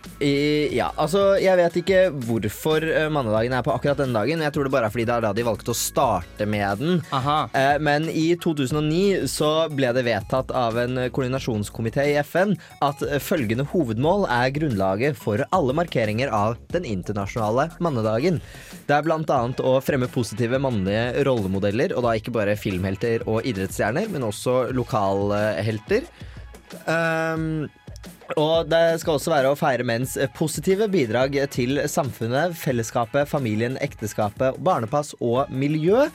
Ja, 0.72 0.86
altså 0.96 1.34
Jeg 1.36 1.58
vet 1.60 1.74
ikke 1.82 1.98
hvorfor 2.24 2.80
eh, 2.88 3.10
mannedagen 3.12 3.52
er 3.52 3.64
på 3.66 3.74
akkurat 3.74 3.98
denne 4.00 4.16
dagen. 4.16 4.40
Jeg 4.40 4.54
tror 4.54 4.64
det 4.64 4.72
bare 4.72 4.88
er 4.88 4.94
fordi 4.94 5.04
det 5.10 5.16
er 5.18 5.26
da 5.26 5.32
de 5.36 5.44
valgte 5.44 5.74
å 5.74 5.76
starte 5.76 6.46
med 6.48 6.80
den. 6.80 7.02
Aha. 7.12 7.34
Eh, 7.52 7.76
Men 7.84 8.08
i 8.08 8.30
2009 8.40 9.28
så 9.28 9.50
ble 9.68 9.90
det 9.92 10.06
vedtatt 10.06 10.48
av 10.56 10.78
en 10.80 10.96
koordinasjonskomité 11.12 12.06
i 12.08 12.16
FN 12.24 12.54
at 12.80 13.04
følgende 13.20 13.68
hovedmål 13.68 14.24
er 14.32 14.56
grunnlaget 14.56 15.20
for 15.20 15.44
alle 15.52 15.76
markeringer 15.76 16.32
av 16.32 16.56
den 16.72 16.88
internasjonale 16.88 17.68
mannedagen. 17.84 18.40
Det 18.88 18.96
er 18.96 19.04
bl.a. 19.04 19.40
å 19.60 19.76
fremme 19.84 20.08
positive 20.08 20.56
mannlige 20.56 21.26
rollemodeller, 21.28 21.92
og 21.92 22.08
da 22.08 22.16
ikke 22.16 22.32
bare 22.32 22.56
filmhelter 22.56 23.28
og 23.28 23.44
idrettsstjerner, 23.44 24.08
men 24.08 24.24
også 24.24 24.70
lokalhelter. 24.72 26.08
Um, 26.86 27.66
og 28.38 28.68
det 28.70 29.00
skal 29.02 29.16
også 29.16 29.32
være 29.32 29.50
å 29.50 29.58
feire 29.58 29.86
menns 29.86 30.16
positive 30.36 30.86
bidrag 30.92 31.34
til 31.52 31.80
samfunnet, 31.90 32.54
fellesskapet, 32.58 33.28
familien, 33.30 33.78
ekteskapet, 33.82 34.58
barnepass 34.62 35.14
og 35.18 35.50
miljø. 35.50 36.06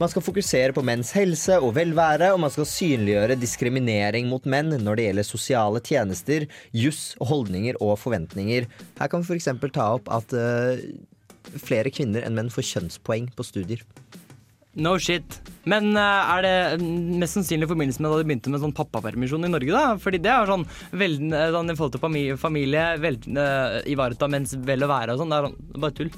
Man 0.00 0.12
skal 0.12 0.24
fokusere 0.26 0.76
på 0.76 0.84
menns 0.86 1.12
helse 1.16 1.56
og 1.60 1.76
velvære, 1.78 2.32
og 2.34 2.42
man 2.44 2.52
skal 2.52 2.68
synliggjøre 2.68 3.38
diskriminering 3.40 4.28
mot 4.30 4.44
menn 4.44 4.74
når 4.82 4.98
det 4.98 5.08
gjelder 5.08 5.28
sosiale 5.28 5.84
tjenester, 5.84 6.48
juss, 6.76 7.12
holdninger 7.22 7.80
og 7.80 7.96
forventninger. 8.02 8.68
Her 9.00 9.12
kan 9.12 9.24
vi 9.24 9.38
f.eks. 9.38 9.50
ta 9.72 9.92
opp 9.96 10.12
at 10.12 10.36
uh, 10.36 10.76
flere 11.62 11.92
kvinner 11.94 12.26
enn 12.26 12.36
menn 12.38 12.52
får 12.52 12.68
kjønnspoeng 12.74 13.32
på 13.36 13.46
studier. 13.46 13.84
No 14.74 14.94
shit. 14.98 15.40
Men 15.68 15.92
eh, 15.92 16.30
er 16.34 16.44
det 16.46 16.54
mm, 16.80 17.18
mest 17.20 17.36
sannsynlig 17.36 17.68
i 17.68 17.72
forbindelse 17.72 18.02
med 18.02 18.12
da 18.12 18.20
de 18.20 18.28
begynte 18.28 18.52
med 18.52 18.62
sånn 18.62 18.76
pappapermisjon 18.76 19.44
i 19.46 19.50
Norge, 19.52 19.74
da? 19.74 19.98
Fordi 20.00 20.20
det 20.24 20.32
er 20.32 20.48
sånn, 20.48 20.64
veldig, 20.96 21.28
eh, 21.36 21.50
sånn 21.54 21.72
i 21.72 21.76
forhold 21.76 21.96
til 21.98 22.04
familie, 22.06 22.38
familie 22.40 22.86
vel, 23.02 23.20
eh, 23.36 23.76
ivareta 23.92 24.30
mens 24.32 24.56
vel 24.56 24.86
å 24.86 24.90
være 24.90 25.14
og 25.14 25.22
sånn. 25.22 25.34
Det 25.34 25.38
er 25.38 25.50
sånn, 25.50 25.84
bare 25.84 25.98
tull. 26.00 26.16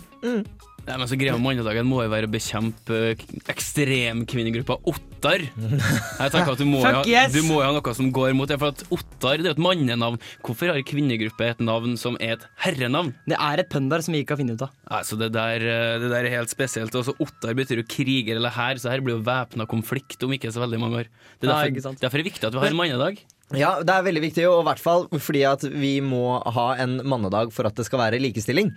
Nei, 0.85 0.97
men 1.01 1.09
så 1.09 1.17
Greia 1.17 1.33
med 1.39 1.45
mannedagen 1.47 1.87
må 1.89 2.03
jo 2.05 2.11
være 2.13 2.29
å 2.29 2.33
bekjempe 2.33 2.97
eh, 3.15 3.23
ekstremkvinnegruppa 3.49 4.77
Ottar. 4.91 5.47
Jeg 5.49 6.33
tenker 6.35 6.53
at 6.53 6.61
du 6.61 6.67
må, 6.69 6.83
ha, 6.85 7.01
yes! 7.09 7.33
du 7.33 7.41
må 7.47 7.63
jo 7.63 7.65
ha 7.65 7.73
noe 7.73 7.95
som 7.97 8.11
går 8.13 8.35
mot 8.37 8.51
det. 8.51 8.59
For 8.61 8.75
at 8.75 8.85
Ottar 8.93 9.41
det 9.41 9.49
er 9.49 9.55
jo 9.55 9.57
et 9.57 9.63
mannenavn. 9.65 10.21
Hvorfor 10.45 10.75
har 10.75 10.83
kvinnegruppe 10.85 11.49
et 11.55 11.63
navn 11.65 11.97
som 12.01 12.19
er 12.21 12.37
et 12.37 12.45
herrenavn? 12.67 13.15
Det 13.25 13.39
er 13.41 13.65
et 13.65 13.71
pønn 13.73 13.89
der 13.93 14.05
som 14.05 14.13
vi 14.13 14.21
ikke 14.25 14.37
har 14.37 14.43
funnet 14.43 14.61
ut 14.61 14.67
av. 14.69 14.75
Altså, 15.01 15.17
det, 15.21 15.31
der, 15.37 15.65
eh, 15.65 15.97
det 16.03 16.13
der 16.13 16.29
er 16.29 16.37
helt 16.37 16.53
spesielt. 16.53 17.01
Også 17.01 17.17
Ottar 17.17 17.57
betyr 17.57 17.81
jo 17.81 17.89
kriger 17.89 18.37
eller 18.37 18.53
hær, 18.53 18.77
så 18.83 18.93
her 18.93 19.05
blir 19.05 19.17
jo 19.17 19.25
væpna 19.25 19.65
konflikt 19.71 20.21
om 20.27 20.37
ikke 20.37 20.53
så 20.53 20.67
veldig 20.67 20.83
mange 20.85 21.05
år. 21.05 21.15
Det 21.41 21.49
er 21.49 21.55
derfor, 21.55 21.81
sant. 21.89 22.05
derfor 22.05 22.21
er 22.21 22.27
det 22.27 22.35
viktig 22.35 22.51
at 22.51 22.59
vi 22.59 22.61
har 22.61 22.75
en 22.75 22.83
mannedag. 22.83 23.25
Ja, 23.53 23.77
det 23.85 23.93
er 23.93 24.05
veldig 24.07 24.23
viktig, 24.25 24.45
og 24.49 24.63
i 24.63 24.67
hvert 24.71 24.81
fall 24.83 25.05
fordi 25.21 25.45
at 25.49 25.65
vi 25.69 25.99
må 26.05 26.41
ha 26.57 26.69
en 26.81 26.99
mannedag 27.09 27.53
for 27.55 27.69
at 27.69 27.77
det 27.77 27.87
skal 27.89 28.01
være 28.01 28.21
likestilling. 28.23 28.73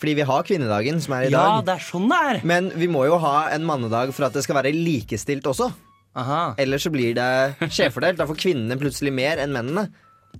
Fordi 0.00 0.14
vi 0.16 0.24
har 0.24 0.42
kvinnedagen, 0.48 1.00
som 1.04 1.12
er 1.18 1.26
i 1.28 1.30
Ja, 1.30 1.44
dag. 1.60 1.64
det 1.68 1.74
er 1.76 1.84
sånn 1.84 2.08
det 2.08 2.18
er! 2.30 2.40
Men 2.48 2.70
vi 2.80 2.88
må 2.88 3.04
jo 3.04 3.18
ha 3.20 3.50
en 3.52 3.66
mannedag 3.68 4.14
for 4.16 4.24
at 4.30 4.32
det 4.36 4.42
skal 4.46 4.56
være 4.62 4.72
likestilt 4.72 5.44
også. 5.44 5.70
Aha. 6.16 6.54
Ellers 6.58 6.82
så 6.86 6.90
blir 6.90 7.12
det 7.14 7.28
skjevfordelt. 7.70 8.16
Da 8.18 8.26
får 8.26 8.38
kvinnene 8.40 8.78
plutselig 8.80 9.12
mer 9.14 9.38
enn 9.44 9.52
mennene. 9.52 9.90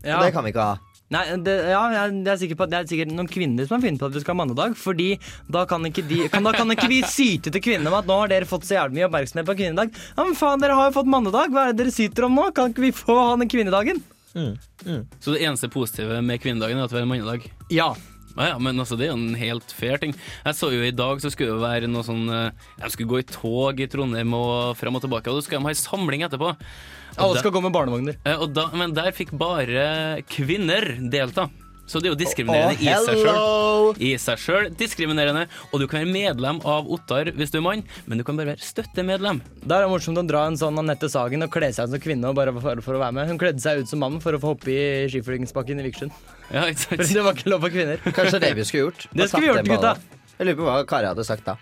Ja. 0.02 0.16
Og 0.16 0.24
det 0.24 0.32
kan 0.32 0.46
vi 0.46 0.54
ikke 0.54 0.64
ha. 0.64 0.78
Nei, 1.10 1.24
det, 1.42 1.54
ja, 1.72 1.78
jeg 1.90 2.22
er 2.30 2.36
sikker 2.38 2.54
på 2.58 2.64
at 2.68 2.70
det 2.70 2.78
er 2.78 2.84
sikkert 2.86 3.10
noen 3.10 3.26
kvinner 3.30 3.66
som 3.66 3.76
har 3.76 3.82
funnet 3.82 3.98
på 3.98 4.06
at 4.06 4.14
vi 4.14 4.20
skal 4.22 4.36
ha 4.36 4.38
mannedag. 4.44 4.76
Fordi 4.78 5.08
da 5.50 5.64
kan 5.66 5.82
ikke, 5.88 6.04
de, 6.06 6.20
kan, 6.30 6.44
da 6.46 6.52
kan 6.54 6.70
ikke 6.70 6.86
vi 6.90 7.00
syte 7.10 7.50
til 7.50 7.60
kvinnene 7.64 7.90
om 7.90 7.96
at 7.98 8.06
nå 8.06 8.18
har 8.22 8.30
dere 8.30 8.46
fått 8.46 8.64
så 8.68 8.76
jævlig 8.78 9.00
mye 9.00 9.08
oppmerksomhet 9.08 9.48
på 9.50 9.56
kvinnedag. 9.58 9.90
Ja, 10.14 10.22
men 10.24 10.38
faen, 10.38 10.62
dere 10.62 10.76
har 10.78 10.88
jo 10.92 10.96
fått 11.00 11.10
mannedag. 11.10 11.50
Hva 11.50 11.66
er 11.66 11.74
det 11.74 11.82
dere 11.82 11.94
syter 11.96 12.28
om 12.28 12.38
nå? 12.38 12.46
Kan 12.54 12.70
ikke 12.72 12.86
vi 12.86 12.92
få 12.94 13.18
ha 13.18 13.34
den 13.42 13.50
kvinnedagen? 13.50 14.00
Så 15.20 15.34
det 15.34 15.42
eneste 15.42 15.68
positive 15.74 16.20
med 16.22 16.38
kvinnedagen 16.42 16.78
er 16.78 16.86
at 16.86 16.94
vi 16.94 17.00
har 17.00 17.06
en 17.08 17.10
mannedag. 17.10 17.48
Ja. 17.74 17.90
Ja, 18.40 18.54
ja, 18.54 18.58
men 18.62 18.80
altså, 18.80 18.96
det 18.96 19.06
er 19.06 19.12
jo 19.12 19.18
en 19.20 19.34
helt 19.36 19.72
fair 19.76 20.00
ting. 20.00 20.14
Jeg 20.46 20.56
så 20.56 20.70
jo 20.72 20.80
i 20.86 20.94
dag 20.96 21.20
så 21.20 21.28
skulle 21.32 21.52
det 21.58 21.62
være 21.62 21.90
noe 21.92 22.06
sånn 22.06 22.24
Jeg 22.30 22.80
De 22.80 22.90
skulle 22.94 23.10
gå 23.12 23.20
i 23.20 23.26
tog 23.28 23.80
i 23.84 23.88
Trondheim 23.92 24.32
og 24.38 24.72
fram 24.80 24.96
og 24.96 25.04
tilbake, 25.04 25.28
og 25.28 25.38
så 25.38 25.44
skulle 25.46 25.60
de 25.60 25.68
ha 25.68 25.74
en 25.76 25.82
samling 25.84 26.24
etterpå. 26.26 26.54
Alle 27.20 27.40
skal 27.42 27.52
gå 27.52 27.60
med 27.64 27.74
barnevogner. 27.74 28.16
Eh, 28.24 28.38
Og 28.40 28.54
da, 28.56 28.68
men 28.72 28.94
der 28.96 29.12
fikk 29.12 29.34
bare 29.36 30.22
kvinner 30.30 30.96
delta. 31.12 31.48
Så 31.90 31.98
det 31.98 32.06
er 32.06 32.14
jo 32.14 32.18
diskriminerende 32.20 32.76
oh, 32.78 32.84
i 32.86 32.92
seg 33.02 33.22
sjøl. 33.24 33.96
I 33.98 34.10
seg 34.22 34.42
sjøl 34.44 34.68
diskriminerende. 34.78 35.46
Og 35.72 35.82
du 35.82 35.88
kan 35.90 36.04
være 36.04 36.12
medlem 36.12 36.60
av 36.62 36.86
Ottar 36.94 37.32
hvis 37.34 37.50
du 37.50 37.58
er 37.58 37.64
mann, 37.66 37.82
men 38.06 38.20
du 38.20 38.26
kan 38.26 38.38
bare 38.38 38.52
være 38.52 38.62
støttemedlem. 38.62 39.40
Da 39.64 39.80
er 39.80 39.86
det 39.86 39.90
morsomt 39.90 40.20
å 40.22 40.26
dra 40.28 40.44
en 40.46 40.58
sånn 40.60 40.78
Anette 40.78 41.10
Sagen 41.10 41.42
og 41.46 41.50
kle 41.54 41.72
seg 41.74 41.90
ut 41.90 41.96
som 41.96 42.04
kvinne 42.04 42.30
og 42.30 42.38
bare 42.38 42.54
for, 42.54 42.84
for 42.86 42.98
å 42.98 43.02
være 43.02 43.18
med. 43.18 43.32
Hun 43.32 43.42
kledde 43.42 43.64
seg 43.64 43.82
ut 43.82 43.90
som 43.90 44.02
mann 44.04 44.20
for 44.22 44.36
å 44.36 44.42
få 44.42 44.54
hoppe 44.54 44.70
i 44.70 45.10
skiflygingsbakken 45.10 45.82
i 45.82 45.88
Vikersund. 45.88 46.14
Ja, 46.54 46.68
For 46.86 47.02
det 47.02 47.26
var 47.26 47.36
ikke 47.36 47.50
lov 47.50 47.66
for 47.66 47.74
kvinner. 47.74 48.00
Kanskje 48.14 48.42
det 48.42 48.54
vi 48.58 48.66
skulle 48.66 48.88
gjort. 48.88 49.06
Det 49.10 49.30
skulle 49.30 49.50
vi 49.50 49.52
gjort, 49.54 49.74
gutta. 49.74 50.20
Jeg 50.38 50.48
lurer 50.48 50.62
på 50.62 50.70
hva 50.70 50.80
Kari 50.88 51.10
hadde 51.10 51.26
sagt 51.26 51.46
da. 51.46 51.58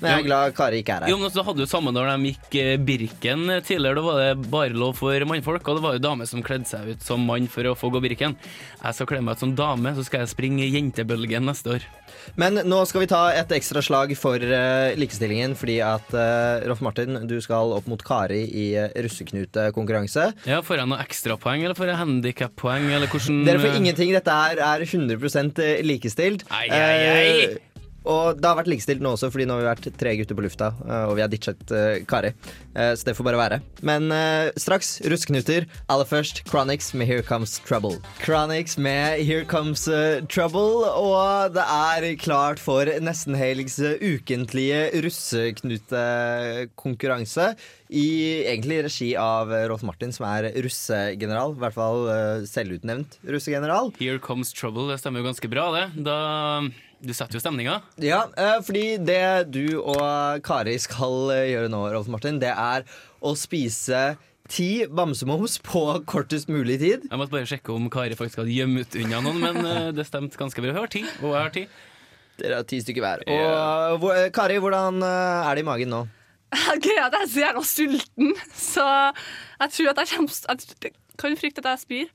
Men 0.00 0.08
jeg 0.08 0.22
er 0.22 0.26
glad 0.26 0.54
Kari 0.56 0.82
ikke 0.82 0.96
er 0.96 1.06
her. 1.06 1.12
Jo, 1.12 1.18
men 1.20 1.32
så 1.34 1.44
hadde 1.46 1.64
jo 1.64 1.68
samme 1.70 1.92
når 1.94 2.10
de 2.12 2.32
gikk 2.32 2.58
eh, 2.62 2.74
Birken 2.80 3.44
tidligere. 3.66 3.98
Da 3.98 4.04
var 4.06 4.20
det 4.22 4.50
bare 4.52 4.76
lov 4.76 4.96
for 5.00 5.28
mannfolk, 5.28 5.68
og 5.68 5.78
det 5.78 5.84
var 5.84 5.98
jo 5.98 6.04
damer 6.04 6.30
som 6.30 6.44
kledde 6.44 6.70
seg 6.70 6.94
ut 6.94 7.04
som 7.06 7.26
mann 7.28 7.48
for 7.52 7.68
å 7.68 7.76
få 7.78 7.92
gå 7.92 8.02
Birken. 8.04 8.36
Jeg 8.80 8.98
skal 8.98 9.10
kle 9.10 9.20
meg 9.24 9.36
ut 9.36 9.44
som 9.44 9.56
dame, 9.58 9.94
så 9.96 10.06
skal 10.06 10.24
jeg 10.24 10.32
springe 10.32 10.68
jentebølgen 10.68 11.46
neste 11.48 11.76
år. 11.76 11.88
Men 12.38 12.60
nå 12.68 12.78
skal 12.88 13.02
vi 13.04 13.10
ta 13.10 13.22
et 13.34 13.50
ekstra 13.56 13.82
slag 13.84 14.14
for 14.18 14.38
uh, 14.38 14.92
likestillingen, 14.98 15.56
fordi 15.58 15.78
at 15.84 16.12
uh, 16.14 16.62
Rolf 16.68 16.82
Martin, 16.84 17.18
du 17.28 17.36
skal 17.44 17.74
opp 17.76 17.88
mot 17.90 18.02
Kari 18.04 18.44
i 18.46 18.66
uh, 18.78 18.88
russeknutekonkurranse. 19.04 20.28
Ja, 20.48 20.62
Får 20.64 20.82
jeg 20.82 20.90
noe 20.92 21.02
ekstrapoeng, 21.02 21.64
eller 21.66 21.78
får 21.78 21.92
jeg 21.92 22.00
handikappoeng, 22.02 22.88
eller 22.94 23.10
hvordan 23.10 23.42
Dere 23.48 23.62
får 23.62 23.74
eh, 23.74 23.80
ingenting. 23.82 24.14
Dette 24.14 24.38
her 24.38 24.62
er 24.62 24.86
100 24.86 25.82
likestilt. 25.86 26.46
Ai, 26.52 26.66
ai, 26.70 26.96
ai. 27.12 27.71
Og 28.08 28.38
det 28.38 28.48
har 28.48 28.56
vært 28.58 28.70
likestilt 28.72 29.02
nå 29.02 29.10
også, 29.14 29.30
fordi 29.32 29.46
nå 29.46 29.52
har 29.56 29.62
vi 29.62 29.70
vært 29.70 29.86
tre 29.98 30.10
gutter 30.18 30.36
på 30.38 30.44
lufta, 30.44 30.68
eh, 30.86 31.04
og 31.08 31.14
vi 31.18 31.22
har 31.22 31.30
ditchet 31.32 31.62
uh, 31.70 32.04
Kari. 32.08 32.30
Uh, 32.74 32.94
så 32.98 33.02
det 33.06 33.16
får 33.18 33.26
bare 33.28 33.40
være. 33.40 33.58
Men 33.86 34.02
uh, 34.10 34.50
straks 34.58 34.88
russeknuter. 35.06 35.62
Aller 35.92 36.06
først 36.08 36.36
Chronics 36.48 36.94
med 36.98 37.06
Here 37.10 37.24
Comes 37.26 37.52
Trouble. 37.66 37.96
Chronics 38.22 38.74
med 38.78 39.02
Here 39.22 39.44
Comes 39.46 39.88
Trouble, 40.32 40.90
og 40.90 41.54
det 41.54 41.62
er 41.62 42.16
klart 42.20 42.58
for 42.62 42.84
nestenhelgs 43.02 43.78
ukentlige 44.02 44.90
russeknutekonkurranse. 45.04 47.54
I 47.92 48.08
egentlig 48.48 48.84
regi 48.86 49.16
av 49.20 49.52
Rolf 49.68 49.82
Martin, 49.84 50.12
som 50.16 50.24
er 50.30 50.48
russegeneral. 50.64 51.52
I 51.52 51.60
hvert 51.60 51.76
fall 51.76 52.08
selvutnevnt 52.48 53.20
russegeneral. 53.28 53.92
Here 54.00 54.16
comes 54.18 54.52
trouble. 54.56 54.88
Det 54.88 54.96
stemmer 55.02 55.20
jo 55.20 55.28
ganske 55.28 55.48
bra, 55.52 55.68
det. 55.76 55.86
Da, 56.06 56.16
du 57.02 57.10
setter 57.16 57.34
jo 57.36 57.42
stemninga. 57.42 57.80
Ja, 58.02 58.20
eh, 58.38 58.58
fordi 58.62 58.84
det 59.02 59.50
du 59.50 59.80
og 59.82 60.42
Kari 60.46 60.76
skal 60.82 61.32
eh, 61.34 61.48
gjøre 61.50 61.70
nå, 61.72 61.80
Rolf 61.90 62.10
Martin, 62.12 62.38
det 62.42 62.52
er 62.54 62.84
å 63.22 63.32
spise 63.38 64.12
ti 64.52 64.84
bamsemums 64.86 65.56
på 65.66 65.82
kortest 66.06 66.50
mulig 66.52 66.78
tid. 66.82 67.08
Jeg 67.08 67.18
måtte 67.18 67.34
bare 67.34 67.48
sjekke 67.50 67.74
om 67.74 67.88
Kari 67.92 68.14
faktisk 68.18 68.42
hadde 68.42 68.54
gjemt 68.54 68.94
unna 69.00 69.22
noen, 69.24 69.42
men 69.42 69.60
eh, 69.66 69.88
det 69.96 70.06
stemte 70.06 70.38
ganske 70.38 70.62
bra. 70.62 70.70
Hun 70.76 70.82
har 70.84 70.92
ti, 70.94 71.02
og 71.20 71.28
jeg 71.34 71.40
har 71.40 71.54
ti. 71.58 71.64
Dere 72.38 72.62
har 72.62 72.68
ti 72.70 72.80
stykker 72.84 73.04
hver. 73.04 73.26
Og 73.34 73.98
hvor- 74.02 74.22
Kari, 74.38 74.62
hvordan 74.62 75.02
er 75.02 75.52
det 75.58 75.66
i 75.66 75.68
magen 75.68 75.92
nå? 75.96 76.04
Greia 76.84 77.08
er 77.08 77.10
at 77.10 77.18
jeg 77.18 77.26
er 77.26 77.30
så 77.34 77.42
jævla 77.46 77.66
sulten, 77.66 78.32
så 78.54 78.86
jeg 79.64 79.74
tror 79.76 79.92
at 79.92 80.02
jeg 80.04 80.14
kommer 80.14 80.98
kan 81.22 81.36
frykte 81.38 81.62
at 81.64 81.72
jeg 81.74 81.82
spyr. 81.82 82.10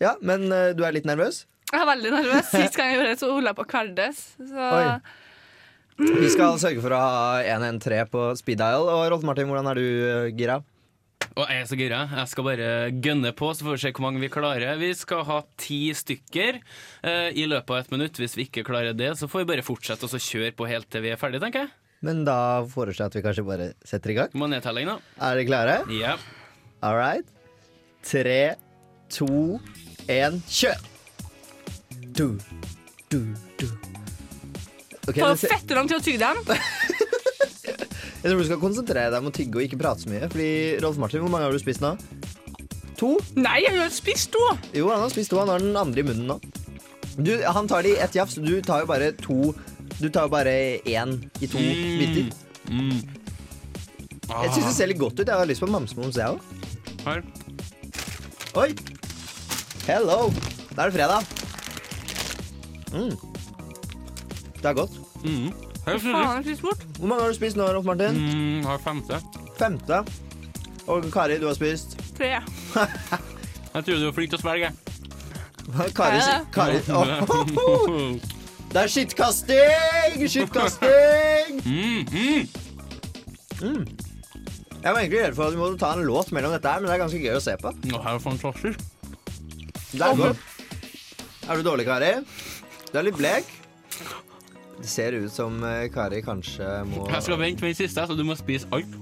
Ja, 0.00 0.14
men 0.24 0.46
du 0.48 0.84
er 0.86 0.94
litt 0.96 1.08
nervøs? 1.08 1.44
Jeg 1.72 1.82
er 1.82 1.88
veldig 1.88 2.12
nervøs. 2.14 2.50
Sist 2.52 2.78
gang 2.78 2.92
jeg 2.92 2.98
gjorde 3.00 3.10
det, 3.12 3.18
så 3.20 3.30
holdt 3.32 3.50
jeg 3.50 3.58
på 3.58 3.64
å 3.64 3.70
kveldes. 3.72 4.22
Så 4.52 4.68
Oi. 4.70 4.86
Vi 5.96 6.28
skal 6.28 6.58
sørge 6.60 6.82
for 6.84 6.92
å 6.92 7.00
ha 7.00 7.42
113 7.42 8.10
på 8.12 8.24
speed 8.38 8.60
dial. 8.60 8.86
Og 8.92 9.06
Rolf 9.12 9.24
Martin, 9.26 9.48
hvordan 9.50 9.70
er 9.72 9.80
du 9.80 9.86
eh, 9.86 10.32
gira? 10.36 10.60
Og 11.36 11.48
jeg 11.50 11.62
er 11.62 11.68
så 11.68 11.76
gira. 11.80 12.00
Jeg 12.20 12.30
skal 12.32 12.46
bare 12.46 12.68
gønne 13.04 13.32
på, 13.36 13.48
så 13.56 13.66
får 13.66 13.74
vi 13.74 13.80
se 13.82 13.92
hvor 13.96 14.04
mange 14.06 14.22
vi 14.22 14.30
klarer. 14.32 14.76
Vi 14.80 14.90
skal 14.96 15.24
ha 15.28 15.40
ti 15.60 15.80
stykker 15.96 16.60
eh, 16.60 17.28
i 17.36 17.48
løpet 17.48 17.72
av 17.72 17.80
et 17.82 17.92
minutt. 17.96 18.20
Hvis 18.20 18.36
vi 18.38 18.46
ikke 18.46 18.64
klarer 18.68 18.96
det, 18.96 19.14
så 19.20 19.28
får 19.28 19.42
vi 19.44 19.50
bare 19.54 19.66
fortsette 19.66 20.06
og 20.06 20.12
så 20.12 20.20
kjøre 20.22 20.54
på 20.56 20.68
helt 20.70 20.88
til 20.92 21.04
vi 21.04 21.12
er 21.12 21.20
ferdige, 21.20 21.42
tenker 21.44 21.66
jeg. 21.66 21.74
Men 22.06 22.24
da 22.28 22.38
foreslår 22.70 23.06
jeg 23.06 23.10
at 23.10 23.16
vi 23.18 23.24
kanskje 23.24 23.46
bare 23.48 23.70
setter 23.88 24.12
i 24.12 24.18
gang. 24.20 24.36
Må 24.36 24.48
nedtelling, 24.52 24.92
da. 24.92 24.98
Er 25.16 25.40
dere 25.40 25.48
klare? 25.48 25.78
Ja. 25.96 26.18
All 26.84 27.00
right. 27.00 27.32
Tre, 28.06 28.54
to, 29.10 29.56
én, 30.12 30.38
kjør! 30.46 30.95
Du, 32.16 32.38
du, 33.12 33.18
du. 33.60 33.66
Okay, 35.06 35.20
får 35.22 35.36
fette 35.46 35.76
lang 35.76 35.88
tid 35.90 35.98
å 35.98 36.02
tygge 36.04 36.18
den. 36.24 36.38
Jeg 38.22 38.32
tror 38.32 38.40
du 38.40 38.46
skal 38.48 38.58
konsentrere 38.62 39.10
deg 39.12 39.20
om 39.22 39.28
å 39.30 39.34
tygge 39.34 39.60
og 39.60 39.66
ikke 39.68 39.78
prate 39.78 40.02
så 40.02 40.10
mye. 40.10 40.26
Fordi 40.32 40.48
Rolf 40.82 40.96
Martin, 40.98 41.22
Hvor 41.22 41.30
mange 41.30 41.46
har 41.46 41.54
du 41.54 41.60
spist 41.62 41.82
nå? 41.84 41.92
To? 42.96 43.10
Nei, 43.36 43.58
jeg 43.66 43.76
har 43.76 43.90
spist 43.92 44.30
to. 44.32 44.40
Jo, 44.74 44.88
han 44.88 45.02
har 45.04 45.10
spist 45.12 45.28
to. 45.30 45.36
Han 45.42 45.50
har 45.52 45.60
den 45.62 45.76
andre 45.76 46.00
i 46.00 46.06
munnen 46.08 46.30
nå. 46.32 46.38
Du, 47.20 47.30
han 47.44 47.68
tar 47.68 47.84
det 47.84 47.92
i 47.92 48.00
ett 48.02 48.16
jafs. 48.16 48.38
Du 48.40 48.54
tar 48.64 48.82
jo 48.82 48.88
bare 48.90 49.12
to 49.20 49.52
Du 50.00 50.08
tar 50.12 50.26
jo 50.26 50.32
bare 50.32 50.54
én 50.88 51.12
i 51.44 51.46
to 51.48 51.60
Mm. 51.60 52.00
biter. 52.00 52.26
Mm. 52.72 52.98
Jeg 54.26 54.50
syns 54.56 54.66
det 54.66 54.74
ser 54.80 54.88
litt 54.90 54.98
godt 55.00 55.20
ut. 55.20 55.28
Jeg 55.28 55.36
har 55.38 55.46
lyst 55.48 55.62
på 55.62 55.68
mamsemums, 55.70 56.16
jeg 56.18 56.26
òg. 56.34 56.40
Oi! 58.58 58.70
Hello! 59.86 60.32
Da 60.74 60.82
er 60.82 60.90
det 60.90 60.96
fredag. 60.98 61.35
Mm. 62.92 63.16
Det 64.56 64.64
er 64.70 64.72
godt. 64.72 64.90
Mm. 65.24 65.52
Her, 65.86 65.98
Faen, 65.98 66.46
jeg 66.46 66.58
bort. 66.62 66.82
Hvor 66.98 67.06
mange 67.06 67.22
har 67.22 67.28
du 67.30 67.34
spist 67.36 67.56
nå, 67.56 67.62
Rolf 67.62 67.84
Martin? 67.86 68.16
Mm, 68.18 68.64
har 68.66 68.78
femte. 68.82 69.20
Femte. 69.58 70.00
Og 70.86 71.04
Kari, 71.12 71.38
du 71.40 71.46
har 71.46 71.54
spist? 71.54 71.98
Tre. 72.18 72.28
Jeg 73.76 73.84
trodde 73.84 74.00
du 74.00 74.04
var 74.08 74.12
flink 74.16 74.30
til 74.32 74.38
å 74.38 74.40
svelge. 74.40 74.68
Kari, 75.94 76.18
Hæ? 76.22 76.36
Kari. 76.54 76.78
Åh, 76.96 77.10
Det 78.72 78.80
er 78.82 78.86
skittkasting! 78.92 80.28
Skittkasting! 80.28 81.62
Mm, 81.66 82.04
mm. 83.62 83.86
Jeg 84.82 84.92
var 84.92 84.98
egentlig 85.00 85.20
redd 85.22 85.34
for 85.34 85.44
at 85.48 85.52
vi 85.54 85.58
måtte 85.58 85.78
ta 85.80 85.88
en 85.96 86.02
låt 86.06 86.28
mellom 86.36 86.52
dette 86.52 86.68
her, 86.68 86.80
men 86.82 86.86
det 86.90 86.94
er 86.94 87.00
ganske 87.00 87.20
gøy 87.22 87.36
å 87.38 87.40
se 87.42 87.54
på. 87.62 87.68
Å, 87.72 87.74
her 88.04 88.14
er 88.18 88.22
fantastisk. 88.22 88.78
Det 89.94 90.02
er 90.04 90.18
godt. 90.20 90.38
Er 91.48 91.54
du 91.56 91.62
dårlig, 91.66 91.86
Kari? 91.88 92.10
Du 92.96 93.00
er 93.02 93.04
litt 93.10 93.18
blek. 93.20 93.48
Det 94.80 94.88
ser 94.88 95.12
ut 95.20 95.28
som 95.28 95.58
eh, 95.68 95.82
Kari 95.92 96.22
kanskje 96.24 96.64
må 96.88 97.02
Jeg 97.12 97.26
skal 97.26 97.36
vente 97.42 97.60
med 97.60 97.74
den 97.74 97.76
siste, 97.76 98.04
så 98.08 98.14
du 98.16 98.22
må 98.24 98.32
spise 98.40 98.64
alt. 98.72 98.94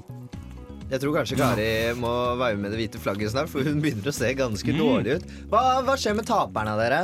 Jeg 0.90 0.99
tror 1.05 1.14
kanskje 1.14 1.36
Kari 1.38 1.66
må 1.95 2.11
være 2.40 2.59
med 2.59 2.74
det 2.74 2.80
hvite 2.80 2.99
flagget 2.99 3.30
snart, 3.30 3.53
for 3.53 3.62
hun 3.62 3.78
begynner 3.84 4.11
å 4.11 4.14
se 4.16 4.32
ganske 4.34 4.74
Mm. 4.74 4.80
dårlig 4.82 5.14
ut. 5.20 5.28
Hva, 5.53 5.61
hva 5.86 5.95
skjer 5.95 6.16
med 6.18 6.26
taperne 6.26 6.74
av 6.74 6.82
dere? 6.82 6.99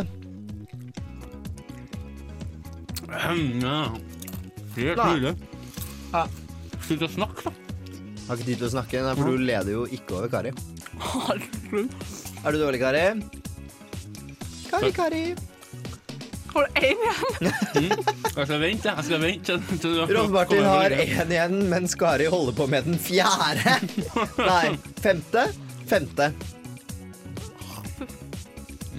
Helt. 4.74 5.38
Ja. 6.10 6.24
Slutt 6.88 7.06
å 7.06 7.10
snakke, 7.14 7.44
da. 7.46 7.54
Har 8.26 8.34
ikke 8.34 8.48
tid 8.50 8.58
til 8.64 8.66
å 8.66 8.72
snakke, 8.74 9.04
nei, 9.06 9.14
for 9.14 9.30
du 9.38 9.46
leder 9.46 9.72
jo 9.76 9.86
ikke 9.94 10.18
over 10.18 10.34
Kari. 10.34 10.50
Herregud. 11.06 11.94
Er 12.42 12.50
du 12.50 12.60
dårlig, 12.64 12.82
Kari? 12.82 13.06
Kari, 14.74 14.92
Kari. 14.98 15.24
Har 16.50 16.66
du 16.66 16.80
én 16.80 17.02
igjen? 17.04 17.92
Jeg 18.36 18.46
skal 18.46 18.60
vente, 18.62 18.92
jeg 18.96 19.04
skal 19.06 19.20
vente. 19.22 19.58
Rolf 20.10 20.32
Martin 20.34 20.64
har 20.66 20.90
én 20.96 21.30
igjen, 21.30 21.58
mens 21.70 21.94
Kari 21.98 22.26
holder 22.32 22.56
på 22.58 22.66
med 22.72 22.88
den 22.88 22.98
fjerde. 22.98 23.76
Nei, 24.50 24.72
femte. 25.04 25.44
Femte. 25.90 26.30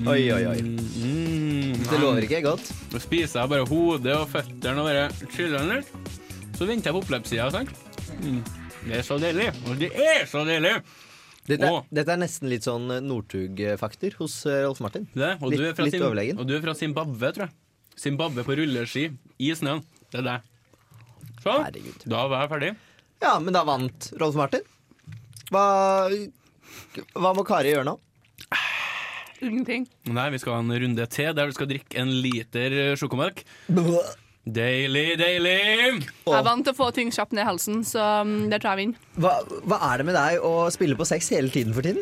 Oi, 0.01 0.21
oi, 0.33 0.41
oi. 0.49 0.57
Mm, 0.63 1.75
Det 1.85 1.99
lover 2.01 2.25
ikke 2.25 2.39
godt. 2.45 2.71
Nå 2.93 3.01
spiser 3.03 3.43
jeg 3.43 3.51
bare 3.51 3.67
hodet 3.69 4.15
og 4.17 4.27
føttene 4.31 4.81
og 4.81 4.87
bare 4.89 5.03
chiller 5.35 5.67
litt. 5.75 5.91
Så 6.57 6.65
venter 6.69 6.89
jeg 6.89 6.95
på 6.97 7.03
oppløpssida. 7.03 7.49
sant? 7.53 7.69
Mm. 8.21 8.39
Det 8.87 8.97
er 8.97 9.05
så 9.05 9.19
deilig. 9.21 9.51
Og 9.67 9.77
det 9.81 9.91
er 9.93 10.23
så 10.29 10.41
deilig! 10.47 10.73
Dette, 11.49 11.65
og, 11.73 11.87
dette 11.89 12.13
er 12.13 12.19
nesten 12.21 12.49
litt 12.51 12.63
sånn 12.67 12.85
Northug-fakter 13.07 14.13
hos 14.19 14.35
eh, 14.45 14.59
Rolf 14.67 14.79
Martin. 14.83 15.07
Det, 15.13 15.31
og, 15.41 15.49
du 15.49 15.57
er 15.57 15.71
Litt- 15.71 15.75
fra 15.79 15.87
litt 15.87 15.95
sin, 15.97 16.03
overlegen. 16.05 16.37
og 16.39 16.45
du 16.47 16.53
er 16.55 16.61
fra 16.61 16.75
Zimbabwe, 16.77 17.31
tror 17.33 17.47
jeg. 17.47 17.55
Zimbabwe 18.01 18.43
på 18.47 18.55
rulleski 18.59 19.07
i 19.41 19.49
snøen. 19.57 19.81
Det 20.13 20.21
er 20.21 20.27
deg. 20.27 20.45
Sånn. 21.41 21.65
Herregud. 21.65 22.05
Da 22.05 22.21
var 22.29 22.45
jeg 22.45 22.51
ferdig. 22.53 22.71
Ja, 23.21 23.33
men 23.41 23.53
da 23.57 23.63
vant 23.67 24.11
Rolf 24.21 24.37
Martin. 24.37 24.61
Hva, 25.51 25.65
hva 27.17 27.33
må 27.35 27.43
Kari 27.45 27.73
gjøre 27.73 27.89
nå? 27.89 27.97
Ingenting. 29.41 29.87
Nei, 30.13 30.27
vi 30.29 30.37
skal 30.41 30.53
ha 30.53 30.61
en 30.61 30.69
runde 30.83 31.05
til 31.09 31.33
der 31.33 31.49
vi 31.49 31.55
skal 31.57 31.69
drikke 31.71 31.97
en 32.03 32.11
liter 32.21 32.75
sjokomelk. 33.01 33.41
sjokomelk. 33.65 34.17
Deilig, 34.41 35.19
deilig! 35.21 36.07
Jeg 36.25 36.33
er 36.33 36.45
vant 36.47 36.65
til 36.65 36.73
å 36.73 36.77
få 36.77 36.87
ting 36.95 37.11
kjapt 37.13 37.35
ned 37.37 37.43
i 37.43 37.45
halsen, 37.45 37.83
så 37.85 38.01
mm, 38.25 38.47
det 38.49 38.57
tror 38.63 38.71
jeg 38.71 38.79
vinner. 38.79 39.03
Hva, 39.21 39.33
hva 39.69 39.77
er 39.91 40.01
det 40.01 40.05
med 40.07 40.17
deg 40.17 40.45
å 40.47 40.53
spille 40.73 40.97
på 40.97 41.05
sex 41.05 41.29
hele 41.35 41.53
tiden 41.53 41.75
for 41.75 41.85
tiden? 41.85 42.01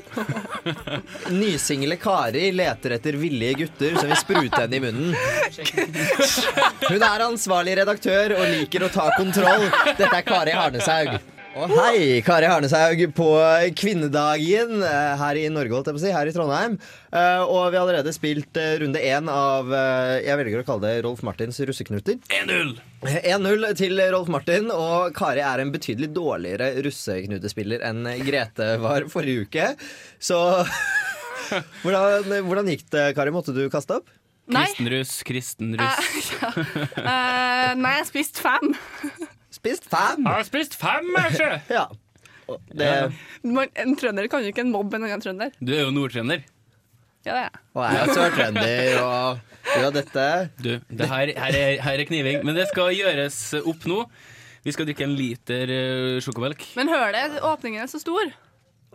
Nysingle 1.41 1.97
Kari 1.99 2.45
leter 2.55 2.95
etter 2.95 3.17
villige 3.19 3.65
gutter 3.65 3.99
som 3.99 4.07
vil 4.07 4.21
sprute 4.21 4.61
henne 4.63 4.79
i 4.79 4.83
munnen. 4.85 5.11
Hun 6.87 7.03
er 7.09 7.25
ansvarlig 7.27 7.75
redaktør 7.81 8.37
og 8.37 8.47
liker 8.55 8.87
å 8.87 8.93
ta 8.93 9.09
kontroll. 9.17 9.67
Dette 9.99 10.13
er 10.13 10.23
Kari 10.23 10.55
Harneshaug. 10.55 11.19
Og 11.57 11.71
hei, 11.73 12.19
Kari 12.21 12.45
Harneshaug 12.45 12.99
på 13.17 13.27
kvinnedagen 13.77 14.83
eh, 14.85 15.13
her 15.17 15.39
i 15.39 15.47
Norge, 15.49 15.73
holdt 15.73 15.89
jeg 15.89 15.95
på 15.95 15.99
å 15.99 16.03
si, 16.03 16.11
her 16.13 16.29
i 16.29 16.33
Trondheim. 16.35 16.75
Eh, 17.09 17.41
Og 17.41 17.71
vi 17.73 17.79
har 17.79 17.81
allerede 17.81 18.13
spilt 18.13 18.59
eh, 18.61 18.75
runde 18.83 19.01
én 19.01 19.31
av 19.33 19.71
Jeg 20.21 20.37
velger 20.39 20.61
å 20.61 20.67
kalle 20.67 20.85
det 20.85 21.01
Rolf 21.07 21.23
Martins 21.25 21.57
russeknuter. 21.65 22.19
1-0! 22.37 22.75
1-0 23.23 23.65
til 23.79 24.03
Rolf 24.13 24.29
Martin, 24.31 24.69
og 24.75 25.09
Kari 25.17 25.41
er 25.41 25.63
en 25.63 25.73
betydelig 25.73 26.11
dårligere 26.15 26.69
russeknutespiller 26.85 27.83
enn 27.89 28.05
Grete 28.27 28.75
var 28.83 29.09
forrige 29.11 29.47
uke. 29.49 29.71
Så 30.21 30.37
hvordan, 31.81 32.29
hvordan 32.45 32.71
gikk 32.75 32.85
det, 32.93 33.09
Kari? 33.17 33.33
Måtte 33.33 33.57
du 33.57 33.65
kaste 33.73 33.97
opp? 33.99 34.13
Nei. 34.49 34.67
Kristenruss, 34.69 35.17
kristenruss. 35.25 36.31
Uh, 36.37 36.45
ja. 36.45 36.53
uh, 37.01 37.75
nei, 37.77 37.97
jeg 37.99 38.07
spiste 38.13 38.45
fem. 38.45 38.73
Spist 39.59 39.89
fem! 39.91 40.23
Jeg 40.23 40.37
har 40.37 40.45
spist 40.47 40.77
fem, 40.79 41.09
ikke? 41.25 41.49
Ja. 41.77 41.87
Og 42.49 42.61
Det, 42.73 42.87
Man, 43.45 43.69
en 43.77 43.91
trønder 43.99 44.25
kan 44.31 44.41
jo 44.41 44.49
ikke 44.53 44.63
en 44.65 44.71
mobbe 44.73 44.97
en 44.97 45.05
annen 45.05 45.21
trønder. 45.21 45.51
Du 45.61 45.73
er 45.75 45.83
jo 45.83 45.91
nordtrønder. 45.93 46.41
Ja, 47.27 47.33
det 47.35 47.35
er 47.35 47.43
jeg. 47.43 47.59
og 47.75 47.83
jeg 47.83 47.99
er 47.99 48.13
sørtrønder, 48.15 48.99
og 49.03 49.39
ja, 49.75 49.89
dette 49.93 50.25
Du, 50.63 50.69
det 50.87 51.09
her, 51.11 51.33
her, 51.35 51.57
er, 51.59 51.81
her 51.83 51.99
er 52.01 52.07
kniving. 52.07 52.39
Men 52.47 52.55
det 52.57 52.69
skal 52.71 52.93
gjøres 52.95 53.37
opp 53.59 53.85
nå. 53.91 53.99
Vi 54.65 54.73
skal 54.75 54.87
drikke 54.87 55.05
en 55.05 55.13
liter 55.19 55.71
eh, 55.75 56.15
sjokomelk. 56.23 56.63
Men 56.79 56.89
hør 56.91 57.11
det, 57.15 57.25
åpningen 57.43 57.83
er 57.83 57.91
så 57.91 57.99
stor. 58.01 58.31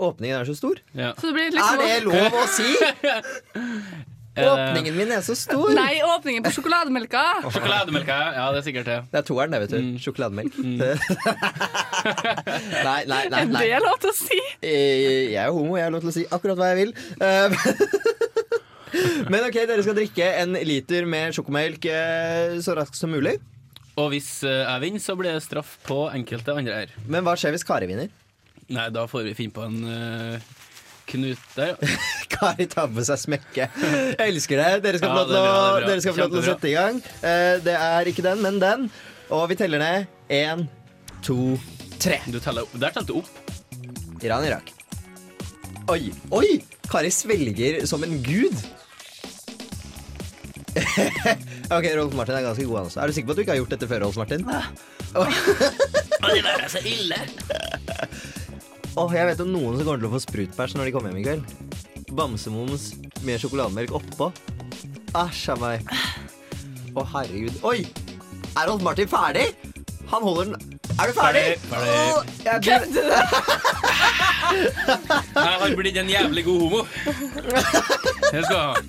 Åpningen 0.09 0.41
er 0.41 0.49
så 0.49 0.57
stor. 0.59 0.81
Ja. 0.97 1.13
Så 1.21 1.31
det 1.31 1.37
blir 1.37 1.53
Er 1.53 1.55
liksom 1.55 1.85
det 1.85 2.01
lov 2.09 2.41
å 2.41 2.49
si? 2.51 2.73
Er 4.35 4.43
det- 4.43 4.51
Åpningen 4.51 4.97
min 4.99 5.13
er 5.15 5.21
så 5.23 5.35
stor. 5.39 5.69
Nei, 5.77 6.01
åpningen 6.03 6.43
på 6.43 6.51
sjokolademelka. 6.57 7.21
Sjokolademelka, 7.55 8.15
ja. 8.19 8.31
ja. 8.35 8.47
Det 8.51 8.59
er 8.59 8.67
sikkert 8.67 8.89
det. 8.89 8.97
Det 9.13 9.19
er 9.21 9.27
toeren, 9.29 9.51
det, 9.55 9.61
vet 9.63 9.71
du. 9.71 9.99
Sjokolademelk. 10.03 10.57
nei, 12.89 12.99
nei, 13.07 13.23
nei. 13.31 13.41
Er 13.45 13.47
nei. 13.53 13.63
det 13.71 13.81
lov 13.85 13.99
til 14.03 14.11
å 14.11 14.17
si? 14.19 14.41
Eh, 14.59 15.31
Jeg 15.35 15.41
er 15.45 15.53
homo, 15.55 15.77
jeg 15.79 15.87
har 15.87 15.95
lov 15.95 16.03
til 16.05 16.11
å 16.11 16.17
si 16.17 16.25
akkurat 16.35 16.59
hva 16.59 16.73
jeg 16.73 16.81
vil. 16.83 16.93
Eh, 17.23 17.49
Men 19.31 19.43
ok, 19.49 19.57
dere 19.67 19.83
skal 19.87 19.97
drikke 19.99 20.27
en 20.43 20.55
liter 20.67 21.07
med 21.11 21.35
sjokomelk 21.35 21.87
eh, 21.91 22.59
så 22.65 22.77
raskt 22.79 22.99
som 22.99 23.11
mulig. 23.15 23.37
Og 23.99 24.11
hvis 24.13 24.29
eh, 24.47 24.63
jeg 24.67 24.83
vinner, 24.89 25.03
så 25.03 25.15
blir 25.19 25.35
det 25.35 25.43
straff 25.47 25.77
på 25.87 26.05
enkelte 26.15 26.55
andre 26.59 26.75
her. 26.83 26.95
Men 27.07 27.23
hva 27.27 27.35
skjer 27.39 27.55
hvis 27.55 27.67
Kari 27.67 27.87
vinner? 27.91 28.11
Nei, 28.73 28.87
da 28.95 29.05
får 29.11 29.27
vi 29.29 29.35
finne 29.39 29.55
på 29.55 29.63
en 29.67 29.79
eh, 29.87 30.53
knut 31.11 31.57
der. 31.57 31.75
Kari 32.35 32.67
tar 32.71 32.91
på 32.93 33.05
seg 33.07 33.21
smekke. 33.23 33.69
Jeg 33.69 34.29
elsker 34.29 34.61
det. 34.61 34.71
Dere 34.87 35.01
skal 35.01 35.13
få 35.13 35.19
lov 35.21 35.33
til 35.33 35.41
å, 35.41 36.37
det 36.37 36.45
sette 36.49 36.71
i 36.71 36.77
gang. 36.77 37.01
Uh, 37.23 37.57
Det 37.65 37.77
er 37.79 38.11
ikke 38.11 38.25
den, 38.27 38.43
men 38.45 38.61
den. 38.63 38.89
Og 39.35 39.49
vi 39.51 39.59
teller 39.59 39.83
ned. 39.83 40.09
Én, 40.33 40.67
to, 41.25 41.57
tre. 42.03 42.21
Du 42.29 42.41
teller. 42.43 42.69
Der 42.77 42.95
telte 42.95 43.13
du 43.13 43.21
opp. 43.23 43.31
Iran, 44.25 44.47
Irak. 44.47 44.73
Oi, 45.93 46.09
oi! 46.33 46.49
Kari 46.89 47.11
svelger 47.13 47.83
som 47.89 48.05
en 48.07 48.19
gud. 48.25 48.55
ok, 51.77 51.87
Rolf 51.97 52.15
Martin 52.17 52.35
er 52.39 52.47
ganske 52.47 52.65
god, 52.67 52.79
han 52.79 52.89
også. 52.89 53.01
Er 53.01 53.07
du 53.07 53.13
sikker 53.17 53.29
på 53.29 53.35
at 53.35 53.37
du 53.37 53.43
ikke 53.45 53.55
har 53.55 53.61
gjort 53.61 53.75
dette 53.77 53.89
før, 53.91 54.07
Rolf 54.07 54.17
Martin? 54.17 54.45
det 56.35 56.41
der 56.43 56.65
er 56.65 56.69
så 56.73 56.81
ille. 56.89 57.19
Åh, 58.95 59.11
jeg 59.17 59.27
vet 59.27 59.41
om 59.43 59.49
noen 59.51 59.75
som 59.79 59.87
kommer 59.89 60.01
til 60.03 60.09
å 60.09 60.13
få 60.15 60.21
sprutbæsj 60.23 60.77
når 60.79 60.87
de 60.89 60.93
kommer 60.95 61.11
hjem 61.11 61.21
i 61.21 61.25
kveld. 61.27 61.45
Bamsemums 62.15 62.85
med 63.27 63.41
sjokolademelk 63.43 63.91
oppå. 63.99 64.29
Æsj 65.19 65.49
a 65.51 65.57
meg. 65.59 65.79
Å, 66.95 67.03
herregud. 67.15 67.57
Oi! 67.67 67.81
Er 68.55 68.69
Rolf 68.71 68.85
Martin 68.87 69.09
ferdig? 69.11 69.49
Han 70.13 70.23
holder 70.23 70.53
den 70.53 70.79
Er 70.95 71.11
du 71.11 71.15
ferdig? 71.17 71.43
Ferdig. 71.67 71.91
Åh, 71.91 72.21
jeg 72.45 72.55
begynner- 72.63 73.11
Jeg 75.35 75.59
har 75.59 75.75
blitt 75.75 75.97
en 75.99 76.11
jævlig 76.13 76.45
god 76.47 76.61
homo. 76.63 76.81
Det 78.31 78.43
skal 78.45 78.61
han. 78.61 78.85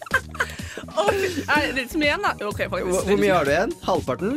fy- 1.15 1.45
Er 1.47 1.65
det 1.65 1.71
litt 1.79 1.91
som 1.95 2.03
igjen, 2.05 2.21
da? 2.21 2.35
OK, 2.45 2.61
Hvor, 2.67 2.75
faktisk. 2.75 3.07
hvor 3.09 3.17
mye 3.23 3.33
har 3.33 3.47
du 3.47 3.51
igjen? 3.55 3.73
Halvparten? 3.87 4.35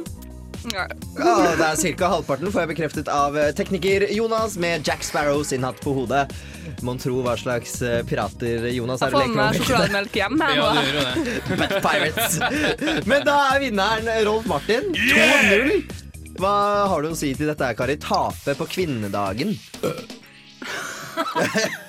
Ja. 0.74 0.86
Ja, 1.18 1.54
det 1.58 1.66
er 1.66 1.76
ca. 1.98 2.06
halvparten, 2.12 2.52
får 2.52 2.60
jeg 2.64 2.70
bekreftet 2.74 3.06
av 3.12 3.36
eh, 3.38 3.52
tekniker 3.56 4.00
Jonas 4.14 4.56
med 4.60 4.86
Jack 4.86 5.02
Sparrow 5.06 5.40
sin 5.46 5.64
hatt 5.66 5.80
på 5.82 5.90
hodet. 5.96 6.24
Mon 6.86 6.98
tro 7.00 7.22
hva 7.24 7.34
slags 7.40 7.72
eh, 7.82 8.02
pirater 8.06 8.66
Jonas 8.74 9.00
Jeg 9.02 9.08
er 9.10 9.14
å 9.14 9.16
får 9.16 9.22
leke 9.24 9.32
med 9.32 9.38
meg 9.38 9.44
med. 9.48 9.54
sjokolademelk 9.62 10.12
hjem. 10.20 10.36
her 10.44 10.54
nå. 10.58 10.66
Bat 11.62 11.74
Pirates. 11.86 12.32
Men 13.08 13.20
da 13.26 13.36
er 13.54 13.58
vinneren 13.64 14.06
Rolf 14.28 14.46
Martin. 14.50 14.84
2-0. 14.94 15.82
Hva 16.38 16.54
har 16.92 16.98
du 17.02 17.08
å 17.10 17.16
si 17.18 17.30
til 17.34 17.46
dette, 17.50 17.66
Kari? 17.78 17.96
Tape 18.02 18.52
på 18.60 18.64
kvinnedagen. 18.76 19.50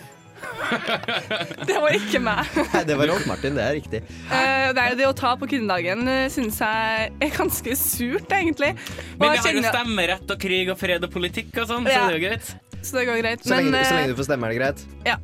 Det 1.69 1.77
var 1.79 1.95
ikke 1.95 2.21
meg. 2.23 2.47
Nei, 2.73 2.83
det 2.87 2.97
var 2.99 3.11
Rolf 3.11 3.25
Martin, 3.29 3.57
det 3.57 3.65
er 3.65 3.75
riktig. 3.77 4.01
Eh, 4.29 4.69
nei, 4.77 4.87
det 4.99 5.07
å 5.09 5.15
ta 5.17 5.35
på 5.39 5.49
kvinnedagen 5.49 6.05
uh, 6.07 6.23
syns 6.31 6.59
jeg 6.63 7.11
er 7.11 7.35
ganske 7.35 7.75
surt, 7.79 8.31
egentlig. 8.39 8.73
Og 9.17 9.25
Men 9.25 9.35
vi 9.35 9.43
har 9.43 9.59
jo 9.59 9.65
stemmerett 9.67 10.33
og 10.35 10.41
krig 10.41 10.73
og 10.73 10.79
fred 10.79 11.05
og 11.07 11.13
politikk 11.13 11.53
og 11.63 11.69
sånn, 11.69 11.87
så 11.87 11.95
det 11.95 12.01
er 12.01 12.17
jo 12.17 12.25
greit. 12.27 12.55
Så 12.79 12.95
det 12.95 13.05
går 13.09 13.19
greit. 13.19 13.43
Så 13.43 13.55
lenge, 13.55 13.73
Men, 13.73 13.83
så 13.83 13.91
eh, 13.91 13.97
lenge 13.99 14.13
du 14.13 14.19
får 14.19 14.29
stemme, 14.29 14.47
er 14.47 14.55
det 14.55 14.61
greit? 14.61 14.85
ja. 15.07 15.19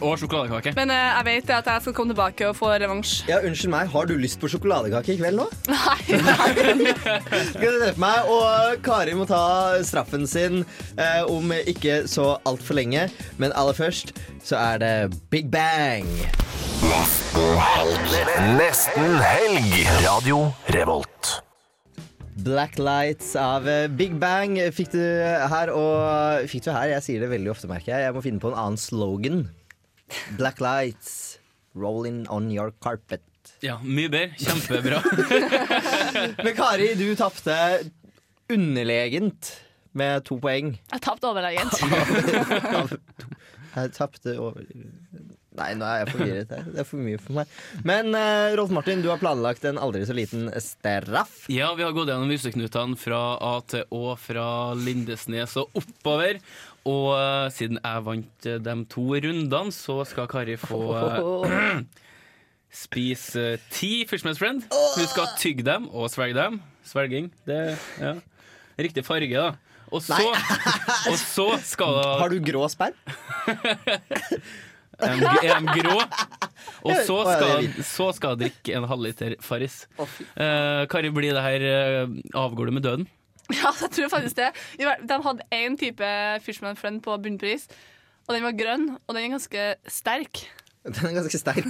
Og 0.00 0.14
sjokoladekake. 0.16 0.72
men 0.78 0.90
eh, 0.94 1.10
jeg 1.18 1.24
vet 1.28 1.50
at 1.58 1.66
jeg 1.68 1.82
skal 1.84 1.94
komme 1.96 2.14
tilbake 2.14 2.46
og 2.48 2.54
få 2.56 2.70
revansj. 2.80 3.26
Ja, 3.28 3.42
Unnskyld 3.44 3.72
meg, 3.74 3.90
har 3.92 4.06
du 4.08 4.14
lyst 4.16 4.40
på 4.40 4.48
sjokoladekake 4.48 5.12
i 5.12 5.18
kveld 5.20 5.36
nå? 5.42 5.44
Nei. 5.68 5.98
Skal 7.50 7.68
du 7.68 7.80
treffe 7.82 8.00
meg? 8.00 8.30
Og 8.32 8.80
Kari 8.86 9.12
må 9.18 9.26
ta 9.28 9.42
straffen 9.84 10.24
sin 10.30 10.62
eh, 10.96 11.22
om 11.28 11.52
ikke 11.52 12.04
så 12.08 12.34
altfor 12.48 12.78
lenge. 12.80 13.10
Men 13.36 13.52
aller 13.60 13.76
først 13.76 14.14
så 14.44 14.56
er 14.60 14.80
det 14.80 14.94
Big 15.32 15.50
Bang. 15.52 16.08
Nesten 18.56 19.18
helg. 19.20 19.74
Radio 20.04 20.46
Revolt. 20.74 21.40
Black 22.44 22.78
Lights 22.82 23.34
av 23.38 23.68
eh, 23.70 23.84
Big 23.88 24.16
Bang 24.20 24.56
fikk 24.74 24.90
du 24.96 25.02
her. 25.52 25.70
Og 25.74 26.48
fikk 26.50 26.66
du 26.66 26.72
her, 26.74 26.88
jeg 26.96 27.04
sier 27.06 27.22
det 27.24 27.30
veldig 27.32 27.52
ofte, 27.52 27.68
merker 27.70 27.94
jeg. 27.94 28.08
Jeg 28.08 28.16
må 28.16 28.24
finne 28.24 28.42
på 28.42 28.50
en 28.52 28.58
annen 28.58 28.80
slogan. 28.80 29.44
Black 30.38 30.60
Lights, 30.60 31.38
rolling 31.74 32.24
on 32.28 32.50
your 32.52 32.72
carpet. 32.82 33.22
Ja, 33.64 33.78
mye 33.82 34.08
bedre. 34.12 34.34
Kjempebra. 34.40 35.00
Men 36.44 36.54
Kari, 36.56 36.94
du 36.98 37.06
tapte 37.18 37.56
underlegent 38.52 39.54
med 39.94 40.24
to 40.26 40.38
poeng. 40.42 40.74
Jeg 40.92 41.04
tapte 41.04 41.30
overlegent. 41.30 41.80
Jeg 43.74 43.90
tapte 43.96 44.36
over 44.38 44.62
Nei, 45.54 45.68
nå 45.78 45.86
er 45.86 46.00
jeg 46.02 46.10
forvirret 46.10 46.50
her. 46.50 46.64
Det 46.66 46.80
er 46.82 46.86
for 46.88 46.98
mye 47.02 47.18
for 47.22 47.36
meg. 47.36 47.50
Men 47.86 48.08
uh, 48.10 48.54
Rolf 48.58 48.72
Martin, 48.74 49.04
du 49.04 49.06
har 49.12 49.20
planlagt 49.22 49.62
en 49.70 49.78
aldri 49.78 50.00
så 50.06 50.16
liten 50.18 50.48
straff. 50.58 51.44
Ja, 51.46 51.68
vi 51.78 51.84
har 51.86 51.94
gått 51.94 52.10
gjennom 52.10 52.30
museknutene 52.30 52.98
fra 52.98 53.20
A 53.38 53.52
til 53.70 53.84
Å, 53.94 54.16
fra 54.18 54.46
Lindesnes 54.74 55.54
og 55.62 55.78
oppover. 55.78 56.40
Og 56.84 57.06
uh, 57.16 57.48
siden 57.54 57.78
jeg 57.80 58.04
vant 58.04 58.48
uh, 58.50 58.58
de 58.60 58.74
to 58.92 59.06
rundene, 59.14 59.72
så 59.72 60.02
skal 60.08 60.28
Kari 60.28 60.56
få 60.60 60.80
uh, 60.92 61.80
spise 62.74 63.40
eh, 63.54 63.60
ti 63.70 64.04
Fishman's 64.10 64.40
Friend. 64.42 64.64
Hun 64.70 65.06
skal 65.06 65.30
tygge 65.38 65.64
dem 65.66 65.86
og 65.94 66.10
svelge 66.12 66.36
dem. 66.36 66.60
Svelging, 66.84 67.30
det 67.46 67.78
ja. 68.00 68.16
Riktig 68.76 69.04
farge, 69.06 69.30
da. 69.30 69.54
Og 69.94 70.02
så, 70.02 70.18
og 71.10 71.16
så 71.20 71.48
skal 71.62 72.00
Har 72.20 72.32
du 72.32 72.40
grå 72.42 72.66
sperm? 72.72 72.96
Er 75.04 75.18
de, 75.18 75.72
grå? 75.74 75.96
Og 76.86 76.92
så 77.02 77.16
skal, 77.26 77.64
så 77.82 78.04
skal 78.14 78.34
jeg 78.34 78.40
drikke 78.44 78.76
en 78.78 78.84
halvliter 78.86 79.34
Farris. 79.42 79.80
Eh, 79.98 80.84
Kari, 80.90 81.10
blir 81.10 81.34
det 81.34 81.42
her 81.42 81.64
eh, 81.66 82.12
Avgår 82.38 82.70
du 82.70 82.76
med 82.76 82.86
døden? 82.86 83.08
Ja, 83.60 83.70
jeg 83.80 83.90
tror 83.92 84.08
faktisk 84.08 84.38
det. 84.40 84.50
De 84.80 85.16
hadde 85.26 85.48
én 85.52 85.76
type 85.76 86.10
Fishman 86.44 86.78
Friend 86.80 87.02
på 87.04 87.16
bunnpris, 87.20 87.66
og 88.26 88.36
den 88.36 88.46
var 88.46 88.56
grønn, 88.56 88.86
og 89.04 89.14
den 89.14 89.26
er 89.26 89.34
ganske 89.36 89.66
sterk. 89.92 90.46
Den 90.94 91.06
er 91.08 91.14
ganske 91.16 91.38
sterk. 91.40 91.68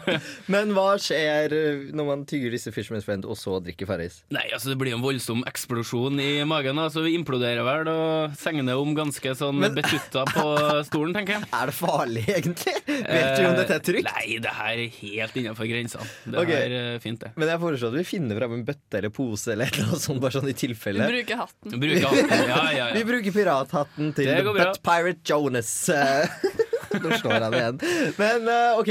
Men 0.52 0.72
hva 0.74 0.96
skjer 0.98 1.52
eh, 1.54 1.82
når 1.94 2.08
man 2.08 2.24
tygger 2.26 2.50
disse 2.50 2.72
Fisherman's 2.74 3.06
Friend 3.06 3.26
og 3.28 3.38
så 3.38 3.60
drikker 3.62 3.86
Farris? 3.86 4.18
Nei, 4.34 4.42
altså 4.50 4.72
Det 4.72 4.78
blir 4.80 4.96
en 4.96 5.04
voldsom 5.04 5.44
eksplosjon 5.46 6.18
i 6.22 6.30
magen. 6.48 6.80
Altså 6.82 7.04
vi 7.04 7.14
imploderer 7.14 7.62
vel 7.66 7.90
og 7.92 8.34
senger 8.40 8.72
om 8.74 8.90
ganske 8.98 9.36
sånn 9.38 9.60
Men- 9.62 9.76
betutta 9.76 10.24
på 10.32 10.46
stolen, 10.90 11.14
tenker 11.14 11.36
jeg. 11.38 11.50
Er 11.54 11.70
det 11.70 11.76
farlig, 11.78 12.24
egentlig? 12.26 12.74
Vet 12.88 13.38
du 13.38 13.46
om 13.46 13.56
dette 13.60 13.78
er 13.78 13.86
trygt? 13.86 14.10
Eh, 14.10 14.18
Nei, 14.18 14.40
det 14.42 14.54
her 14.58 14.82
er 14.82 14.98
helt 14.98 15.38
innenfor 15.38 15.70
grensene. 15.70 16.10
Det 16.26 16.42
okay. 16.42 16.66
er 16.66 16.76
eh, 16.80 17.00
fint, 17.04 17.22
det. 17.22 17.32
Men 17.38 17.54
jeg 17.54 17.62
foreslår 17.62 17.94
at 17.94 18.00
vi 18.00 18.06
finner 18.08 18.42
fram 18.42 18.58
en 18.58 18.66
bøtte 18.66 18.98
eller 18.98 19.14
pose 19.14 19.54
eller 19.54 19.70
annet 19.70 20.02
sånt, 20.02 20.18
bare 20.24 20.40
sånn 20.40 20.50
i 20.50 20.56
tilfelle. 20.56 21.06
tilfelle. 21.06 21.10
bruker 21.14 21.42
hatten. 21.44 21.78
Bruker 21.86 22.08
hatten. 22.10 22.46
Ja, 22.50 22.62
ja, 22.74 22.90
Vi 22.98 23.06
bruker 23.06 23.38
pirathatten 23.38 24.14
til. 24.16 24.32
Butt 24.50 24.82
Pirate 24.82 25.22
Jonas. 25.30 25.74
Nå 27.02 27.18
slår 27.20 27.44
han 27.46 27.56
igjen. 27.58 27.80
Men 28.20 28.48
eh, 28.52 28.80
OK, 28.80 28.90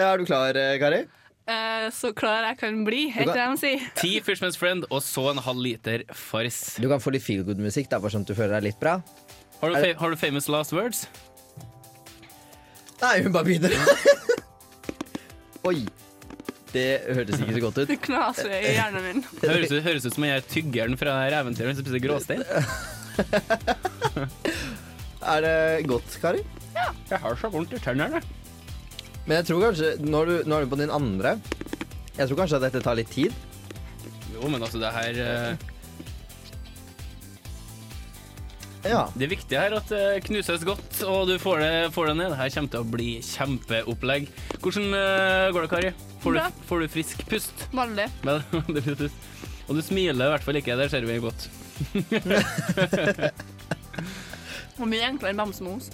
er 0.00 0.18
du 0.20 0.26
klar, 0.28 0.56
eh, 0.58 0.76
Kari? 0.82 1.04
Uh, 1.44 1.90
så 1.92 2.08
klar 2.16 2.46
jeg 2.48 2.56
kan 2.62 2.78
bli, 2.86 3.02
heter 3.12 3.36
det 3.36 3.46
de 3.50 3.58
sier? 3.60 3.82
Ti 3.98 4.12
Fishman's 4.24 4.56
Friend 4.56 4.86
og 4.88 5.02
så 5.04 5.26
en 5.34 5.40
halv 5.44 5.60
liter 5.60 6.06
Farris. 6.16 6.62
Du 6.80 6.88
kan 6.88 7.02
få 7.04 7.12
litt 7.12 7.24
feel 7.26 7.42
good-musikk, 7.44 7.90
bare 7.92 8.14
sånn 8.14 8.24
at 8.24 8.30
du 8.32 8.36
føler 8.38 8.56
deg 8.56 8.70
litt 8.70 8.80
bra. 8.80 8.94
Har 9.60 9.74
du, 9.74 9.76
fa 9.76 9.90
har 10.00 10.14
du 10.14 10.16
famous 10.20 10.48
last 10.48 10.72
words? 10.72 11.04
Nei, 13.02 13.18
hun 13.26 13.34
bare 13.34 13.44
begynner. 13.44 13.76
Oi. 15.68 15.82
Det 16.74 16.86
hørtes 17.14 17.38
ikke 17.38 17.54
så 17.54 17.60
godt 17.62 17.76
ut. 17.84 17.88
Det 17.92 18.00
knaser 18.02 18.50
i 18.56 18.72
hjernen 18.74 19.04
min. 19.04 19.20
Det 19.38 19.46
høres, 19.52 19.70
ut- 19.70 19.84
høres 19.84 20.08
ut 20.08 20.16
som 20.16 20.24
jeg 20.26 20.40
er 20.40 20.48
tyggeren 20.50 20.96
fra 20.98 21.20
eventyret 21.28 21.76
som 21.78 21.84
spiser 21.86 22.02
gråstein. 22.02 22.42
Er 25.24 25.40
det 25.40 25.86
godt, 25.88 26.16
Kari? 26.20 26.42
Jeg 27.10 27.20
har 27.22 27.36
så 27.40 27.50
vondt 27.52 27.74
i 27.76 27.80
tennene. 27.82 28.20
Men 29.24 29.38
jeg 29.38 29.46
tror 29.48 29.62
kanskje 29.68 29.88
Nå 30.04 30.18
er 30.24 30.30
du, 30.30 30.34
nå 30.48 30.56
er 30.56 30.64
du 30.66 30.72
på 30.72 30.80
din 30.80 30.92
andre. 30.92 31.30
Jeg 32.14 32.28
tror 32.28 32.40
kanskje 32.42 32.58
at 32.60 32.66
dette 32.68 32.84
tar 32.84 32.98
litt 32.98 33.12
tid. 33.12 33.32
Jo, 34.34 34.48
men 34.50 34.62
altså, 34.62 34.78
det 34.82 34.90
her 34.94 35.12
eh, 35.24 35.54
Ja. 38.84 39.06
Det 39.16 39.30
viktige 39.30 39.60
her 39.62 39.72
er 39.72 39.78
at 39.80 39.88
det 39.88 40.24
knuses 40.26 40.64
godt, 40.68 40.98
og 41.08 41.28
du 41.30 41.38
får 41.40 41.62
det, 41.62 41.72
får 41.94 42.10
det 42.10 42.16
ned. 42.18 42.34
Det 42.34 42.40
her 42.42 42.50
kommer 42.52 42.72
til 42.74 42.82
å 42.82 42.90
bli 42.92 43.10
kjempeopplegg. 43.24 44.26
Hvordan 44.60 44.86
eh, 44.98 45.46
går 45.56 45.64
det, 45.64 45.70
Kari? 45.72 45.90
Får 46.20 46.36
Bra. 46.36 46.44
du, 46.50 46.54
får 46.68 46.84
du 46.84 46.88
frisk 46.92 47.24
pust? 47.30 47.64
Veldig. 47.72 48.06
Vel, 48.28 48.42
det 48.76 48.84
blir 48.84 48.98
pust. 49.06 49.30
Og 49.64 49.78
du 49.78 49.82
smiler 49.84 50.28
i 50.28 50.32
hvert 50.34 50.44
fall 50.44 50.58
ikke. 50.60 50.76
Der 50.76 50.92
ser 50.92 51.06
vi 51.08 51.16
godt. 51.24 51.48
Og 54.74 54.88
mye 54.90 55.06
enklere 55.06 55.30
enn 55.32 55.40
bamsemos. 55.40 55.88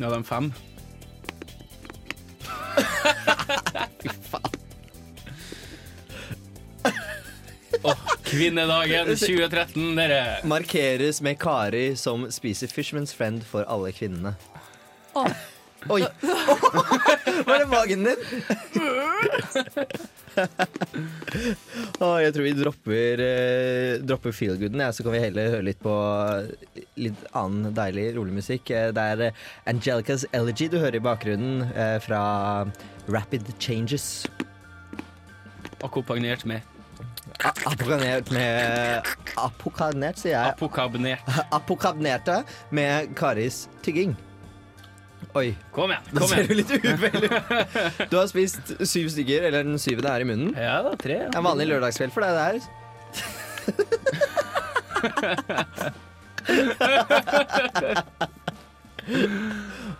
Ja, 0.00 0.10
de 0.10 0.24
fem. 0.24 0.52
Åh, 7.82 7.96
kvinnedagen 8.24 9.06
2013, 9.06 9.96
dere. 9.96 10.46
Markeres 10.48 11.20
med 11.20 11.38
Kari 11.38 11.96
som 11.96 12.30
spiser 12.32 12.66
Fishman's 12.72 13.12
Friend 13.16 13.44
for 13.44 13.68
alle 13.68 13.92
kvinnene. 13.92 14.34
Åh. 15.12 15.28
Oi! 15.88 16.02
Var 17.46 17.58
det 17.58 17.66
magen 17.70 18.04
din? 18.04 18.16
Åh, 22.00 22.16
jeg 22.22 22.34
tror 22.34 22.44
vi 22.46 22.52
dropper, 22.58 23.22
eh, 23.24 23.94
dropper 24.04 24.34
feelgooden, 24.36 24.80
ja, 24.84 24.90
så 24.92 25.02
kan 25.06 25.14
vi 25.16 25.22
heller 25.22 25.50
høre 25.54 25.66
litt 25.70 25.80
på 25.82 25.94
litt 27.00 27.22
annen 27.36 27.72
deilig, 27.76 28.10
rolig 28.18 28.36
musikk. 28.40 28.70
Eh, 28.76 28.90
Det 28.96 29.06
er 29.14 29.24
eh, 29.30 29.42
Angelicas 29.72 30.26
Elegy 30.36 30.68
du 30.72 30.78
hører 30.78 30.96
i 31.00 31.04
bakgrunnen 31.04 31.64
eh, 31.72 31.96
fra 32.04 32.22
Rapid 33.08 33.48
Changes. 33.58 34.26
Akkompagnert 35.80 36.44
med 36.44 36.60
A- 37.40 37.52
med 38.30 39.06
Apokagnert, 39.40 40.18
sier 40.20 40.34
jeg. 40.34 40.54
apokabnert. 40.54 41.24
Apokabnerte 41.56 42.42
med 42.70 43.14
Karis 43.16 43.62
tygging. 43.82 44.12
Oi, 45.38 45.50
Kom 45.74 45.90
igjen. 45.92 46.04
kom 46.18 46.28
ser 46.28 46.44
igjen. 46.50 46.66
du. 46.66 46.72
Du 48.10 48.16
har 48.18 48.26
spist 48.30 48.64
syv 48.88 49.06
stykker, 49.14 49.40
eller 49.50 49.60
den 49.68 49.78
syvende 49.78 50.10
er 50.16 50.20
i 50.24 50.26
munnen. 50.28 50.50
Ja 50.58 50.80
da, 50.86 50.92
tre. 50.98 51.16
Er 51.28 51.36
en 51.38 51.46
vanlig 51.46 51.66
lørdagskveld 51.70 52.12
for 52.14 52.20
deg, 52.26 52.32
det 52.34 52.44
her. 52.48 52.58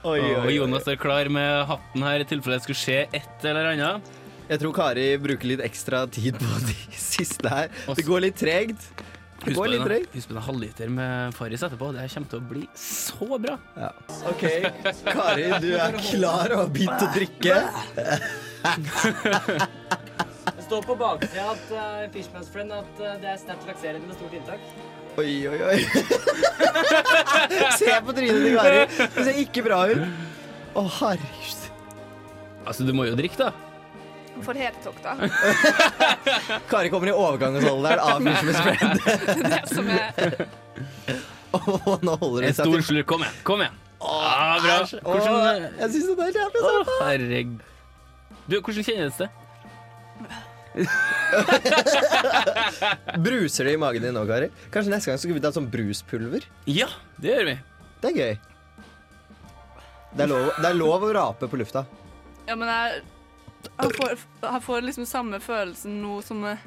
oi, 0.07 0.21
Og 0.21 0.51
Jonas 0.55 0.87
er 0.91 0.99
klar 1.01 1.29
med 1.33 1.65
hatten 1.71 2.05
her 2.07 2.23
i 2.23 2.27
tilfelle 2.29 2.59
det 2.59 2.65
skulle 2.67 2.81
skje 2.83 2.99
et 3.17 3.45
eller 3.47 3.71
annet. 3.75 4.11
Jeg 4.51 4.59
tror 4.65 4.73
Kari 4.75 5.05
bruker 5.23 5.47
litt 5.53 5.63
ekstra 5.63 5.99
tid 6.11 6.35
på 6.41 6.49
de 6.67 6.75
siste 6.99 7.49
her. 7.53 7.69
Det 7.95 8.05
går 8.07 8.21
litt 8.27 8.39
tregt. 8.41 8.83
Husk 9.41 9.57
på 9.57 9.65
en, 9.65 10.05
husk 10.13 10.29
på 10.29 10.35
den 10.37 10.43
halvliter 10.45 10.91
med 10.93 11.35
Farris 11.35 11.63
etterpå. 11.65 11.87
Det 11.97 12.03
kommer 12.13 12.29
til 12.33 12.41
å 12.41 12.49
bli 12.51 12.65
så 12.77 13.39
bra. 13.41 13.55
Ja. 13.77 13.89
OK, 14.29 14.45
Kari, 15.07 15.47
du 15.65 15.71
er 15.81 15.97
klar 16.11 16.53
og 16.53 16.59
har 16.61 16.73
begynt 16.75 17.05
å 17.07 17.09
drikke. 17.15 17.55
Det 20.51 20.67
står 20.67 20.85
på 20.85 20.97
baksida 21.01 21.47
at 21.55 21.73
uh, 21.73 22.05
Fishman's 22.13 22.53
Friend 22.53 22.77
at 22.77 23.01
uh, 23.01 23.15
det 23.23 23.33
er 23.33 23.41
sterkt 23.41 23.65
lakserende 23.71 24.11
med 24.11 24.19
stort 24.21 24.37
inntak. 24.37 24.69
Oi, 25.21 25.33
oi, 25.49 25.59
oi. 25.71 25.79
Se 27.81 27.97
på 27.97 28.15
trynet 28.15 28.45
til 28.45 28.61
Kari. 28.61 28.85
Det 29.01 29.25
ser 29.25 29.41
ikke 29.47 29.65
bra 29.67 29.81
ut. 29.89 30.05
Å, 30.77 30.85
herregud. 31.01 31.67
Altså, 32.69 32.85
du 32.85 32.93
må 32.95 33.09
jo 33.09 33.17
drikke, 33.19 33.49
da. 33.49 33.70
For 34.45 34.55
hetetokta. 34.57 35.17
Kari 36.71 36.91
kommer 36.93 37.11
i 37.11 37.13
overgangsalderen 37.13 37.99
av 38.05 38.21
Fishman's 38.27 38.61
Friend. 38.65 39.01
Det 39.53 39.63
som 39.71 39.91
er 39.93 40.01
Og 41.57 42.05
nå 42.07 42.15
holder 42.21 42.47
En 42.47 42.53
hun 42.53 42.57
seg 42.57 42.65
stor 42.65 42.85
slurk. 42.87 43.09
Kom 43.11 43.25
igjen. 43.27 43.39
kom 43.47 43.65
igjen 43.65 43.77
ah, 44.01 44.57
Bra. 44.63 44.77
Hvordan, 44.87 45.35
Åh, 45.35 45.67
Jeg 45.83 45.93
syns 45.97 46.07
det 46.09 46.29
er 46.29 46.39
jævlig 46.41 46.63
Å, 46.65 46.75
herregud. 47.05 47.65
Du, 48.47 48.57
hvordan 48.59 48.87
kjennes 48.87 49.19
det? 49.21 49.29
Bruser 53.19 53.67
det 53.67 53.75
i 53.75 53.81
magen 53.81 54.07
din 54.07 54.15
nå, 54.15 54.23
Kari? 54.29 54.49
Kanskje 54.73 54.95
neste 54.95 55.11
gang 55.11 55.21
skal 55.23 55.37
vi 55.37 55.43
ta 55.43 55.53
sånn 55.55 55.69
bruspulver? 55.71 56.47
Ja, 56.71 56.89
det 57.21 57.35
gjør 57.35 57.49
vi. 57.51 57.57
Det 58.01 58.13
er 58.13 58.17
gøy. 58.21 58.35
Det 60.11 60.25
er 60.25 60.31
lov, 60.31 60.51
det 60.59 60.69
er 60.71 60.79
lov 60.79 61.07
å 61.07 61.11
rape 61.15 61.47
på 61.51 61.59
lufta. 61.61 61.85
Ja, 62.49 62.57
men 62.59 62.71
jeg, 62.71 63.03
jeg, 63.83 63.93
får, 63.97 64.11
jeg 64.45 64.63
får 64.67 64.81
liksom 64.87 65.07
samme 65.09 65.41
følelsen 65.41 66.01
nå 66.03 66.21
som 66.27 66.45
eh, 66.49 66.59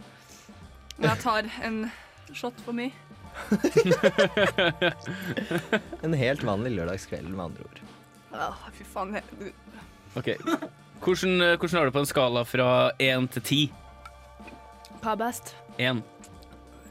når 0.97 1.07
jeg 1.09 1.20
tar 1.24 1.43
en 1.68 1.78
shot 2.34 2.53
for 2.66 2.74
meg. 2.78 2.91
En 6.03 6.14
helt 6.14 6.43
vanlig 6.45 6.72
lørdagskveld, 6.76 7.28
med 7.30 7.45
andre 7.45 7.64
ord. 7.66 7.80
Åh, 8.34 8.55
fy 8.78 8.84
faen. 8.93 9.16
Ok. 10.20 10.28
Hvordan, 11.03 11.41
eh, 11.41 11.57
hvordan 11.57 11.78
har 11.80 11.86
du 11.86 11.91
på 11.95 11.99
en 12.03 12.09
skala 12.09 12.43
fra 12.47 12.68
én 13.01 13.28
til 13.34 13.41
ti? 13.41 13.61
Hva 15.01 15.11
er 15.16 15.20
best? 15.24 15.55
Én. 15.80 16.01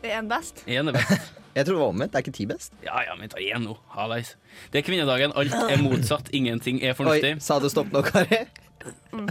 Er 0.02 0.18
en 0.18 0.28
best? 0.28 0.64
1 0.66 0.88
er 0.90 0.98
best. 0.98 1.32
Jeg 1.56 1.66
tror 1.66 1.74
det 1.76 1.80
var 1.82 1.88
omvendt. 1.92 2.12
Det 2.12 2.18
er 2.18 2.22
ikke 2.24 2.36
ti 2.36 2.46
best. 2.48 2.72
Ja 2.84 3.02
ja, 3.04 3.14
men 3.18 3.28
ta 3.28 3.36
én 3.40 3.60
nå. 3.66 3.74
Hallais. 3.92 4.36
Det 4.72 4.78
er 4.80 4.84
kvinnedagen. 4.86 5.32
Alt 5.36 5.52
er 5.52 5.82
motsatt. 5.84 6.30
Ingenting 6.32 6.80
er 6.80 6.94
Oi, 6.94 6.96
fornuftig. 6.96 7.34
sa 7.44 7.58
du 7.60 7.68
stopp 7.68 7.90
nå, 7.92 8.00
Kari? 8.06 8.38
Mm. 9.12 9.28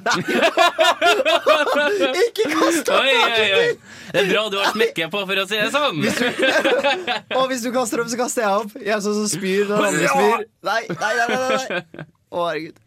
Ikke 2.26 2.46
kast 2.52 2.92
opp! 2.92 3.00
Oi, 3.02 3.16
oi, 3.16 3.48
oi. 3.58 3.70
Det 4.12 4.20
er 4.22 4.28
bra 4.30 4.44
du 4.52 4.58
har 4.60 4.74
smekket 4.76 5.12
på, 5.14 5.24
for 5.30 5.42
å 5.42 5.46
si 5.50 5.58
det 5.58 5.72
sånn. 5.74 6.02
Og 7.38 7.46
hvis 7.52 7.64
du 7.66 7.72
kaster 7.76 8.04
opp, 8.04 8.12
så 8.12 8.20
kaster 8.20 8.46
jeg 8.46 8.66
opp. 8.66 8.76
Jeg 8.78 8.94
er 8.98 9.02
sånn 9.06 9.18
som 9.22 9.30
spyr 9.32 9.72
når 9.72 9.88
andre 9.90 10.12
spyr. 10.12 10.46
Nei, 10.70 10.82
nei, 10.92 11.14
nei. 11.18 11.28
nei, 11.32 11.42
nei. 11.48 12.06
Å, 12.32 12.46
herregud. 12.48 12.78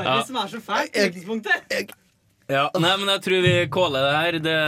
er 0.00 0.10
det 0.10 0.26
som 0.30 0.40
er 0.40 0.52
så 0.52 0.60
fælt 0.64 0.92
på. 0.96 0.98
Ja, 2.46 2.68
nei, 2.78 2.92
men 3.00 3.08
jeg 3.10 3.22
tror 3.24 3.40
vi 3.44 3.54
caller 3.74 4.06
det 4.06 4.14
her. 4.16 4.38
Det 4.44 4.58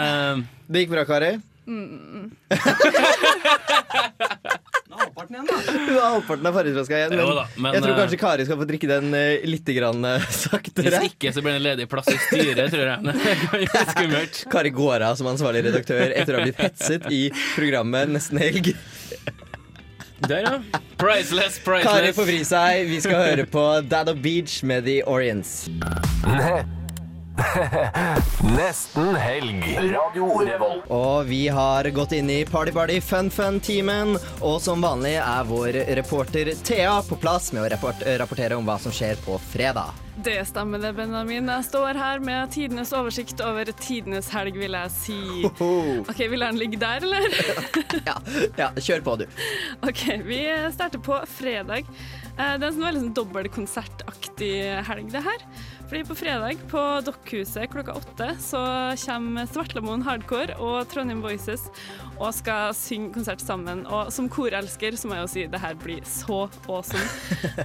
Det 0.68 0.84
gikk 0.84 0.94
bra, 0.96 1.04
Kari. 1.08 1.32
Halvparten 4.98 5.34
igjen, 5.34 5.46
da. 5.46 5.54
Du 5.86 5.92
er 5.92 6.00
halvparten 6.02 6.46
av 6.48 6.58
igjen. 6.60 7.12
Jo 7.12 7.26
Men, 7.26 7.36
da, 7.36 7.46
men, 7.56 7.74
jeg 7.74 7.82
tror 7.84 7.92
eh, 7.92 7.98
kanskje 8.00 8.18
Kari 8.22 8.44
skal 8.48 8.58
få 8.60 8.66
drikke 8.68 8.88
den 8.90 9.06
uh, 9.14 9.20
litt 9.46 9.68
grann, 9.76 10.00
uh, 10.08 10.22
saktere. 10.32 10.88
Hvis 10.88 11.02
ikke 11.12 11.28
så 11.34 11.38
blir 11.44 11.52
det 11.56 11.60
en 11.60 11.66
ledig 11.66 11.86
plass 11.92 12.08
i 12.12 12.18
styret, 12.24 12.66
tror 12.72 12.86
jeg. 12.92 12.98
Det 13.68 13.82
skummelt. 13.92 14.34
Kari 14.54 14.70
går 14.74 14.98
av 15.10 15.14
som 15.20 15.26
ansvarlig 15.30 15.60
redaktør 15.68 16.06
etter 16.08 16.32
å 16.34 16.36
ha 16.40 16.44
blitt 16.48 16.62
hetset 16.62 17.02
i 17.12 17.14
programmet 17.56 18.06
Nesten 18.16 18.38
helg. 18.42 18.64
Der, 20.26 20.40
ja. 20.42 20.54
Priceless, 20.98 21.54
Kari 21.62 22.10
får 22.16 22.26
vri 22.32 22.42
seg. 22.48 22.70
Vi 22.90 22.98
skal 23.04 23.16
høre 23.22 23.44
på 23.46 23.64
Dad 23.86 24.08
of 24.10 24.16
Beach 24.24 24.54
med 24.66 24.80
The 24.88 24.96
Orients. 25.06 25.68
Ne 27.38 28.14
Nesten 28.58 29.14
helg. 29.16 29.62
Radio 29.92 30.38
Revolt. 30.42 30.88
Og 30.90 31.26
vi 31.28 31.44
har 31.54 31.86
gått 31.94 32.12
inn 32.16 32.30
i 32.30 32.40
Party 32.48 32.72
Party 32.74 32.98
Fun 33.04 33.30
Fun-timen. 33.30 34.16
Og 34.42 34.58
som 34.64 34.82
vanlig 34.82 35.14
er 35.22 35.46
vår 35.46 35.78
reporter 36.00 36.50
Thea 36.66 36.98
på 37.06 37.18
plass 37.22 37.52
med 37.54 37.62
å 37.66 37.70
rapport 37.76 38.02
rapportere 38.18 38.58
om 38.58 38.66
hva 38.66 38.78
som 38.82 38.94
skjer 38.94 39.20
på 39.22 39.38
fredag. 39.52 39.94
Det 40.18 40.40
stemmer 40.48 40.82
det, 40.82 40.90
Benjamin. 40.98 41.46
Jeg 41.46 41.66
står 41.68 41.94
her 41.94 42.18
med 42.18 42.50
tidenes 42.50 42.90
oversikt 42.96 43.38
over 43.44 43.68
tidenes 43.78 44.26
helg, 44.34 44.56
vil 44.58 44.74
jeg 44.74 44.90
si. 44.96 45.18
OK, 45.46 46.24
vil 46.32 46.42
den 46.42 46.58
ligge 46.58 46.80
der, 46.82 47.06
eller? 47.06 47.28
Ja, 48.08 48.16
ja, 48.58 48.68
kjør 48.82 49.04
på, 49.06 49.14
du. 49.20 49.26
OK, 49.86 50.02
vi 50.26 50.40
starter 50.74 50.98
på 51.06 51.20
fredag. 51.38 51.86
Eh, 52.34 52.56
Det 52.58 52.66
er 52.66 52.66
en 52.66 52.74
sånn 52.74 52.88
veldig 52.88 53.04
sånn 53.04 53.14
dobbeltkonsertaktig 53.20 54.52
helg, 54.90 55.12
det 55.14 55.22
her. 55.22 55.44
Fordi 55.88 56.04
på 56.04 56.14
fredag 56.20 56.60
på 56.68 56.80
Dokkhuset 57.06 57.70
klokka 57.72 57.94
åtte 57.96 58.26
så 58.44 58.60
kommer 59.00 59.48
Svartlamoen 59.48 60.02
Hardcore 60.04 60.58
og 60.60 60.82
Trondheim 60.92 61.22
Voices 61.24 61.64
og 62.18 62.34
skal 62.36 62.74
synge 62.76 63.14
konsert 63.14 63.40
sammen. 63.40 63.84
Og 63.88 64.10
som 64.12 64.28
korelsker 64.28 64.98
så 65.00 65.08
må 65.08 65.16
jeg 65.16 65.24
jo 65.24 65.30
si 65.32 65.46
det 65.48 65.62
her 65.62 65.78
blir 65.80 66.04
så 66.08 66.44
awesome. 66.68 67.06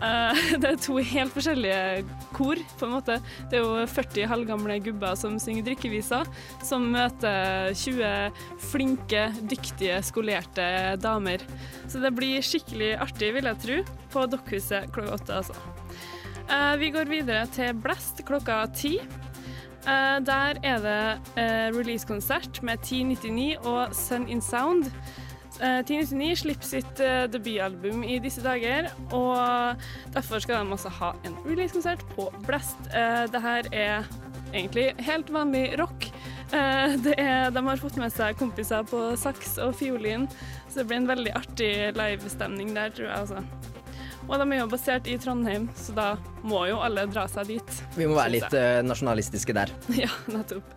Eh, 0.04 0.40
det 0.60 0.68
er 0.68 0.80
to 0.82 0.96
helt 0.98 1.32
forskjellige 1.34 2.04
kor, 2.36 2.60
på 2.80 2.88
en 2.88 2.94
måte. 2.96 3.18
Det 3.52 3.60
er 3.60 3.64
jo 3.64 3.86
40 3.88 4.28
halvgamle 4.30 4.80
gubber 4.84 5.16
som 5.20 5.38
synger 5.42 5.68
drikkeviser, 5.68 6.28
som 6.66 6.90
møter 6.94 7.72
20 7.78 8.42
flinke, 8.72 9.28
dyktige, 9.52 10.02
skolerte 10.06 10.66
damer. 11.04 11.46
Så 11.88 12.04
det 12.04 12.14
blir 12.18 12.44
skikkelig 12.46 12.94
artig, 13.06 13.32
vil 13.38 13.52
jeg 13.52 13.64
tro, 13.64 13.80
på 14.14 14.28
Dokkhuset 14.34 14.92
klokka 14.96 15.20
åtte, 15.20 15.40
altså. 15.44 15.83
Eh, 16.50 16.78
vi 16.80 16.90
går 16.92 17.08
videre 17.10 17.46
til 17.54 17.76
Blast 17.84 18.24
klokka 18.28 18.66
ti. 18.76 18.98
Eh, 19.84 20.20
der 20.24 20.60
er 20.64 20.80
det 20.80 21.02
eh, 21.36 21.68
releasekonsert 21.76 22.64
med 22.64 22.80
1099 22.84 23.58
og 23.68 23.96
Sun 23.96 24.28
in 24.28 24.42
Sound. 24.42 24.86
Eh, 25.62 25.80
1099 25.80 26.38
slipper 26.40 26.66
sitt 26.66 27.02
debutalbum 27.34 28.04
i 28.04 28.20
disse 28.20 28.42
dager, 28.44 28.88
og 29.12 29.76
derfor 30.14 30.40
skal 30.40 30.66
de 30.66 30.72
også 30.72 30.90
ha 30.90 31.12
en 31.26 31.36
releasekonsert 31.46 32.06
på 32.16 32.30
Blast. 32.48 32.80
Det 33.32 33.42
her 33.42 33.70
er 33.72 34.08
egentlig 34.54 34.94
helt 35.00 35.34
vanlig 35.34 35.80
rock. 35.80 36.10
Er, 36.54 36.98
de 37.52 37.68
har 37.68 37.82
fått 37.82 37.98
med 37.98 38.14
seg 38.14 38.38
kompiser 38.38 38.84
på 38.86 39.16
saks 39.18 39.58
og 39.58 39.76
fiolin, 39.76 40.28
så 40.70 40.82
det 40.82 40.88
blir 40.88 41.02
en 41.02 41.10
veldig 41.10 41.34
artig 41.36 41.72
livestemning 41.98 42.76
der, 42.76 42.94
tror 42.94 43.10
jeg. 43.10 43.20
altså. 43.20 43.73
Og 44.28 44.38
de 44.40 44.46
er 44.48 44.62
jo 44.62 44.68
basert 44.72 45.08
i 45.12 45.18
Trondheim, 45.20 45.68
så 45.76 45.96
da 45.98 46.08
må 46.48 46.64
jo 46.70 46.80
alle 46.84 47.06
dra 47.12 47.26
seg 47.32 47.56
dit. 47.56 47.74
Vi 47.98 48.08
må 48.08 48.16
være 48.18 48.38
litt 48.38 48.56
uh, 48.56 48.80
nasjonalistiske 48.86 49.56
der. 49.56 49.74
Ja, 50.04 50.12
nettopp. 50.32 50.70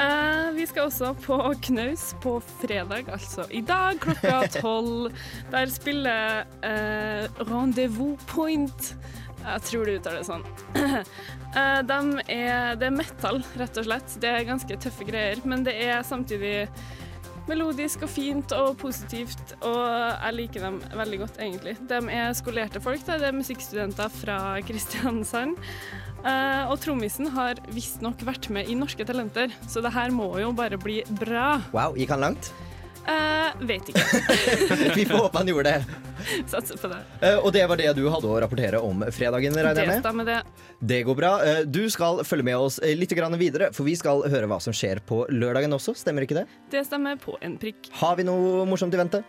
Uh, 0.00 0.52
vi 0.56 0.64
skal 0.68 0.86
også 0.86 1.10
på 1.18 1.36
Knaus 1.66 2.10
på 2.22 2.36
fredag, 2.60 3.08
altså 3.12 3.44
i 3.50 3.60
dag 3.66 3.98
klokka 4.00 4.44
tolv. 4.60 5.10
Der 5.52 5.72
spiller 5.72 6.46
uh, 6.64 7.42
Rendezvous 7.48 8.20
Point. 8.30 8.94
Jeg 9.40 9.66
tror 9.66 9.88
det 9.88 9.98
uttaler 10.00 10.22
det 10.22 10.30
sånn. 10.30 10.48
Uh, 11.50 11.80
de 11.82 11.96
er, 12.30 12.76
det 12.78 12.86
er 12.86 12.92
metal, 12.94 13.40
rett 13.58 13.78
og 13.80 13.86
slett. 13.88 14.12
Det 14.22 14.28
er 14.30 14.44
ganske 14.46 14.76
tøffe 14.84 15.02
greier, 15.08 15.40
men 15.42 15.64
det 15.66 15.72
er 15.82 16.04
samtidig 16.06 16.68
melodisk 17.48 18.04
og 18.06 18.10
fint 18.12 18.52
og 18.56 18.76
positivt, 18.80 19.54
og 19.60 19.80
jeg 19.80 20.36
liker 20.36 20.66
dem 20.66 20.78
veldig 20.98 21.20
godt, 21.24 21.40
egentlig. 21.42 21.76
De 21.90 22.00
er 22.14 22.32
skolerte 22.36 22.82
folk, 22.84 23.04
da. 23.06 23.18
det 23.20 23.30
er 23.30 23.36
musikkstudenter 23.36 24.12
fra 24.20 24.38
Kristiansand. 24.66 25.56
Uh, 26.20 26.68
og 26.68 26.76
trommisen 26.82 27.30
har 27.32 27.60
visstnok 27.72 28.20
vært 28.28 28.50
med 28.52 28.68
i 28.68 28.76
Norske 28.76 29.06
Talenter, 29.08 29.54
så 29.64 29.80
det 29.80 29.94
her 29.94 30.12
må 30.12 30.34
jo 30.42 30.52
bare 30.56 30.76
bli 30.80 31.00
bra. 31.22 31.54
Wow, 31.72 31.96
gikk 31.96 32.12
han 32.12 32.28
langt? 32.28 32.52
Eh, 33.08 33.66
vet 33.66 33.88
ikke. 33.88 34.04
Vi 34.98 35.04
får 35.08 35.16
håpe 35.26 35.38
han 35.40 35.48
gjorde 35.50 35.70
det. 35.72 35.84
Satser 36.50 36.76
på 36.76 36.88
det. 36.92 36.98
Uh, 37.22 37.38
og 37.46 37.52
det 37.54 37.62
var 37.70 37.78
det 37.80 37.92
du 37.96 38.02
hadde 38.12 38.28
å 38.28 38.40
rapportere 38.44 38.80
om 38.84 39.00
fredagen, 39.14 39.54
regner 39.56 39.74
Det 39.78 39.86
jeg 39.86 39.90
med? 39.94 40.02
stemmer, 40.04 40.26
det. 40.28 40.40
Det 40.92 40.98
går 41.08 41.16
bra. 41.16 41.30
Uh, 41.40 41.62
Du 41.64 41.80
skal 41.90 42.20
følge 42.28 42.44
med 42.50 42.58
oss 42.60 42.76
litt 42.84 43.14
grann 43.16 43.36
videre, 43.40 43.70
for 43.76 43.88
vi 43.88 43.94
skal 43.98 44.20
høre 44.28 44.50
hva 44.50 44.60
som 44.62 44.76
skjer 44.76 45.00
på 45.08 45.22
lørdagen 45.32 45.72
også. 45.76 45.96
Stemmer 45.96 46.26
ikke 46.28 46.42
det? 46.42 46.44
Det 46.74 46.84
stemmer 46.86 47.16
på 47.22 47.38
en 47.40 47.56
prikk. 47.60 47.88
Har 48.02 48.20
vi 48.20 48.28
noe 48.28 48.66
morsomt 48.68 48.94
i 48.94 49.00
vente? 49.00 49.22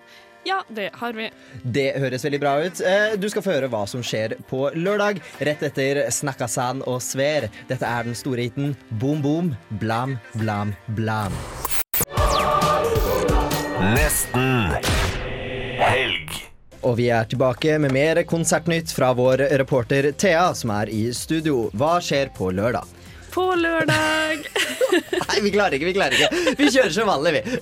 Ja, 0.44 0.64
det 0.74 0.90
har 0.98 1.14
vi. 1.14 1.28
Det 1.64 1.88
høres 2.02 2.24
veldig 2.26 2.40
bra 2.42 2.56
ut. 2.66 2.80
Du 3.22 3.28
skal 3.30 3.44
få 3.46 3.54
høre 3.54 3.70
hva 3.70 3.84
som 3.88 4.02
skjer 4.02 4.34
på 4.50 4.64
lørdag, 4.74 5.20
rett 5.46 5.62
etter 5.68 6.02
Snakkasan 6.10 6.82
og 6.90 6.98
Sver. 7.06 7.46
Dette 7.70 7.86
er 7.86 8.10
den 8.10 8.18
store 8.18 8.48
hiten 8.50 8.74
Boom 8.98 9.22
Boom 9.22 9.54
Blam 9.78 10.18
Blam 10.42 10.74
Blam. 10.98 11.38
Nesten 13.92 14.72
helg. 15.82 16.30
Og 16.88 16.96
vi 16.96 17.10
er 17.12 17.26
tilbake 17.28 17.74
med 17.82 17.92
mer 17.92 18.22
konsertnytt 18.30 18.94
fra 18.96 19.10
vår 19.18 19.44
reporter 19.60 20.08
Thea, 20.16 20.54
som 20.56 20.72
er 20.78 20.92
i 20.94 21.02
studio. 21.18 21.66
Hva 21.76 21.98
skjer 22.04 22.32
på 22.38 22.54
lørdag? 22.56 22.88
På 23.34 23.50
lørdag 23.60 24.48
Nei, 25.28 25.38
vi 25.44 25.52
klarer 25.52 25.76
ikke, 25.76 25.90
vi 25.90 25.96
klarer 25.98 26.16
ikke. 26.16 26.56
Vi 26.62 26.70
kjører 26.72 26.96
som 26.96 27.12
vanlig, 27.12 27.42
vi. 27.42 27.60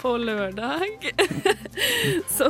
På 0.00 0.14
lørdag 0.22 1.10
så 2.36 2.48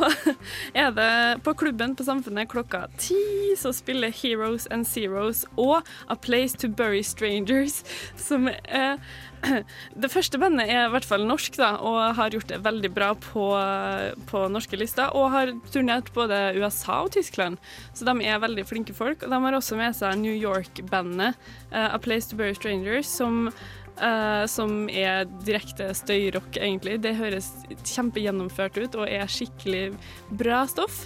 er 0.77 0.93
det 0.95 1.12
på 1.47 1.57
klubben 1.59 1.97
på 1.97 2.05
Samfunnet 2.07 2.53
klokka 2.53 2.85
ti 3.01 3.41
så 3.59 3.73
spiller 3.73 4.12
Heroes 4.14 4.66
and 4.71 4.87
Zeros 4.87 5.45
og 5.57 5.83
A 6.09 6.16
Place 6.16 6.57
to 6.57 6.68
Bury 6.68 7.03
Strangers, 7.03 7.83
som 8.16 8.49
er 8.64 9.01
Det 10.03 10.11
første 10.12 10.38
bandet 10.41 10.68
er 10.70 10.86
i 10.86 10.93
hvert 10.93 11.07
fall 11.09 11.24
norsk, 11.28 11.57
da, 11.61 11.72
og 11.86 12.16
har 12.18 12.34
gjort 12.34 12.51
det 12.53 12.61
veldig 12.64 12.91
bra 12.95 13.11
på, 13.16 13.47
på 14.30 14.45
norske 14.53 14.78
lister. 14.80 15.12
Og 15.16 15.30
har 15.34 15.55
turnert 15.72 16.12
både 16.16 16.43
USA 16.61 17.01
og 17.07 17.12
Tyskland, 17.16 17.61
så 17.97 18.09
de 18.09 18.16
er 18.26 18.43
veldig 18.43 18.66
flinke 18.68 18.97
folk. 18.97 19.24
Og 19.24 19.32
de 19.32 19.43
har 19.47 19.59
også 19.59 19.78
med 19.80 19.97
seg 19.97 20.18
New 20.20 20.34
York-bandet 20.34 21.38
uh, 21.72 21.88
A 21.91 21.99
Place 22.03 22.30
to 22.30 22.38
Bury 22.38 22.57
Strangers, 22.57 23.09
som 23.09 23.49
uh, 24.01 24.47
som 24.51 24.88
er 24.93 25.26
direkte 25.45 25.91
støyrock, 25.97 26.57
egentlig. 26.57 26.99
Det 27.05 27.16
høres 27.18 27.51
kjempegjennomført 27.84 28.78
ut 28.80 28.99
og 29.01 29.07
er 29.09 29.30
skikkelig 29.30 29.91
bra 30.41 30.62
stoff. 30.70 31.05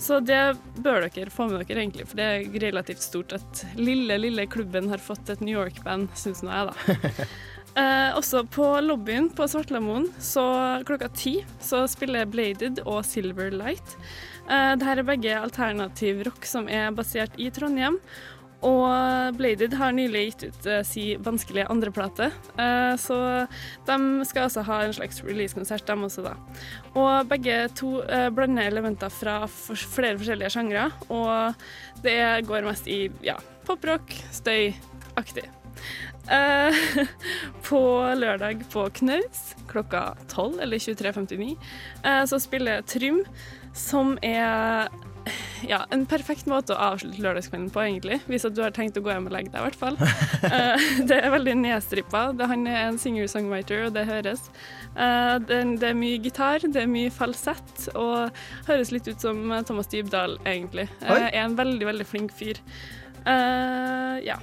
Så 0.00 0.20
det 0.24 0.56
bør 0.84 1.08
dere 1.08 1.32
få 1.32 1.48
med 1.50 1.62
dere, 1.64 1.82
egentlig, 1.82 2.08
for 2.08 2.20
det 2.20 2.30
er 2.30 2.62
relativt 2.68 3.04
stort 3.04 3.36
at 3.36 3.66
lille, 3.78 4.18
lille 4.20 4.46
klubben 4.50 4.90
har 4.92 5.02
fått 5.02 5.32
et 5.32 5.44
New 5.44 5.56
York-band, 5.56 6.10
syns 6.18 6.44
nå 6.44 6.52
jeg, 6.52 6.72
da. 6.72 7.28
Eh, 7.76 8.10
også 8.16 8.40
på 8.48 8.64
lobbyen 8.80 9.28
på 9.36 9.44
Svartlamoen 9.52 10.06
så 10.22 10.46
klokka 10.88 11.10
ti 11.12 11.34
så 11.60 11.82
spiller 11.90 12.28
Bladed 12.28 12.80
og 12.86 13.02
Silver 13.04 13.52
Light. 13.52 13.98
Eh, 14.48 14.72
Dette 14.80 14.94
er 14.94 15.04
begge 15.04 15.34
alternativ 15.36 16.24
rock 16.24 16.48
som 16.48 16.70
er 16.72 16.88
basert 16.96 17.36
i 17.36 17.50
Trondheim. 17.52 18.00
Og 18.64 19.36
Bladed 19.36 19.74
har 19.76 19.92
nylig 19.92 20.22
gitt 20.30 20.46
ut 20.48 20.68
eh, 20.70 20.80
si 20.86 21.04
vanskelige 21.20 21.68
andreplate, 21.70 22.30
eh, 22.56 22.94
så 22.98 23.18
de 23.86 23.98
skal 24.26 24.46
altså 24.46 24.64
ha 24.66 24.78
en 24.82 24.96
slags 24.96 25.20
releasekonsert, 25.26 25.84
dem 25.86 26.06
også, 26.08 26.24
da. 26.24 26.32
Og 26.96 27.28
begge 27.28 27.58
to 27.76 27.98
eh, 28.02 28.30
blander 28.32 28.70
elementer 28.70 29.12
fra 29.12 29.42
flere 29.50 30.16
forskjellige 30.16 30.54
sjangre, 30.56 30.88
og 31.12 32.00
det 32.06 32.18
går 32.48 32.66
mest 32.66 32.88
i 32.88 33.04
ja, 33.26 33.36
poprock, 33.68 34.16
støyaktig. 34.34 35.46
Eh, 36.30 36.74
på 37.68 37.80
lørdag 38.18 38.64
på 38.72 38.88
Knaus 38.98 39.52
klokka 39.70 40.16
12 40.32 40.60
eller 40.64 40.78
23.59 40.82 41.52
eh, 42.02 42.24
så 42.26 42.40
spiller 42.42 42.82
Trym, 42.82 43.20
som 43.76 44.16
er 44.26 44.88
ja, 45.66 45.80
en 45.90 46.04
perfekt 46.06 46.46
måte 46.50 46.74
å 46.74 46.78
avslutte 46.92 47.22
lørdagskvelden 47.22 47.70
på, 47.74 47.80
egentlig. 47.82 48.20
Hvis 48.30 48.44
du 48.54 48.60
har 48.62 48.74
tenkt 48.74 48.98
å 48.98 49.02
gå 49.02 49.10
hjem 49.10 49.26
og 49.26 49.34
legge 49.34 49.50
deg, 49.50 49.58
i 49.58 49.66
hvert 49.68 49.78
fall. 49.80 49.98
Eh, 50.46 50.82
det 51.08 51.16
er 51.18 51.32
veldig 51.34 51.54
nedstrippa. 51.58 52.28
Det- 52.38 52.46
Han 52.50 52.66
er 52.70 52.84
en 52.84 52.98
singer-songwriter, 53.02 53.86
og 53.88 53.94
det 53.96 54.04
høres. 54.06 54.44
Det, 54.94 55.58
det 55.80 55.88
er 55.90 55.96
mye 55.98 56.20
gitar, 56.22 56.62
det 56.62 56.84
er 56.84 56.90
mye 56.90 57.10
falsett, 57.10 57.88
og 57.98 58.30
høres 58.68 58.92
litt 58.94 59.08
ut 59.10 59.20
som 59.24 59.40
Thomas 59.66 59.90
Dybdahl, 59.90 60.38
egentlig. 60.46 60.86
Oi. 61.02 61.18
er 61.26 61.40
en 61.42 61.56
veldig, 61.58 61.88
veldig 61.90 62.06
flink 62.06 62.34
fyr. 62.36 62.62
Ja. 63.26 64.38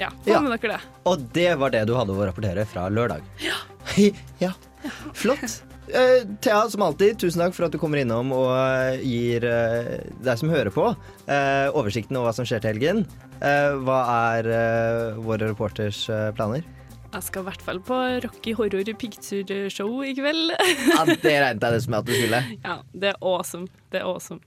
Ja, 0.00 0.08
få 0.24 0.32
Ja. 0.32 0.40
dere 0.48 0.76
det. 0.76 0.80
Og 1.04 1.24
det 1.36 1.50
var 1.60 1.72
det 1.74 1.86
du 1.90 1.94
hadde 1.98 2.14
å 2.16 2.24
rapportere 2.24 2.64
fra 2.68 2.88
lørdag. 2.88 3.26
Ja. 3.44 3.58
ja. 4.40 4.54
Flott. 5.12 5.60
Uh, 5.90 6.22
Thea, 6.40 6.68
som 6.70 6.84
alltid, 6.86 7.18
tusen 7.18 7.42
takk 7.42 7.54
for 7.56 7.66
at 7.66 7.74
du 7.74 7.78
kommer 7.82 7.98
innom 7.98 8.30
og 8.36 8.52
eh, 8.54 9.00
gir 9.02 9.42
uh, 9.42 9.96
deg 10.22 10.38
som 10.38 10.52
hører 10.52 10.70
på, 10.70 10.84
uh, 10.94 11.66
oversikten 11.74 12.16
over 12.16 12.30
hva 12.30 12.34
som 12.36 12.46
skjer 12.46 12.62
til 12.62 12.76
helgen. 12.76 13.02
Eh, 13.40 13.72
hva 13.80 13.98
er 14.36 14.48
våre 15.24 15.48
reporters 15.48 16.02
planer? 16.36 16.60
Jeg 17.10 17.24
skal 17.26 17.42
i 17.42 17.46
hvert 17.48 17.62
fall 17.64 17.80
på 17.82 17.96
Rocky 18.22 18.52
Horror 18.54 18.90
Picture-show 19.00 20.02
i 20.04 20.12
kveld. 20.14 20.52
Ja, 20.92 21.06
det 21.08 21.16
regnet 21.24 21.64
jeg 21.64 21.74
det 21.74 21.80
som 21.86 21.96
at 21.98 22.06
du 22.06 22.12
skulle. 22.14 22.42
ja, 22.68 22.76
det 22.92 23.14
er 23.14 23.24
awesome. 23.24 23.66
Det 23.90 24.02
er 24.02 24.06
awesome. 24.06 24.44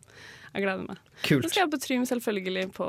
Jeg 0.54 0.68
gleder 0.68 0.86
meg. 0.86 1.02
Så 1.26 1.42
skal 1.50 1.64
jeg 1.64 1.72
på 1.74 1.82
Trym 1.82 2.06
selvfølgelig 2.08 2.68
på, 2.78 2.88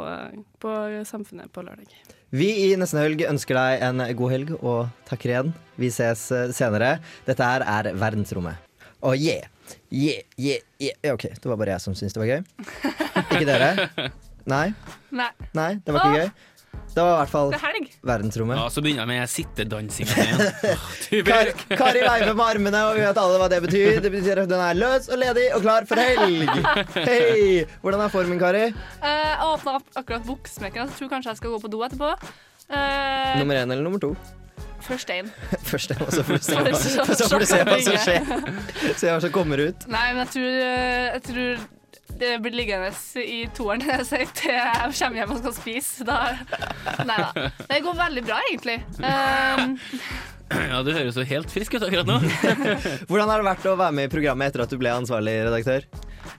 på 0.60 0.76
Samfunnet 1.08 1.50
på 1.56 1.64
lørdag. 1.64 1.96
Vi 2.34 2.48
i 2.64 2.70
Nesten 2.74 2.98
Helg 2.98 3.20
ønsker 3.28 3.54
deg 3.54 3.82
en 3.86 4.00
god 4.18 4.32
helg 4.32 4.48
og 4.56 4.88
takker 5.06 5.30
igjen. 5.30 5.50
Vi 5.78 5.86
ses 5.94 6.24
eh, 6.34 6.48
senere. 6.56 6.96
Dette 7.28 7.46
her 7.46 7.62
er 7.62 7.92
Verdensrommet. 7.94 8.58
Oh 9.06 9.12
yeah, 9.14 9.44
yeah, 9.92 10.24
yeah, 10.34 10.64
yeah. 10.82 11.14
OK, 11.14 11.28
det 11.30 11.46
var 11.46 11.60
bare 11.60 11.76
jeg 11.76 11.84
som 11.84 11.94
syntes 11.94 12.16
det 12.16 12.22
var 12.24 12.32
gøy. 12.32 12.42
Ikke 13.36 13.46
dere? 13.46 13.68
Nei? 14.54 14.64
Nei, 15.14 15.28
Nei, 15.54 15.68
det 15.86 15.94
var 15.94 16.08
ikke 16.08 16.24
gøy. 16.24 16.50
Det 16.94 17.02
var 17.02 17.14
i 17.14 17.18
hvert 17.24 17.32
fall 17.32 17.54
er 17.56 17.86
verdensrommet. 18.06 18.58
Ja, 18.60 18.68
så 18.70 18.82
begynner 18.84 19.02
jeg 19.02 19.10
med 19.10 19.30
sittedansinga 19.32 20.14
igjen. 20.24 21.24
Kar 21.28 21.50
Kari 21.80 22.04
veiver 22.04 22.34
med 22.38 22.44
armene, 22.46 22.82
og 22.90 22.98
vi 22.98 23.02
vet 23.02 23.18
alle 23.24 23.40
hva 23.42 23.48
det 23.50 23.58
betyr. 23.66 23.98
Det 24.04 24.12
betyr 24.14 24.42
at 24.44 24.52
hun 24.54 24.62
er 24.68 24.78
løs 24.78 25.08
og 25.10 25.18
ledig 25.22 25.48
og 25.56 25.64
klar 25.66 25.88
for 25.90 25.98
helg. 25.98 26.48
Hei! 27.08 27.64
Hvordan 27.82 28.04
er 28.06 28.14
formen, 28.14 28.38
Kari? 28.42 28.68
Uh, 29.02 29.10
Jeg 29.10 29.50
åpna 29.50 29.76
opp 29.80 30.00
akkurat 30.02 30.24
buksmekken. 30.28 30.86
Jeg 30.86 30.98
tror 31.00 31.12
kanskje 31.16 31.32
jeg 31.34 31.42
skal 31.42 31.54
gå 31.56 31.60
på 31.66 31.72
do 31.74 31.82
etterpå. 31.88 32.12
Uh, 32.70 33.38
Nummer 33.42 33.58
én 33.60 33.68
eller 33.70 33.82
nummer 33.84 34.00
to? 34.02 34.14
Først 34.84 35.08
én. 35.10 35.30
Først, 35.70 35.94
og 35.98 36.10
så 36.12 36.22
får 36.26 36.38
du 36.38 36.44
se 36.44 36.56
hva, 36.60 36.72
Så- 36.76 37.14
så 37.16 37.28
får 37.30 37.40
du 37.40 37.46
se 37.48 37.60
hva 37.64 37.78
som 37.86 37.96
skjer. 38.04 38.26
Se 39.00 39.08
hva 39.08 39.20
som 39.24 39.32
kommer 39.32 39.62
ut. 39.70 39.86
Nei, 39.88 40.06
men 40.12 40.26
jeg 40.26 40.32
tror, 40.36 40.50
eh, 40.60 41.06
jeg 41.14 41.22
tror 41.30 41.64
det 42.18 42.38
blir 42.42 42.54
liggende 42.54 42.92
i 43.20 43.40
toeren 43.56 43.82
til 44.38 44.52
jeg 44.52 44.92
kommer 44.98 45.18
hjem 45.20 45.34
og 45.34 45.40
skal 45.42 45.56
spise. 45.56 46.06
Nei 47.08 47.18
da. 47.18 47.48
Det 47.70 47.82
går 47.84 47.98
veldig 47.98 48.24
bra, 48.26 48.38
egentlig. 48.50 48.78
Um, 49.00 49.78
Ja, 50.52 50.82
du 50.84 50.92
høres 50.92 51.16
jo 51.16 51.24
helt 51.28 51.52
frisk 51.52 51.76
ut 51.78 51.86
akkurat 51.86 52.08
nå. 52.08 52.18
Hvordan 53.10 53.30
har 53.30 53.40
det 53.40 53.48
vært 53.48 53.68
å 53.70 53.76
være 53.80 53.96
med 53.96 54.10
i 54.10 54.12
programmet 54.12 54.52
etter 54.52 54.66
at 54.66 54.74
du 54.74 54.80
ble 54.80 54.92
ansvarlig 54.92 55.38
redaktør? 55.48 55.88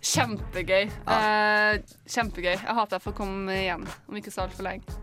kjempegøy. 0.05 0.85
Eh, 0.85 1.77
kjempegøy. 2.09 2.53
Jeg 2.53 2.75
håper 2.77 2.97
jeg 2.97 3.03
får 3.05 3.15
komme 3.17 3.55
igjen 3.55 3.85
om 3.85 4.17
ikke 4.19 4.33
så 4.33 4.45
altfor 4.45 4.67
lenge. 4.67 4.97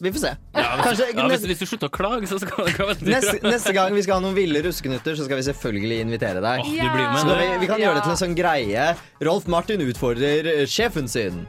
Vi 0.00 0.12
får 0.14 0.22
se. 0.22 0.32
Ja, 0.56 0.64
hvis, 0.74 0.84
Kanskje 0.86 1.08
ja, 1.10 1.26
hvis, 1.30 1.46
hvis 1.50 1.62
du 1.62 1.66
slutter 1.68 1.90
å 1.90 1.94
klage, 1.94 2.30
så 2.30 2.40
skal 2.42 2.70
det 2.70 2.96
neste, 3.08 3.36
neste 3.44 3.74
gang 3.76 3.94
vi 3.96 4.04
skal 4.06 4.18
ha 4.18 4.24
noen 4.24 4.36
ville 4.36 4.64
ruskenutter, 4.64 5.18
så 5.18 5.28
skal 5.28 5.40
vi 5.40 5.46
selvfølgelig 5.48 6.00
invitere 6.06 6.42
deg. 6.44 6.64
Oh, 6.64 6.72
du 6.72 6.96
blir 6.96 7.06
Så 7.20 7.28
med, 7.28 7.34
kan 7.34 7.42
vi, 7.42 7.50
vi 7.64 7.70
kan 7.70 7.84
gjøre 7.84 8.00
det 8.00 8.06
til 8.06 8.16
en 8.16 8.22
sånn 8.24 8.36
greie. 8.38 8.88
Rolf 9.28 9.48
Martin 9.50 9.84
utfordrer 9.86 10.64
sjefen 10.70 11.10
sin. 11.10 11.44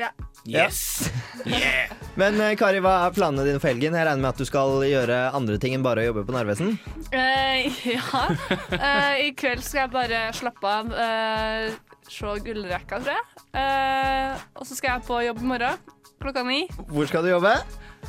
Ja. 0.00 0.10
Yes. 0.48 1.10
Yeah. 1.44 1.92
Men 2.16 2.40
eh, 2.40 2.54
Kari, 2.56 2.80
hva 2.80 2.94
er 3.04 3.14
planene 3.16 3.44
dine 3.44 3.60
for 3.60 3.68
helgen? 3.68 3.96
Jeg 3.96 4.06
regner 4.08 4.22
med 4.22 4.30
at 4.32 4.40
du 4.40 4.48
skal 4.48 4.80
gjøre 4.88 5.18
andre 5.36 5.58
ting 5.60 5.76
enn 5.76 5.84
bare 5.84 6.04
å 6.04 6.10
jobbe 6.10 6.24
på 6.28 6.34
Narvesen? 6.34 6.78
Uh, 7.12 7.68
ja. 7.84 8.24
Uh, 8.72 9.14
I 9.26 9.30
kveld 9.36 9.62
skal 9.66 9.84
jeg 9.84 9.92
bare 9.94 10.22
slappe 10.36 10.72
av. 10.72 10.90
Uh, 10.96 11.90
se 12.10 12.32
gullrekka, 12.46 12.98
tror 13.04 13.14
jeg. 13.14 13.44
Eh, 13.60 14.40
og 14.58 14.66
så 14.66 14.76
skal 14.78 14.96
jeg 14.96 15.06
på 15.06 15.20
jobb 15.26 15.44
i 15.44 15.52
morgen 15.52 15.86
klokka 16.20 16.42
ni. 16.44 16.64
Hvor 16.90 17.06
skal 17.08 17.24
du 17.24 17.32
jobbe? 17.34 17.54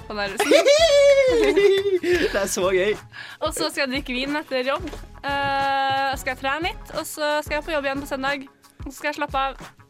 på 0.08 0.16
Narvesen. 0.16 0.48
Det 2.32 2.40
er 2.40 2.48
så 2.48 2.70
gøy. 2.72 2.96
Og 3.44 3.54
så 3.54 3.70
skal 3.70 3.86
jeg 3.86 3.92
drikke 3.96 4.16
vin 4.16 4.40
etter 4.40 4.72
jobb. 4.72 4.88
Uh, 5.22 6.12
skal 6.18 6.34
jeg 6.34 6.40
trene 6.42 6.72
litt, 6.72 6.96
og 6.96 7.06
så 7.08 7.38
skal 7.44 7.60
jeg 7.60 7.68
på 7.68 7.76
jobb 7.76 7.88
igjen 7.90 8.04
på 8.04 8.10
søndag. 8.10 8.48
Og 8.82 8.90
så 8.90 8.98
skal 8.98 9.12
jeg 9.12 9.20
slappe 9.22 9.46
av. 9.50 9.81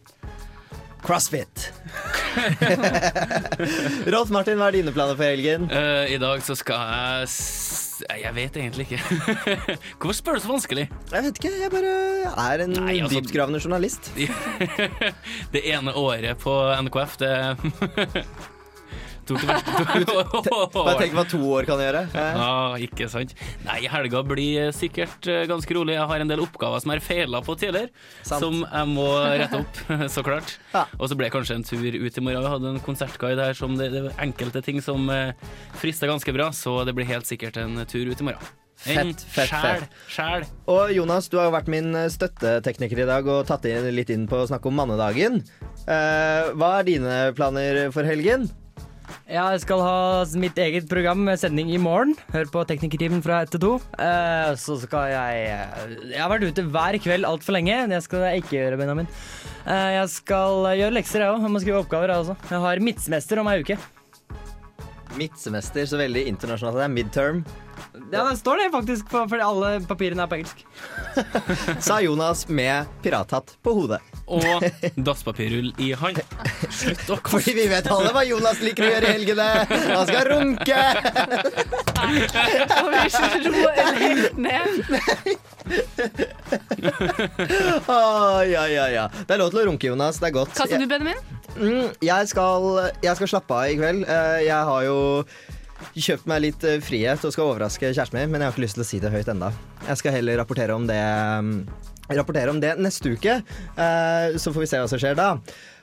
Crossfit. 1.01 1.71
Rolf 4.13 4.29
Martin, 4.33 4.59
hva 4.59 4.67
er 4.69 4.77
dine 4.77 4.93
planer 4.95 5.17
for 5.17 5.25
helgen? 5.27 5.65
Uh, 5.71 6.05
I 6.11 6.17
dag 6.21 6.43
så 6.45 6.55
skal 6.59 6.77
jeg 6.91 7.31
s 7.31 8.03
Jeg 8.07 8.33
vet 8.37 8.55
egentlig 8.57 8.85
ikke. 8.87 9.01
Hvorfor 10.01 10.15
spør 10.17 10.37
du 10.39 10.43
så 10.45 10.51
vanskelig? 10.53 10.85
Jeg 11.11 11.25
vet 11.27 11.41
ikke, 11.41 11.51
jeg 11.61 11.71
bare 11.73 11.91
er 12.47 12.63
en 12.65 12.73
Nei, 12.77 12.95
altså- 13.01 13.19
dyptgravende 13.19 13.61
journalist. 13.63 14.11
Det 15.53 15.61
ene 15.73 15.93
året 15.97 16.37
på 16.41 16.55
NKF, 16.87 17.17
det 17.21 17.33
tok 19.27 19.41
det 19.41 19.49
verste 19.49 20.75
Bare 20.75 20.95
tenk 20.99 21.15
hva 21.17 21.23
to 21.29 21.39
år 21.55 21.67
kan 21.69 21.81
gjøre. 21.81 22.03
Eh, 22.13 22.39
Ja, 22.41 22.51
ikke 22.87 23.07
sant. 23.11 23.33
Nei, 23.65 23.79
helga 23.91 24.21
blir 24.27 24.71
sikkert 24.75 25.27
eh, 25.31 25.43
ganske 25.49 25.75
rolig. 25.77 25.95
Jeg 25.97 26.07
har 26.11 26.23
en 26.23 26.31
del 26.31 26.43
oppgaver 26.43 26.81
som 26.83 26.93
jeg 26.93 27.01
har 27.01 27.05
feila 27.07 27.41
på 27.45 27.55
tidligere, 27.61 27.91
Sant. 28.23 28.41
som 28.43 28.61
jeg 28.65 28.91
må 28.93 29.07
rette 29.41 29.61
opp, 29.61 29.83
så 30.15 30.23
klart. 30.25 30.55
Ja. 30.73 30.85
Og 30.99 31.11
så 31.11 31.17
ble 31.19 31.27
det 31.29 31.35
kanskje 31.35 31.59
en 31.59 31.67
tur 31.67 31.83
ut 31.83 32.17
i 32.17 32.25
morgen. 32.25 32.41
Vi 32.47 32.53
hadde 32.55 32.73
en 32.75 32.81
konsertguide 32.85 33.49
her 33.51 33.57
som 33.57 33.77
det, 33.79 33.91
det 33.93 34.05
var 34.09 34.17
enkelte 34.25 34.63
ting 34.65 34.81
som 34.83 35.09
eh, 35.13 35.33
frista 35.81 36.09
ganske 36.09 36.33
bra, 36.35 36.49
så 36.55 36.81
det 36.87 36.95
blir 36.97 37.09
helt 37.11 37.29
sikkert 37.29 37.57
en 37.61 37.83
tur 37.89 38.09
ut 38.11 38.19
i 38.25 38.27
morgen. 38.31 38.57
Fett, 38.81 39.19
fett, 39.29 39.51
sjæl. 39.51 39.83
fett. 39.83 39.97
Sjæl. 40.09 40.45
Og 40.73 40.89
Jonas, 40.95 41.27
du 41.29 41.35
har 41.37 41.45
jo 41.45 41.53
vært 41.53 41.67
min 41.69 41.91
eh, 41.93 42.07
støttetekniker 42.09 43.03
i 43.03 43.05
dag 43.05 43.27
og 43.29 43.43
tatt 43.45 43.67
inn, 43.69 43.85
litt 43.93 44.09
inn 44.09 44.23
på 44.31 44.39
å 44.41 44.47
snakke 44.49 44.71
om 44.71 44.79
mannedagen. 44.81 45.37
Eh, 45.85 46.49
hva 46.57 46.71
er 46.79 46.87
dine 46.87 47.19
planer 47.37 47.83
for 47.93 48.07
helgen? 48.09 48.47
Ja, 49.31 49.45
jeg 49.53 49.61
skal 49.63 49.79
ha 49.79 49.99
mitt 50.35 50.57
eget 50.59 50.89
program 50.91 51.21
med 51.23 51.39
sending 51.39 51.69
i 51.71 51.77
morgen. 51.79 52.17
Hør 52.33 52.49
på 52.51 52.65
Teknikertimen 52.67 53.21
fra 53.23 53.37
1 53.45 53.53
til 53.53 53.61
2. 53.63 53.69
Uh, 53.95 54.49
så 54.59 54.75
skal 54.81 55.07
jeg 55.07 55.45
eh, 55.47 55.93
Jeg 56.09 56.19
har 56.19 56.31
vært 56.33 56.49
ute 56.49 56.65
hver 56.67 56.97
kveld 56.99 57.27
altfor 57.29 57.55
lenge. 57.55 57.77
Det 57.87 58.01
skal 58.03 58.25
jeg 58.27 58.41
ikke 58.41 58.57
gjøre, 58.57 58.81
Benjamin. 58.81 59.07
Uh, 59.63 59.91
jeg 59.95 60.09
skal 60.17 60.67
eh, 60.73 60.75
gjøre 60.81 60.97
lekser, 60.97 61.23
jeg 61.23 61.31
òg. 61.31 61.45
Jeg 61.47 61.53
må 61.53 61.63
skrive 61.63 61.79
oppgaver, 61.79 62.11
jeg 62.11 62.25
også. 62.25 62.35
Jeg 62.51 62.63
har 62.65 62.83
midtsemester 62.83 63.39
om 63.39 63.51
ei 63.53 63.61
uke. 63.63 63.79
Midtsemester, 65.15 65.87
så 65.87 66.01
veldig 66.03 66.25
internasjonalt. 66.33 66.81
Det 66.81 66.87
er 66.89 66.95
midterm. 66.97 67.43
Ja, 68.11 68.23
det 68.29 68.37
står 68.39 68.57
det 68.61 68.69
faktisk, 68.73 69.07
på, 69.11 69.23
fordi 69.31 69.43
alle 69.45 69.69
papirene 69.87 70.23
er 70.25 70.29
på 70.31 70.37
engelsk. 70.39 70.63
Sa 71.87 71.99
Jonas 72.03 72.45
med 72.49 72.89
pirathatt 73.03 73.55
på 73.63 73.73
hodet. 73.77 73.99
Og 74.31 74.63
dasspapirrull 75.07 75.71
i 75.83 75.91
hånd. 75.97 76.21
Slutt 76.71 77.09
å 77.11 77.17
kaste 77.19 77.33
Fordi 77.33 77.55
vi 77.57 77.65
vet 77.71 77.89
alle 77.91 78.13
hva 78.15 78.23
Jonas 78.27 78.61
liker 78.63 78.87
å 78.87 78.91
gjøre 78.93 79.09
i 79.09 79.15
helgene. 79.17 79.47
Han 79.91 80.07
skal 80.07 80.29
runke! 80.31 80.79
Og 82.81 82.91
vi 82.93 83.03
skal 83.11 83.49
roe 83.49 83.87
helt 83.99 84.37
ned. 84.39 84.69
Ja, 87.87 88.65
ja, 88.67 88.87
ja. 88.91 89.05
Det 89.27 89.35
er 89.35 89.41
lov 89.41 89.51
til 89.53 89.61
å 89.63 89.67
runke, 89.69 89.89
Jonas. 89.91 90.19
Det 90.21 90.31
er 90.31 90.35
godt. 90.35 90.55
Hva 90.57 90.67
skal 90.67 90.81
du, 90.81 90.87
Benjamin? 90.89 91.19
Mm, 91.57 91.89
jeg, 92.03 92.29
skal, 92.31 92.67
jeg 93.03 93.17
skal 93.19 93.31
slappe 93.35 93.57
av 93.57 93.71
i 93.71 93.77
kveld. 93.79 94.05
Eh, 94.07 94.37
Jeg 94.47 94.67
har 94.71 94.85
jo 94.87 94.97
kjøpt 95.95 96.27
meg 96.29 96.41
litt 96.45 96.63
eh, 96.67 96.79
frihet 96.83 97.23
og 97.27 97.33
skal 97.35 97.49
overraske 97.49 97.89
kjæresten 97.91 98.19
min, 98.19 98.31
men 98.31 98.41
jeg 98.41 98.47
har 98.49 98.55
ikke 98.55 98.63
lyst 98.65 98.77
til 98.79 98.85
å 98.85 98.87
si 98.87 98.99
det 99.03 99.11
høyt 99.13 99.31
enda. 99.33 99.51
Jeg 99.87 99.99
skal 99.99 100.15
heller 100.15 100.39
rapportere 100.39 100.75
om 100.77 100.85
det, 100.87 100.99
mm, 101.43 101.51
rapportere 102.15 102.53
om 102.53 102.59
det 102.63 102.77
neste 102.79 103.11
uke. 103.15 103.39
Eh, 103.75 104.37
Så 104.37 104.53
får 104.53 104.63
vi 104.65 104.69
se 104.71 104.79
hva 104.81 104.87
som 104.91 105.01
skjer 105.01 105.15
da. 105.19 105.33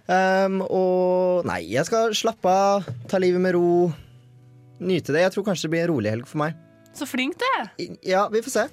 Um, 0.08 0.62
og 0.64 1.44
nei, 1.44 1.66
jeg 1.68 1.84
skal 1.84 2.14
slappe 2.16 2.48
av, 2.48 2.86
ta 3.12 3.18
livet 3.20 3.42
med 3.44 3.52
ro, 3.52 3.90
nyte 4.80 5.12
det. 5.12 5.26
Jeg 5.26 5.34
tror 5.34 5.44
kanskje 5.50 5.66
det 5.68 5.72
blir 5.74 5.82
en 5.84 5.90
rolig 5.92 6.12
helg 6.14 6.26
for 6.30 6.40
meg. 6.40 6.56
Så 6.96 7.04
flink 7.04 7.36
du 7.36 7.44
er. 7.58 7.68
Ja, 8.08 8.22
vi 8.32 8.40
får 8.40 8.54
se. 8.54 8.64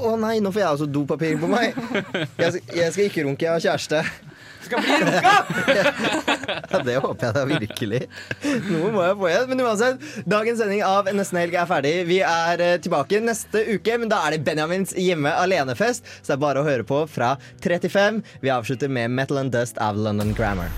Å 0.00 0.14
nei, 0.16 0.38
nå 0.40 0.48
får 0.54 0.62
jeg 0.62 0.70
også 0.78 0.88
dopapir 0.88 1.36
på 1.36 1.50
meg. 1.52 1.76
Jeg 2.40 2.92
skal 2.94 3.04
ikke 3.10 3.26
runke, 3.26 3.44
jeg 3.44 3.52
har 3.52 3.60
kjæreste. 3.60 4.00
Skal 4.70 4.82
bli 4.82 4.98
runka! 5.02 5.34
ja, 6.70 6.82
det 6.86 6.96
håper 7.02 7.26
jeg 7.26 7.34
da 7.34 7.44
virkelig. 7.48 8.00
Noe 8.68 8.92
må 8.94 9.02
jeg 9.02 9.16
få 9.18 9.30
igjen. 9.32 9.48
Men 9.50 9.64
uansett, 9.66 10.04
dagens 10.30 10.62
sending 10.62 10.84
av 10.86 11.10
Nesten 11.16 11.40
helg 11.40 11.56
er 11.58 11.70
ferdig. 11.70 11.94
Vi 12.10 12.20
er 12.26 12.62
eh, 12.62 12.76
tilbake 12.82 13.22
neste 13.24 13.64
uke, 13.72 13.98
men 13.98 14.12
da 14.12 14.22
er 14.26 14.36
det 14.36 14.44
Benjamins 14.46 14.94
hjemme 14.94 15.32
alene-fest. 15.42 16.06
Så 16.20 16.30
det 16.30 16.38
er 16.38 16.44
bare 16.46 16.62
å 16.62 16.68
høre 16.68 16.86
på 16.86 17.02
fra 17.10 17.34
35. 17.64 18.22
Vi 18.44 18.54
avslutter 18.54 18.92
med 18.92 19.10
Metal 19.10 19.42
and 19.42 19.54
Dust 19.54 19.80
av 19.82 19.98
London 19.98 20.34
Grammar. 20.38 20.70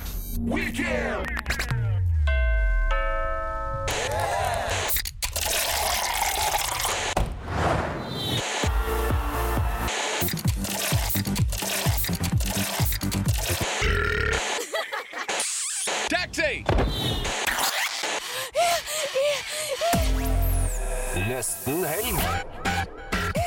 Nesten 21.72 21.84
helg. 21.84 22.14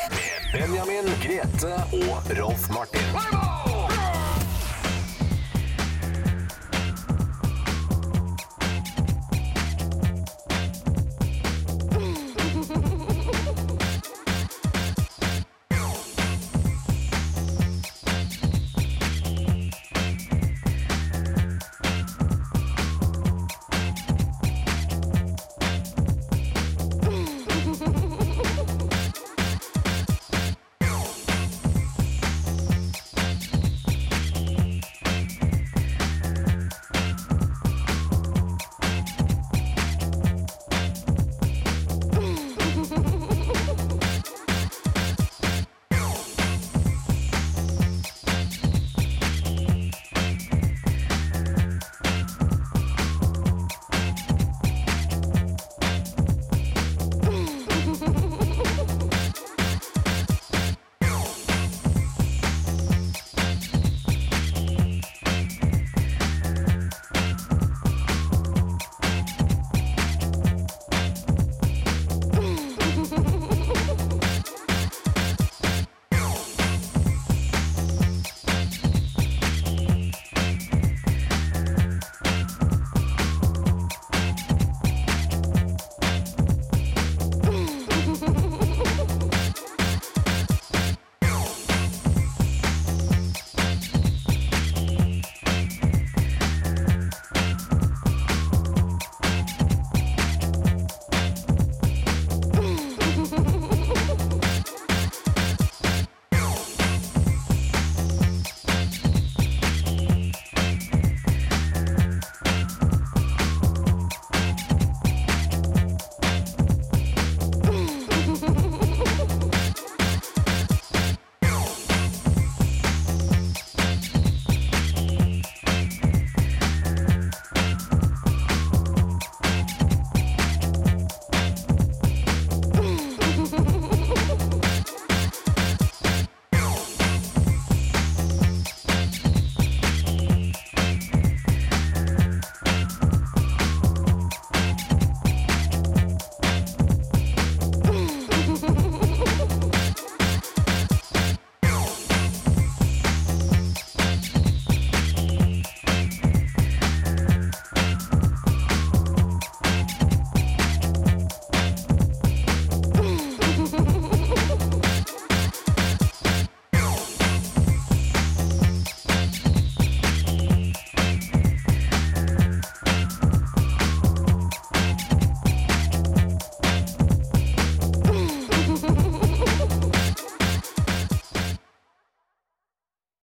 Med 0.09 0.67
Benjamin, 0.67 1.05
Grete 1.21 1.73
og 1.93 2.37
Rolf 2.39 2.69
Martin. 2.69 3.34